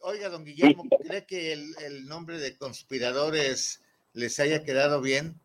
[0.00, 3.80] Oiga, don Guillermo, ¿cree que el, el, nombre de conspiradores
[4.12, 5.40] les haya quedado bien?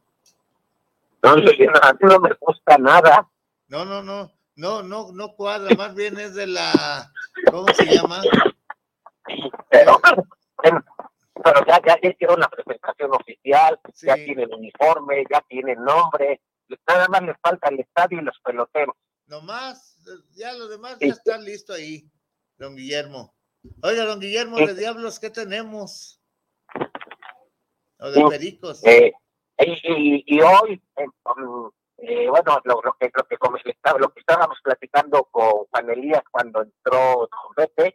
[1.23, 3.29] No, a mí no me gusta nada.
[3.67, 7.11] No, no, no, no, no, no cuadra, más bien es de la,
[7.51, 8.21] ¿cómo se llama?
[9.69, 9.99] Pero,
[11.43, 14.07] pero ya, ya, ya hicieron la presentación oficial, sí.
[14.07, 16.41] ya tienen uniforme, ya tienen nombre,
[16.87, 18.95] nada más les falta el estadio y los peloteros.
[19.25, 19.97] Nomás,
[20.33, 21.07] ya lo demás sí.
[21.07, 22.09] ya está listo ahí,
[22.57, 23.35] don Guillermo.
[23.83, 26.21] Oiga, don Guillermo, de Diablos, ¿qué tenemos?
[27.99, 28.83] O de Pericos.
[28.85, 29.11] Eh,
[29.59, 31.05] y, y, hoy, eh,
[31.97, 33.37] eh, bueno, lo, lo, que, lo, que,
[33.99, 37.93] lo que estábamos platicando con Juan Elías cuando entró Don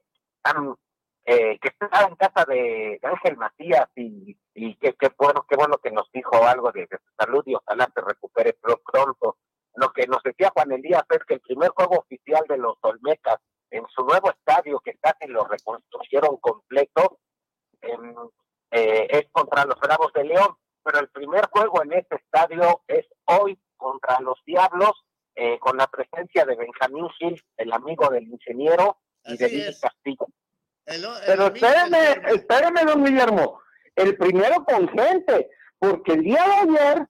[0.57, 0.77] um,
[1.25, 5.93] que estaba en casa de Ángel Macías y, y qué, qué, bueno, qué bueno que
[5.93, 9.37] nos dijo algo de, de su salud y ojalá se recupere pronto.
[9.77, 13.39] Lo que nos decía Juan Elías es que el primer juego oficial de los Olmecas
[13.71, 17.19] en su nuevo estadio que casi lo reconstruyeron completo
[17.81, 17.97] eh,
[19.11, 23.59] es contra los Bravos de León, pero el primer juego en este estadio es hoy
[23.77, 24.93] contra los Diablos
[25.35, 29.81] eh, con la presencia de Benjamín Gil, el amigo del ingeniero, y de Luis.
[29.81, 30.27] Castillo.
[30.87, 33.61] El, el Pero amigo espérame, del- espérame, don Guillermo.
[33.95, 37.07] El primero con gente, porque el día de ayer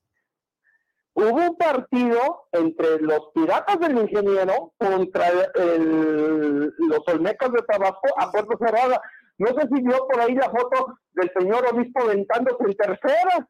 [1.14, 8.30] hubo un partido entre los piratas del ingeniero contra el- los olmecas de Tabasco a
[8.30, 9.00] puerta cerrada.
[9.38, 13.48] No sé si vio por ahí la foto del señor obispo ventándose en tercera.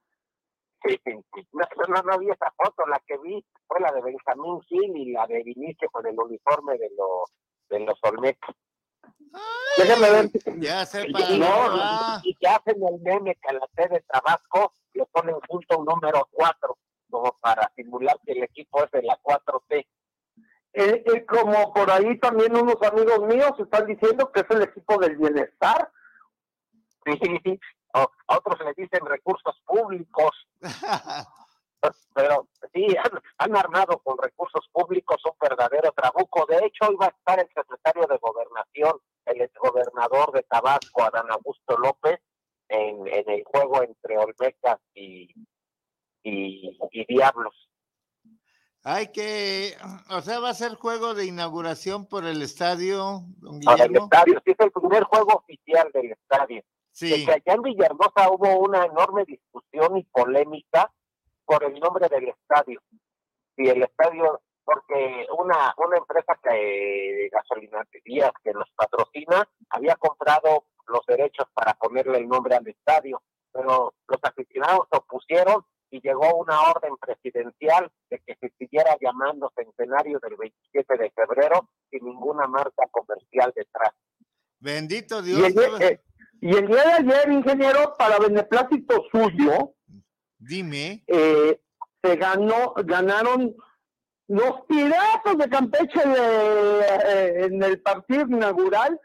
[0.85, 1.49] Sí, sí, sí.
[1.53, 5.13] No, no, no vi esa foto, la que vi fue la de Benjamín Gil y
[5.13, 7.31] la de Vinicio con el uniforme de los
[7.69, 8.55] de los Olmecas.
[9.79, 10.31] Déjame ver.
[10.59, 14.73] Ya Y, dónde no, y que hacen el meme que a la T de Tabasco
[14.93, 16.79] le ponen junto un número 4,
[17.11, 19.87] como para simular que el equipo es de la 4T.
[20.75, 24.97] Eh, eh, como por ahí también unos amigos míos están diciendo que es el equipo
[24.99, 25.91] del bienestar.
[27.05, 27.61] Sí, sí, sí.
[27.95, 30.31] O- a otros le dicen recursos públicos.
[32.15, 36.47] Pero sí, han, han armado con recursos públicos un verdadero trabuco.
[36.47, 41.77] De hecho, iba a estar el secretario de Gobernación, el exgobernador de Tabasco, Adán Augusto
[41.77, 42.21] López,
[42.69, 45.29] en, en el juego entre Olmecas y,
[46.23, 47.69] y, y Diablos.
[48.85, 49.77] Hay que,
[50.11, 54.43] o sea, va a ser juego de inauguración por el estadio, don Para el estadio,
[54.45, 56.63] sí, es el primer juego oficial del estadio.
[56.91, 57.25] Sí.
[57.25, 60.93] Que allá en Villahermosa hubo una enorme discusión y polémica
[61.45, 62.83] por el nombre del estadio.
[63.57, 70.65] Y el estadio, porque una, una empresa que de gasolinerías que nos patrocina había comprado
[70.89, 73.23] los derechos para ponerle el nombre al estadio,
[73.53, 79.53] pero los aficionados se opusieron y llegó una orden presidencial de que se siguiera llamando
[79.55, 83.93] Centenario del 27 de febrero sin ninguna marca comercial detrás.
[84.59, 85.45] Bendito Y Dios.
[85.49, 85.91] el, día- ¿sabes?
[85.93, 86.01] eh,
[86.41, 89.75] y el día de ayer, ingeniero, para beneplácito suyo,
[90.39, 91.05] Dime.
[91.07, 91.61] eh,
[92.03, 93.55] se ganó, ganaron
[94.29, 98.99] los piratas de Campeche de, eh, en el partido inaugural,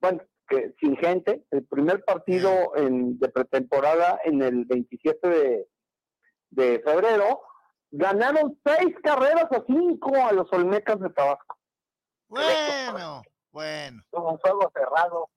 [0.00, 5.68] bueno, que sin gente, el primer partido en, de pretemporada en el 27 de,
[6.54, 7.42] de febrero,
[7.90, 11.58] ganaron seis carreras a cinco a los Olmecas de Tabasco.
[12.28, 14.02] Bueno, bueno.
[14.10, 15.28] Un juego cerrado.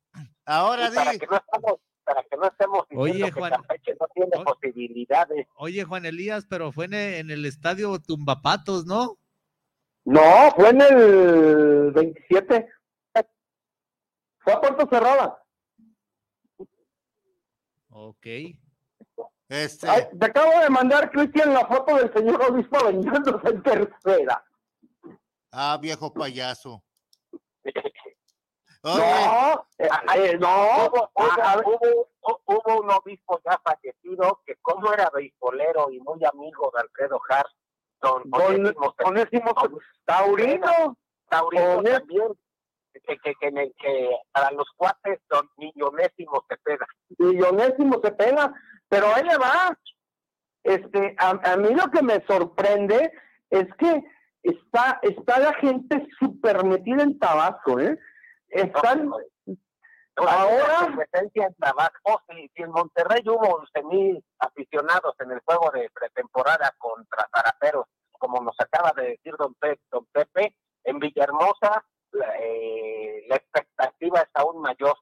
[0.45, 3.51] Ahora para que no estamos, para que no estemos diciendo Oye, que Juan.
[3.51, 5.47] Campeche no tiene posibilidades.
[5.55, 9.17] Oye, Juan Elías, pero fue en el, en el estadio Tumbapatos, ¿no?
[10.05, 10.21] No,
[10.55, 12.69] fue en el 27.
[14.39, 15.43] Fue a puerta cerrada.
[17.89, 18.25] Ok.
[19.49, 24.43] Este, Ay, te acabo de mandar, Cristian, la foto del señor obispo vengándose en tercera.
[25.51, 26.83] ah, viejo payaso.
[28.83, 30.47] No, Oye, eh, eh, no.
[30.87, 36.71] Hubo, hubo- hubo- hubo un obispo ya fallecido que como era beisbolero y muy amigo
[36.73, 37.49] de Alfredo Hart,
[38.01, 39.53] don Don Onésimo Onésimo
[40.05, 40.97] Taurino.
[41.27, 42.27] Taurino Onés- también,
[42.93, 46.85] que, que, que, que- que para los cuates don Millonésimo Cepeda.
[47.17, 48.53] y Onésimo se pega,
[48.89, 49.77] pero ahí le va.
[50.63, 53.11] Este, a, a mí lo que me sorprende
[53.49, 54.03] es que
[54.43, 57.97] está, está la gente súper metida en Tabasco, ¿eh?
[58.49, 59.11] Están,
[60.15, 60.79] Ahora.
[60.81, 62.21] competencia en trabajo.
[62.29, 68.41] Si, si en Monterrey hubo 11.000 aficionados en el juego de pretemporada contra Zaraperos, como
[68.41, 69.55] nos acaba de decir don,
[69.91, 71.85] don Pepe, en Villahermosa
[72.41, 74.97] eh, la expectativa es aún mayor.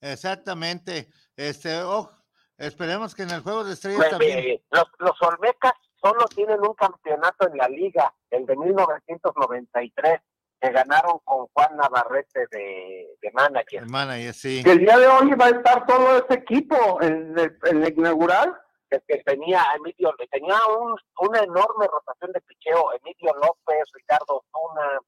[0.00, 1.08] Exactamente.
[1.36, 2.10] Este, oh,
[2.58, 4.38] esperemos que en el juego de estrellas también.
[4.38, 10.20] Eh, los, los Olmecas solo tienen un campeonato en la liga, el de 1993,
[10.60, 13.86] que ganaron con Juan Navarrete de, de manager.
[13.86, 14.62] manager, sí.
[14.62, 17.98] Que el día de hoy va a estar todo ese equipo en el, en el
[17.98, 18.54] inaugural.
[18.90, 25.00] Que, que tenía Emilio, tenía un, una enorme rotación de picheo, Emilio López, Ricardo Zuna,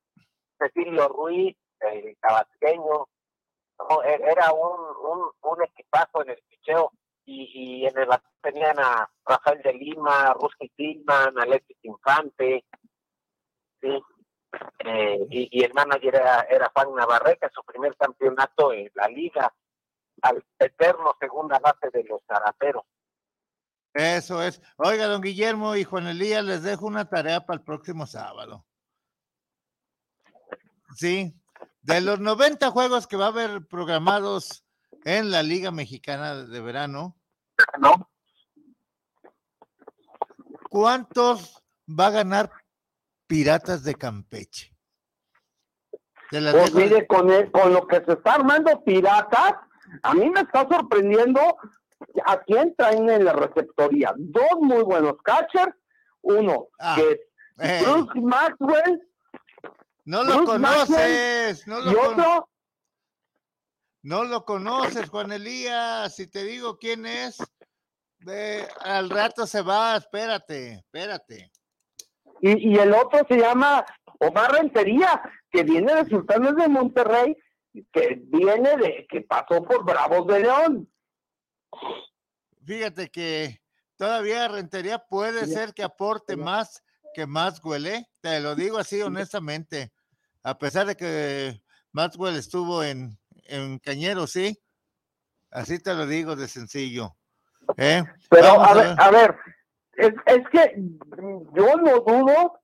[0.59, 3.07] Cecilio Ruiz, el tabasqueño,
[3.78, 6.93] no, e, era un, un, un equipazo en el picheo
[7.24, 8.09] y, y en el
[8.40, 12.65] tenían a Rafael de Lima, Rusky Tillman, Alexis Infante,
[13.81, 14.03] sí,
[14.81, 19.53] eh, y, y, el manager era, era Juan Navarrete, su primer campeonato en la liga,
[20.23, 22.85] al eterno segunda base de los zaraperos.
[23.93, 24.61] Eso es.
[24.77, 28.65] Oiga, don Guillermo y Juan Elías, les dejo una tarea para el próximo sábado.
[30.94, 31.35] Sí,
[31.87, 34.65] de los 90 juegos que va a haber programados
[35.05, 37.17] en la Liga Mexicana de Verano,
[37.79, 38.11] ¿no?
[40.69, 42.51] ¿cuántos va a ganar
[43.29, 44.73] Piratas de Campeche?
[46.29, 49.55] Pues mire, con, el, con lo que se está armando Piratas,
[50.03, 51.41] a mí me está sorprendiendo
[52.27, 54.13] a quién traen en la receptoría.
[54.17, 55.75] Dos muy buenos catchers,
[56.23, 57.21] uno ah, que es
[57.59, 57.83] eh.
[57.85, 59.01] Bruce Maxwell.
[60.07, 62.49] No lo Bruce conoces, no lo y con- otro,
[64.03, 66.15] No lo conoces, Juan Elías.
[66.15, 67.39] Si te digo quién es,
[68.81, 69.97] al rato se va.
[69.97, 71.51] Espérate, espérate.
[72.41, 73.85] y, y el otro se llama
[74.20, 75.20] Omar Rentería,
[75.51, 77.37] que viene de Sultanes de Monterrey,
[77.93, 80.93] que viene de, que pasó por Bravos de León.
[82.65, 83.61] Fíjate que
[83.97, 88.09] todavía Rentería puede ser que aporte más que Maxwell, ¿eh?
[88.20, 89.93] Te lo digo así honestamente.
[90.47, 91.60] A pesar de que
[91.90, 93.18] Maxwell estuvo en,
[93.48, 94.56] en Cañero, ¿sí?
[95.51, 97.16] Así te lo digo de sencillo.
[97.77, 98.05] ¿eh?
[98.31, 99.36] Pero a ver, a ver,
[99.97, 100.77] es, es que
[101.52, 102.60] yo no dudo,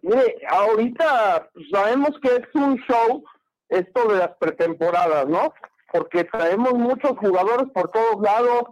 [0.00, 3.22] mire, ahorita sabemos que es un show
[3.68, 5.52] esto de las pretemporadas, ¿no?
[5.92, 8.62] Porque traemos muchos jugadores por todos lados,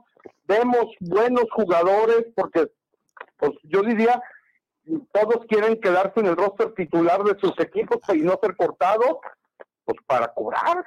[0.45, 2.73] vemos buenos jugadores, porque
[3.37, 4.23] pues yo diría,
[5.13, 9.19] todos quieren quedarse en el roster titular de sus equipos y no ser cortados,
[9.85, 10.85] pues para cobrar.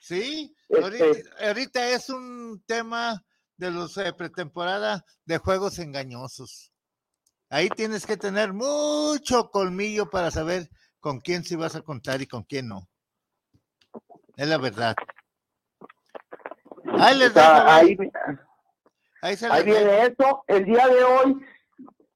[0.00, 3.22] Sí, Este- ahorita, ahorita es un tema
[3.56, 6.72] de los eh, pretemporada de juegos engañosos.
[7.50, 10.70] Ahí tienes que tener mucho colmillo para saber
[11.00, 12.88] con quién sí vas a contar y con quién no.
[14.36, 14.96] Es la verdad.
[16.98, 17.96] Ahí les dejo, ahí,
[19.20, 20.44] ahí se ahí viene esto.
[20.46, 21.46] El día de hoy,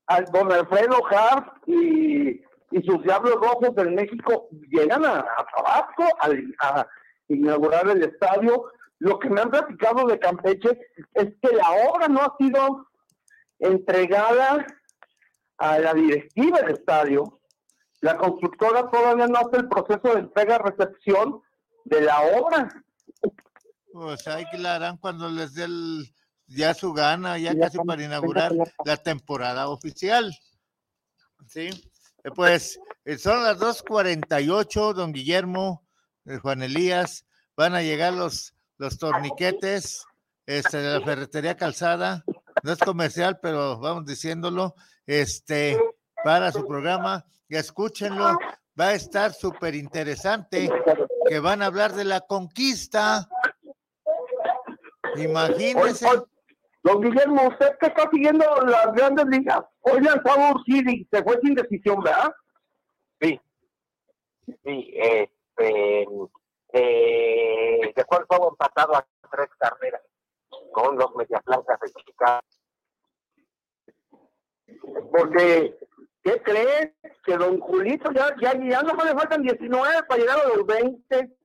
[0.07, 2.29] al don Alfredo Hart y,
[2.71, 6.87] y sus Diablos Rojos del México llegan a, a Tabasco al- a,
[7.29, 8.71] inaugurar el estadio.
[8.99, 10.79] Lo que me han platicado de Campeche
[11.15, 12.87] es que la obra no ha sido
[13.59, 14.65] entregada
[15.59, 17.41] a la directiva del estadio.
[18.01, 21.43] La constructora todavía no hace el proceso de entrega-recepción
[21.85, 22.69] de la obra.
[23.93, 26.13] Pues ahí la harán cuando les dé el-
[26.49, 28.53] ya su gana, ya Ya casi para inaugurar
[28.85, 30.37] la temporada oficial.
[31.47, 31.69] Sí,
[32.25, 35.87] Eh, pues eh, son las 2.48, don Guillermo,
[36.25, 37.25] eh, Juan Elías,
[37.57, 40.05] van a llegar los, los torniquetes
[40.47, 42.25] este, de la ferretería calzada,
[42.65, 44.75] no es comercial, pero vamos diciéndolo,
[45.07, 45.79] este,
[46.25, 48.37] para su programa, escúchenlo,
[48.79, 50.69] va a estar súper interesante,
[51.29, 53.29] que van a hablar de la conquista.
[55.17, 56.07] Imagínense.
[56.07, 56.25] Hoy- hoy-
[56.87, 61.57] Don Guillermo, usted que está siguiendo las grandes ligas, hoy lanzado Urquidi, se fue sin
[61.57, 62.33] decisión, ¿verdad?
[63.21, 63.41] Sí.
[64.63, 66.07] Sí, este,
[66.73, 70.01] eh, dejó el juego empatado a tres carreras
[70.73, 72.41] con los Medias Blancas de Chicago.
[75.11, 75.77] Porque,
[76.23, 76.93] ¿qué crees?
[77.25, 81.37] Que don Julito ya, ya, ya no le faltan 19 para llegar a los 20.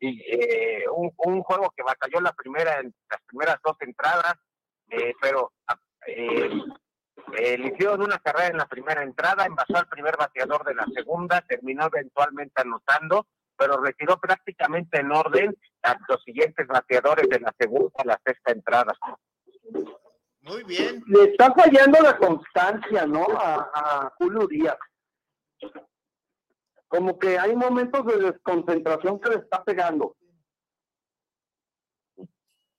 [0.00, 4.34] y eh, un, un juego que batalló la primera en las primeras dos entradas,
[4.90, 5.52] eh, pero
[6.06, 6.50] eh,
[7.38, 10.86] eh, le hicieron una carrera en la primera entrada, envasó al primer bateador de la
[10.94, 13.26] segunda, terminó eventualmente anotando,
[13.56, 18.52] pero retiró prácticamente en orden a los siguientes bateadores de la segunda a la sexta
[18.52, 18.92] entrada.
[20.42, 21.02] Muy bien.
[21.06, 23.26] Le está fallando la constancia, ¿no?
[23.36, 24.78] A, a Julio Díaz.
[26.86, 30.14] Como que hay momentos de desconcentración que le está pegando.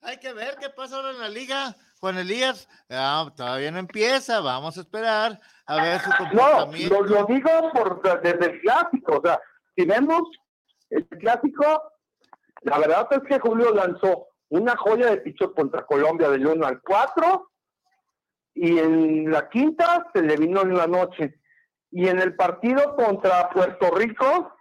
[0.07, 1.75] hay que ver qué pasa ahora en la liga.
[1.99, 6.95] Juan Elías, ah, todavía no empieza, vamos a esperar a ver su comportamiento.
[6.95, 9.39] No, lo, digo por, desde el clásico, o sea,
[9.75, 10.21] si vemos
[10.89, 11.91] el clásico,
[12.61, 16.81] la verdad es que Julio lanzó una joya de picho contra Colombia del 1 al
[16.81, 17.51] 4
[18.53, 21.39] y en la quinta se le vino en la noche.
[21.91, 24.55] Y en el partido contra Puerto Rico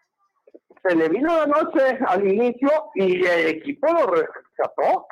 [0.85, 5.07] se le vino la noche al inicio y el equipo lo rescató.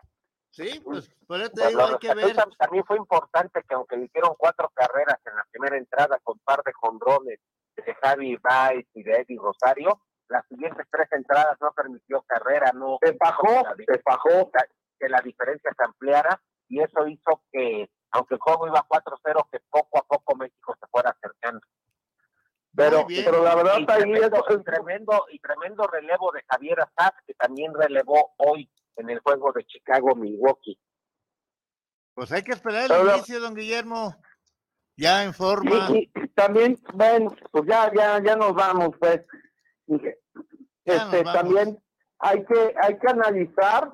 [0.54, 2.36] Sí, pues por eso te digo, hay que ver.
[2.56, 6.62] También fue importante que aunque le hicieron cuatro carreras en la primera entrada con par
[6.62, 7.40] de jonrones
[7.74, 12.98] de Javi Baez y de Eddie Rosario, las siguientes tres entradas no permitió carrera, no.
[13.02, 14.52] Se bajó, se bajó.
[15.00, 19.58] Que la diferencia se ampliara y eso hizo que, aunque el juego iba 4-0, que
[19.68, 21.66] poco a poco México se fuera acercando.
[22.76, 24.64] Pero, pero la verdad y tremendo, es...
[24.64, 29.64] tremendo, y tremendo relevo de Javier Azaz, que también relevó hoy en el juego de
[29.64, 30.78] Chicago-Milwaukee.
[32.14, 34.16] Pues hay que esperar el inicio, don Guillermo.
[34.96, 35.90] Ya en forma.
[35.90, 39.20] Y, también, bueno, pues ya, ya, ya nos vamos, pues.
[40.84, 41.82] Este, también
[42.18, 43.92] hay que, hay que analizar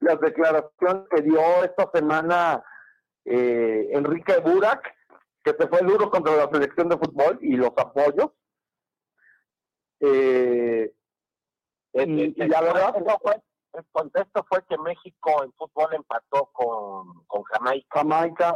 [0.00, 2.62] las declaraciones que dio esta semana
[3.24, 4.94] eh, Enrique Burak,
[5.42, 8.30] que se fue duro contra la selección de fútbol y los apoyos.
[10.00, 10.92] Eh,
[11.92, 12.94] y, la verdad,
[13.72, 18.54] el contexto fue que México en fútbol empató con, con Jamaica, Jamaica.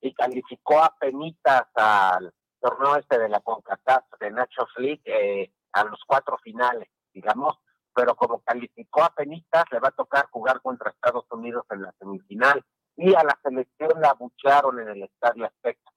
[0.00, 5.84] Y, calificó a penitas al torneo este de la CONCACAF de Nacho League eh, a
[5.84, 7.58] los cuatro finales, digamos,
[7.92, 11.92] pero como calificó a penitas, le va a tocar jugar contra Estados Unidos en la
[11.98, 12.64] semifinal
[12.96, 15.92] y a la selección la abuchearon en el Estadio Azteca.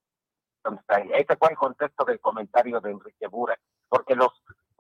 [0.64, 3.58] Entonces, ese fue el contexto del comentario de Enrique Bura,
[3.88, 4.30] porque los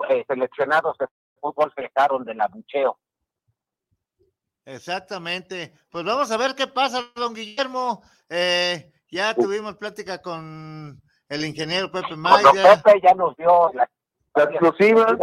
[0.09, 1.07] eh, seleccionados de
[1.39, 2.99] fútbol se dejaron del abucheo
[4.69, 5.73] Exactamente.
[5.89, 8.03] Pues vamos a ver qué pasa, don Guillermo.
[8.29, 12.51] Eh, ya tuvimos plática con el ingeniero Pepe Maya.
[12.83, 13.89] Pepe ya nos dio la,
[14.35, 15.17] exclusiva.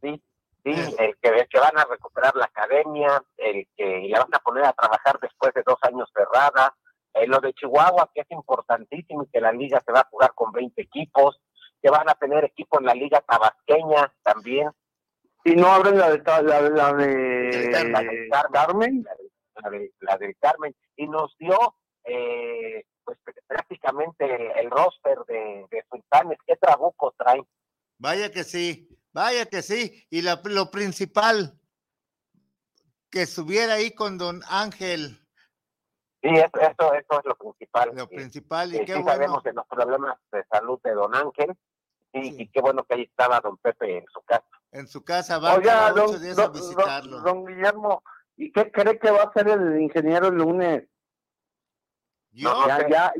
[0.00, 0.22] Sí,
[0.64, 4.64] sí, el que, que, van a recuperar la academia, el que la van a poner
[4.64, 6.72] a trabajar después de dos años cerrada.
[7.14, 10.32] Eh, lo de Chihuahua, que es importantísimo y que la liga se va a jugar
[10.34, 11.40] con 20 equipos,
[11.82, 14.70] que van a tener equipo en la liga tabasqueña también
[15.44, 17.70] y no abren la de la, la de,
[18.52, 19.04] Carmen,
[20.00, 26.56] la de, Carmen, y nos dio eh, pues prácticamente el, roster de, de sultanes, qué
[26.56, 27.44] trabuco traen.
[27.98, 31.58] Vaya que sí, vaya que sí, y lo principal,
[33.10, 35.18] que estuviera ahí con don Ángel.
[36.22, 37.90] Sí, eso, eso, es lo principal.
[37.94, 39.10] Lo principal, y, qué bueno.
[39.10, 41.52] sabemos de los problemas de salud de don Ángel,
[42.12, 45.38] y, y qué bueno que ahí estaba don Pepe en su casa en su casa,
[45.38, 47.20] va a don, días a visitarlo.
[47.20, 48.02] Don, Guillermo,
[48.36, 50.84] ¿y qué cree que va a hacer el ingeniero el lunes?
[52.32, 52.66] ¿Yo?
[52.66, 53.12] Ya, ya,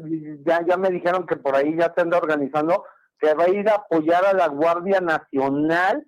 [0.44, 2.84] ya, ya me dijeron que por ahí ya se anda organizando,
[3.18, 6.06] que va a ir a apoyar a la Guardia Nacional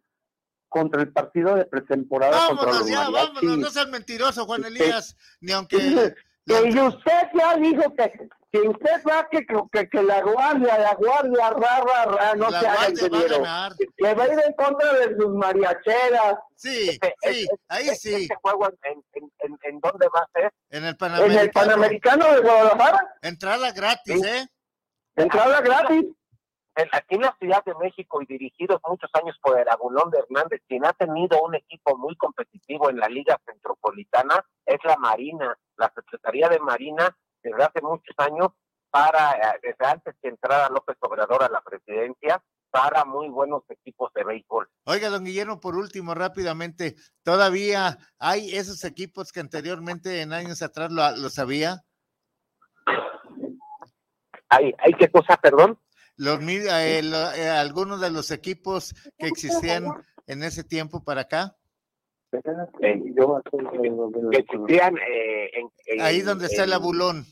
[0.71, 2.33] contra el partido de pretemporada.
[2.33, 5.77] Vámonos ya, vámonos, no seas mentiroso, Juan Elías, ni aunque...
[6.47, 11.51] Y usted ya dijo que que usted va que, que, que, la guardia, la guardia,
[11.51, 13.43] ra, ra, ra, no se haga ingeniero.
[13.97, 16.37] Que va a ir en contra de sus mariacheras.
[16.55, 18.23] Sí, este, sí, este, ahí este, sí.
[18.23, 20.53] ¿Este juego en, en, en, en, dónde va a ser?
[20.71, 21.35] En el Panamericano.
[21.35, 23.15] En el Panamericano de Guadalajara.
[23.23, 24.47] Entrada gratis, ¿eh?
[25.17, 26.05] Entrada gratis.
[26.93, 30.61] Aquí en la Ciudad de México y dirigidos muchos años por el Abulón de Hernández,
[30.69, 35.93] quien ha tenido un equipo muy competitivo en la Liga Centropolitana es la Marina, la
[35.93, 38.49] Secretaría de Marina desde hace muchos años
[38.91, 44.13] para, eh, desde antes que entrara López Obrador a la presidencia, para muy buenos equipos
[44.15, 44.69] de béisbol.
[44.87, 50.91] Oiga, don Guillermo, por último, rápidamente, ¿todavía hay esos equipos que anteriormente en años atrás
[50.91, 51.85] lo, lo sabía?
[54.49, 55.79] ¿Hay, ¿Hay qué cosa, perdón?
[56.17, 57.01] Los, eh,
[57.37, 59.85] eh, algunos de los equipos que existían
[60.27, 61.57] en ese tiempo para acá.
[62.31, 62.39] que
[64.39, 67.25] existían en, ahí donde está el abulón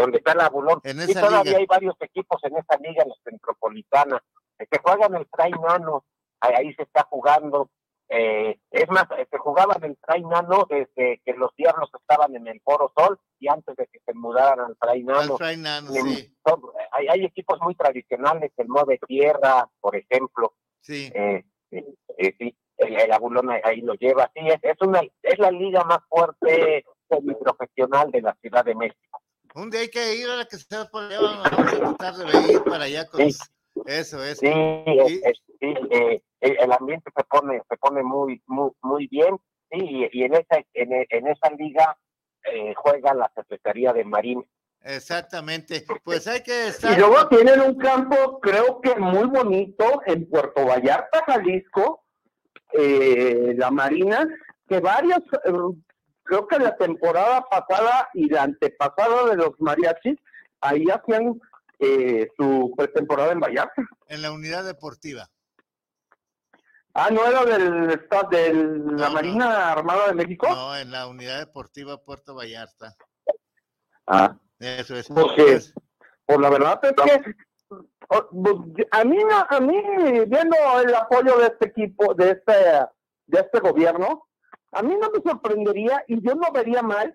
[0.00, 0.80] donde está el abulón.
[0.84, 4.22] Y todavía hay varios equipos en esa liga en la centropolitana
[4.58, 6.04] que juegan el Train Nano.
[6.40, 7.70] Ahí se está jugando
[8.12, 12.60] eh, es más se jugaban el Train Nano desde que los diablos estaban en el
[12.62, 17.76] Foro Sol y antes de que se mudaran al Train Nano, hay, hay, equipos muy
[17.76, 20.54] tradicionales el Mode Tierra por ejemplo.
[20.80, 21.12] Sí.
[21.14, 24.30] Eh, eh, sí el, abulón ahí lo lleva.
[24.34, 29.22] Sí, es, una, es la liga más fuerte semiprofesional de la Ciudad de México.
[29.54, 32.52] Un día hay que ir a la que se por allá, vamos a tratar de
[32.52, 33.44] ir para allá con eso,
[33.86, 34.20] eso.
[34.24, 34.52] Sí,
[35.06, 35.20] sí
[35.60, 39.36] eh, el ambiente se pone, se pone muy, muy, muy bien
[39.70, 41.96] Sí, y, en esa en, en esa liga
[42.52, 44.42] eh, juega la Secretaría de Marina.
[44.82, 46.92] Exactamente, pues hay que estar...
[46.92, 52.04] Y luego tienen un campo, creo que muy bonito, en Puerto Vallarta, Jalisco,
[52.72, 54.26] eh, la Marina,
[54.66, 55.52] que varios, eh,
[56.30, 60.16] creo que la temporada pasada y la antepasada de los mariachis,
[60.60, 61.40] ahí hacían
[61.80, 63.82] eh, su pretemporada en Vallarta.
[64.06, 65.28] En la unidad deportiva.
[66.94, 67.88] Ah, ¿no era del,
[68.30, 68.54] de
[68.96, 70.48] la Marina Armada de México?
[70.48, 72.94] No, en la unidad deportiva Puerto Vallarta.
[74.06, 74.36] Ah.
[74.60, 75.08] Eso es.
[75.08, 75.60] Porque,
[76.26, 77.34] por la verdad es que
[78.90, 79.82] a mí, a mí,
[80.26, 82.52] viendo el apoyo de este equipo, de este,
[83.26, 84.28] de este gobierno,
[84.72, 87.14] a mí no me sorprendería y yo no vería mal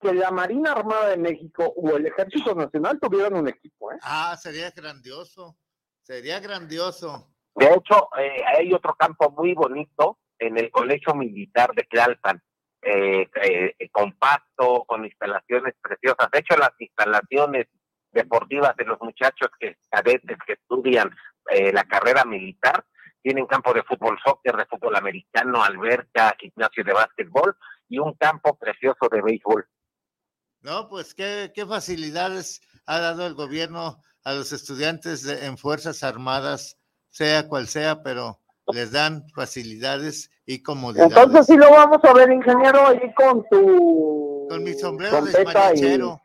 [0.00, 3.92] que la Marina Armada de México o el Ejército Nacional tuvieran un equipo.
[3.92, 3.98] ¿eh?
[4.02, 5.56] Ah, sería grandioso,
[6.02, 7.30] sería grandioso.
[7.54, 12.42] De hecho, eh, hay otro campo muy bonito en el Colegio Militar de Tlalpan,
[12.82, 16.30] eh, eh, compacto, con instalaciones preciosas.
[16.30, 17.66] De hecho, las instalaciones
[18.12, 21.10] deportivas de los muchachos que cadetes que estudian
[21.50, 22.84] eh, la carrera militar
[23.24, 27.56] tienen campo de fútbol soccer, de fútbol americano, alberca, gimnasio de básquetbol
[27.88, 29.66] y un campo precioso de béisbol.
[30.60, 36.78] No, pues qué, qué facilidades ha dado el gobierno a los estudiantes en Fuerzas Armadas,
[37.08, 41.16] sea cual sea, pero les dan facilidades y comodidades.
[41.16, 44.46] Entonces sí lo vamos a ver, ingeniero, ahí con tu...
[44.50, 46.20] Con mi sombrero de mariachero.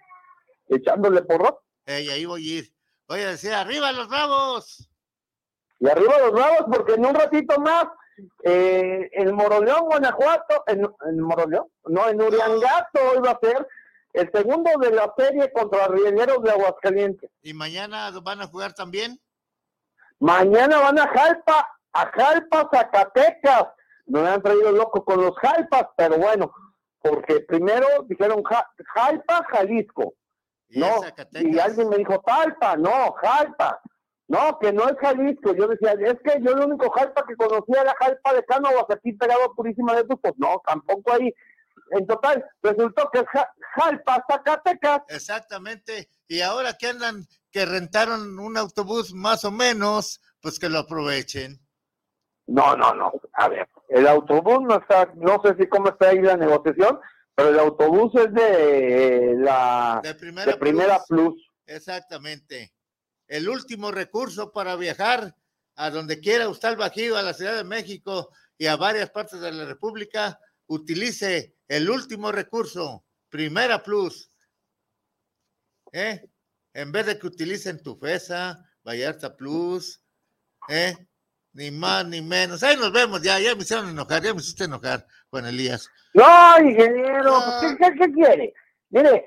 [0.67, 1.63] Echándole porro.
[1.85, 2.73] Ey, ahí voy a ir.
[3.07, 4.88] Voy a decir, ¡arriba los bravos!
[5.79, 7.85] Y arriba los bravos, porque en un ratito más,
[8.43, 13.67] eh, en Moroleón, Guanajuato, en, en Moroleón, no, en Uriangato hoy va a ser
[14.13, 17.29] el segundo de la serie contra Rieleros de Aguascalientes.
[17.41, 19.19] ¿Y mañana van a jugar también?
[20.19, 23.67] Mañana van a Jalpa, a Jalpa, Zacatecas.
[24.05, 26.51] No me han traído loco con los Jalpas, pero bueno,
[27.01, 30.13] porque primero dijeron Jalpa, Jalisco.
[30.67, 31.01] ¿Y no,
[31.33, 33.81] y alguien me dijo Talpa, no, Jalpa.
[34.29, 35.55] No, que no es Jalisco.
[35.55, 39.11] Yo decía, es que yo el único Jalpa que conocía era Jalpa de Cánovas, aquí
[39.13, 41.33] pegado a Purísima de Pues no, tampoco ahí.
[41.91, 43.25] En total, resultó que es
[43.75, 45.01] Jalpa, Zacatecas.
[45.07, 46.09] Exactamente.
[46.27, 51.59] Y ahora que andan, que rentaron un autobús más o menos, pues que lo aprovechen.
[52.45, 53.11] No, no, no.
[53.33, 56.99] A ver, el autobús no está, no sé si cómo está ahí la negociación,
[57.33, 61.33] pero el autobús es de la de primera, plus.
[61.65, 62.71] Exactamente.
[63.29, 65.35] El último recurso para viajar
[65.75, 69.39] a donde quiera usted al Bajío, a la Ciudad de México y a varias partes
[69.39, 70.37] de la República,
[70.67, 74.29] utilice el último recurso, Primera Plus.
[75.93, 76.27] ¿Eh?
[76.73, 80.01] En vez de que utilicen tu FESA, Vallarta Plus,
[80.67, 80.95] ¿eh?
[81.53, 82.61] Ni más ni menos.
[82.63, 85.89] Ahí nos vemos ya, ya me hicieron enojar, ya me hiciste enojar, Juan Elías.
[86.13, 88.53] No, ingeniero, ¿qué, qué, quiere?
[88.89, 89.25] Mire,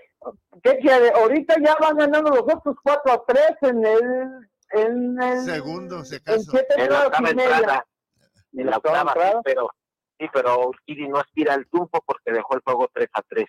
[0.62, 1.10] ¿qué quiere?
[1.10, 4.48] Ahorita ya van ganando los otros 4 a 3 en el...
[4.74, 6.16] En el segundo, se.
[6.24, 7.86] En siete en la octava entrada.
[8.54, 9.70] En la octava, sí, pero,
[10.18, 13.46] sí, pero Kiri no aspira al triunfo porque dejó el juego 3 a 3.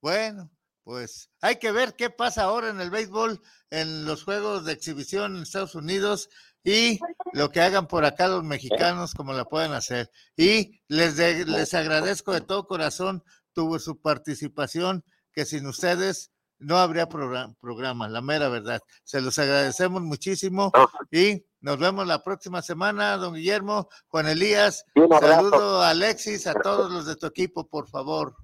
[0.00, 0.48] Bueno,
[0.84, 5.34] pues hay que ver qué pasa ahora en el béisbol, en los juegos de exhibición
[5.34, 6.30] en Estados Unidos
[6.62, 7.00] y
[7.32, 10.10] lo que hagan por acá los mexicanos como la pueden hacer.
[10.36, 13.24] Y les, les agradezco de todo corazón
[13.56, 15.02] tuvo su participación,
[15.36, 18.80] que sin ustedes no habría programa, la mera verdad.
[19.04, 20.72] Se los agradecemos muchísimo
[21.10, 24.86] y nos vemos la próxima semana, don Guillermo, Juan Elías.
[25.20, 28.34] Saludo a Alexis, a todos los de tu equipo, por favor.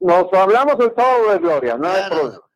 [0.00, 1.90] Nos hablamos el sábado de Gloria, no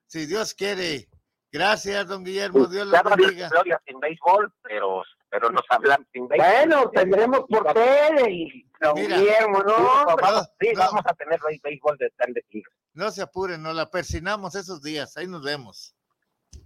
[0.07, 1.07] Si Dios quiere.
[1.53, 2.67] Gracias, don Guillermo.
[2.67, 3.51] Dios los bendiga.
[3.51, 6.49] Gloria sin béisbol, pero, pero nos hablan sin béisbol.
[6.51, 10.07] Bueno, tendremos por tele y don Guillermo, ¿no?
[10.23, 12.71] vamos, sí, vamos a tener béisbol de de Liga.
[12.95, 15.17] No se apuren, nos la persinamos esos días.
[15.17, 15.95] Ahí nos vemos.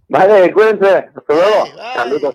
[0.07, 1.09] Vale, cuídense.
[1.15, 1.65] Hasta luego.
[1.65, 1.81] Saludos.
[1.81, 2.33] Hasta luego.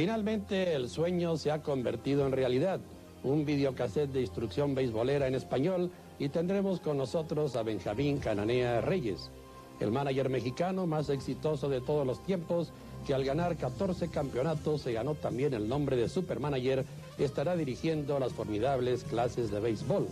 [0.00, 2.80] Finalmente el sueño se ha convertido en realidad.
[3.22, 9.30] Un videocassette de instrucción beisbolera en español y tendremos con nosotros a Benjamín Cananea Reyes,
[9.78, 12.72] el manager mexicano más exitoso de todos los tiempos,
[13.06, 16.86] que al ganar 14 campeonatos se ganó también el nombre de Supermanager,
[17.18, 20.08] estará dirigiendo las formidables clases de béisbol.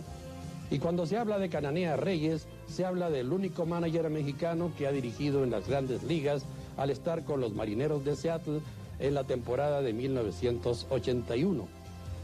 [0.69, 4.91] Y cuando se habla de Cananea Reyes, se habla del único manager mexicano que ha
[4.91, 6.45] dirigido en las grandes ligas
[6.77, 8.61] al estar con los Marineros de Seattle
[8.99, 11.67] en la temporada de 1981.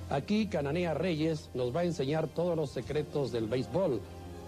[0.10, 4.00] Aquí Cananea Reyes nos va a enseñar todos los secretos del béisbol,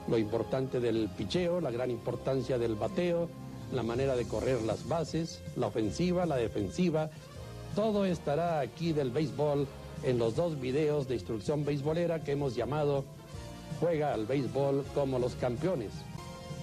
[0.07, 3.29] lo importante del picheo, la gran importancia del bateo,
[3.71, 7.09] la manera de correr las bases, la ofensiva, la defensiva.
[7.75, 9.67] Todo estará aquí del béisbol
[10.03, 13.03] en los dos videos de instrucción beisbolera que hemos llamado
[13.79, 15.91] Juega al béisbol como los campeones.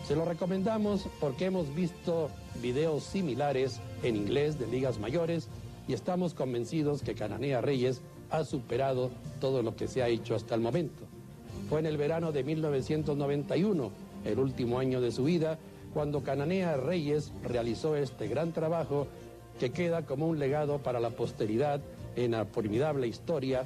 [0.06, 2.28] Se lo recomendamos porque hemos visto
[2.60, 5.48] videos similares en inglés de ligas mayores
[5.88, 9.10] y estamos convencidos que Cananea Reyes ha superado
[9.40, 11.04] todo lo que se ha hecho hasta el momento.
[11.70, 13.90] Fue en el verano de 1991,
[14.26, 15.58] el último año de su vida,
[15.94, 19.06] cuando Cananea Reyes realizó este gran trabajo
[19.58, 21.80] que queda como un legado para la posteridad
[22.16, 23.64] en la formidable historia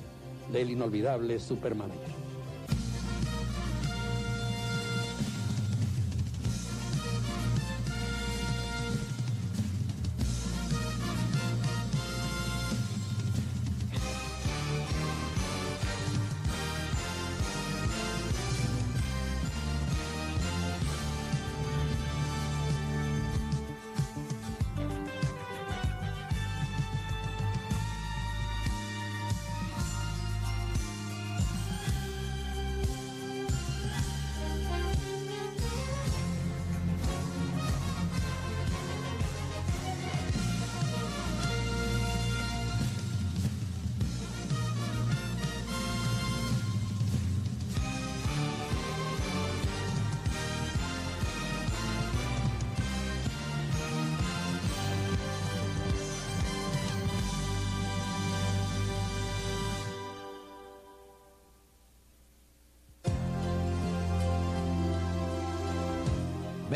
[0.53, 2.28] del inolvidable Supermanager.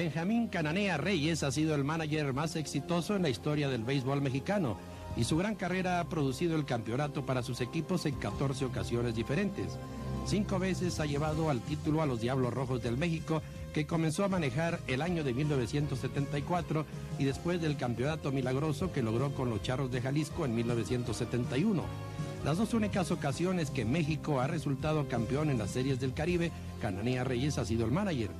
[0.02, 4.76] Benjamín Cananea Reyes ha sido el manager más exitoso en la historia del béisbol mexicano
[5.16, 9.78] y su gran carrera ha producido el campeonato para sus equipos en 14 ocasiones diferentes.
[10.26, 13.42] Cinco veces ha llevado al título a los Diablos Rojos del México,
[13.72, 16.84] que comenzó a manejar el año de 1974
[17.20, 21.80] y después del campeonato milagroso que logró con los Charros de Jalisco en 1971.
[22.44, 26.50] Las dos únicas ocasiones que México ha resultado campeón en las series del Caribe,
[26.80, 28.30] Cananea Reyes ha sido el manager.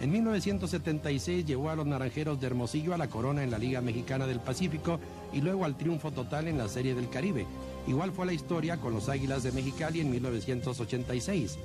[0.00, 4.26] En 1976 llevó a los Naranjeros de Hermosillo a la corona en la Liga Mexicana
[4.26, 4.98] del Pacífico
[5.32, 7.46] y luego al triunfo total en la Serie del Caribe.
[7.86, 11.58] Igual fue la historia con los Águilas de Mexicali en 1986.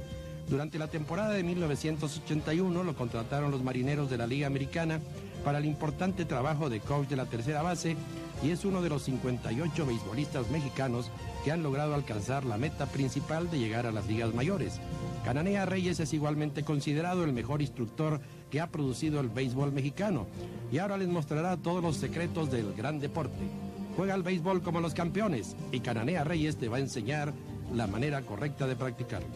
[0.48, 5.00] Durante la temporada de 1981 lo contrataron los marineros de la Liga Americana
[5.44, 7.98] para el importante trabajo de coach de la tercera base
[8.44, 11.10] y es uno de los 58 beisbolistas mexicanos
[11.50, 14.80] han logrado alcanzar la meta principal de llegar a las ligas mayores.
[15.24, 20.26] Cananea Reyes es igualmente considerado el mejor instructor que ha producido el béisbol mexicano
[20.72, 23.50] y ahora les mostrará todos los secretos del gran deporte.
[23.96, 27.34] Juega al béisbol como los campeones y Cananea Reyes te va a enseñar
[27.74, 29.28] la manera correcta de practicarlo.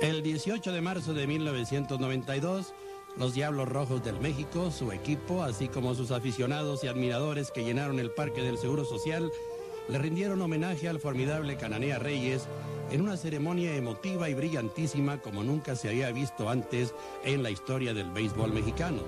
[0.00, 2.74] El 18 de marzo de 1992,
[3.16, 7.98] los Diablos Rojos del México, su equipo, así como sus aficionados y admiradores que llenaron
[7.98, 9.30] el Parque del Seguro Social,
[9.88, 12.46] le rindieron homenaje al formidable Cananea Reyes
[12.90, 16.94] en una ceremonia emotiva y brillantísima como nunca se había visto antes
[17.24, 19.02] en la historia del béisbol mexicano.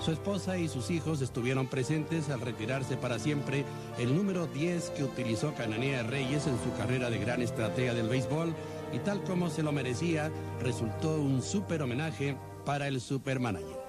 [0.00, 3.66] Su esposa y sus hijos estuvieron presentes al retirarse para siempre
[3.98, 8.54] el número 10 que utilizó Cananea Reyes en su carrera de gran estratega del béisbol
[8.94, 10.32] y tal como se lo merecía,
[10.62, 13.80] resultó un súper homenaje para el supermanager.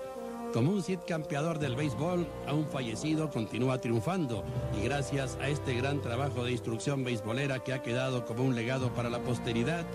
[0.54, 4.44] Como un Cid campeador del béisbol, aún fallecido, continúa triunfando
[4.78, 8.94] y gracias a este gran trabajo de instrucción beisbolera que ha quedado como un legado
[8.94, 9.86] para la posteridad,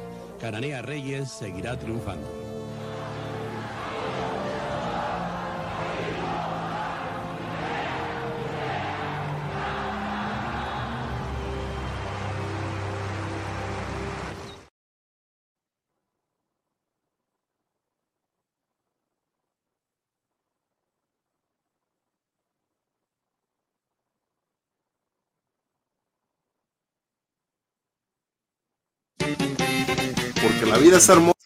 [0.41, 2.56] Cananea Reyes seguirá triunfando.
[30.87, 31.37] Vida es hermosa.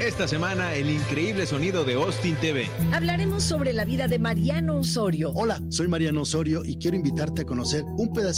[0.00, 2.68] Esta semana, el increíble sonido de Austin TV.
[2.92, 5.32] Hablaremos sobre la vida de Mariano Osorio.
[5.34, 8.28] Hola, soy Mariano Osorio y quiero invitarte a conocer un pedacito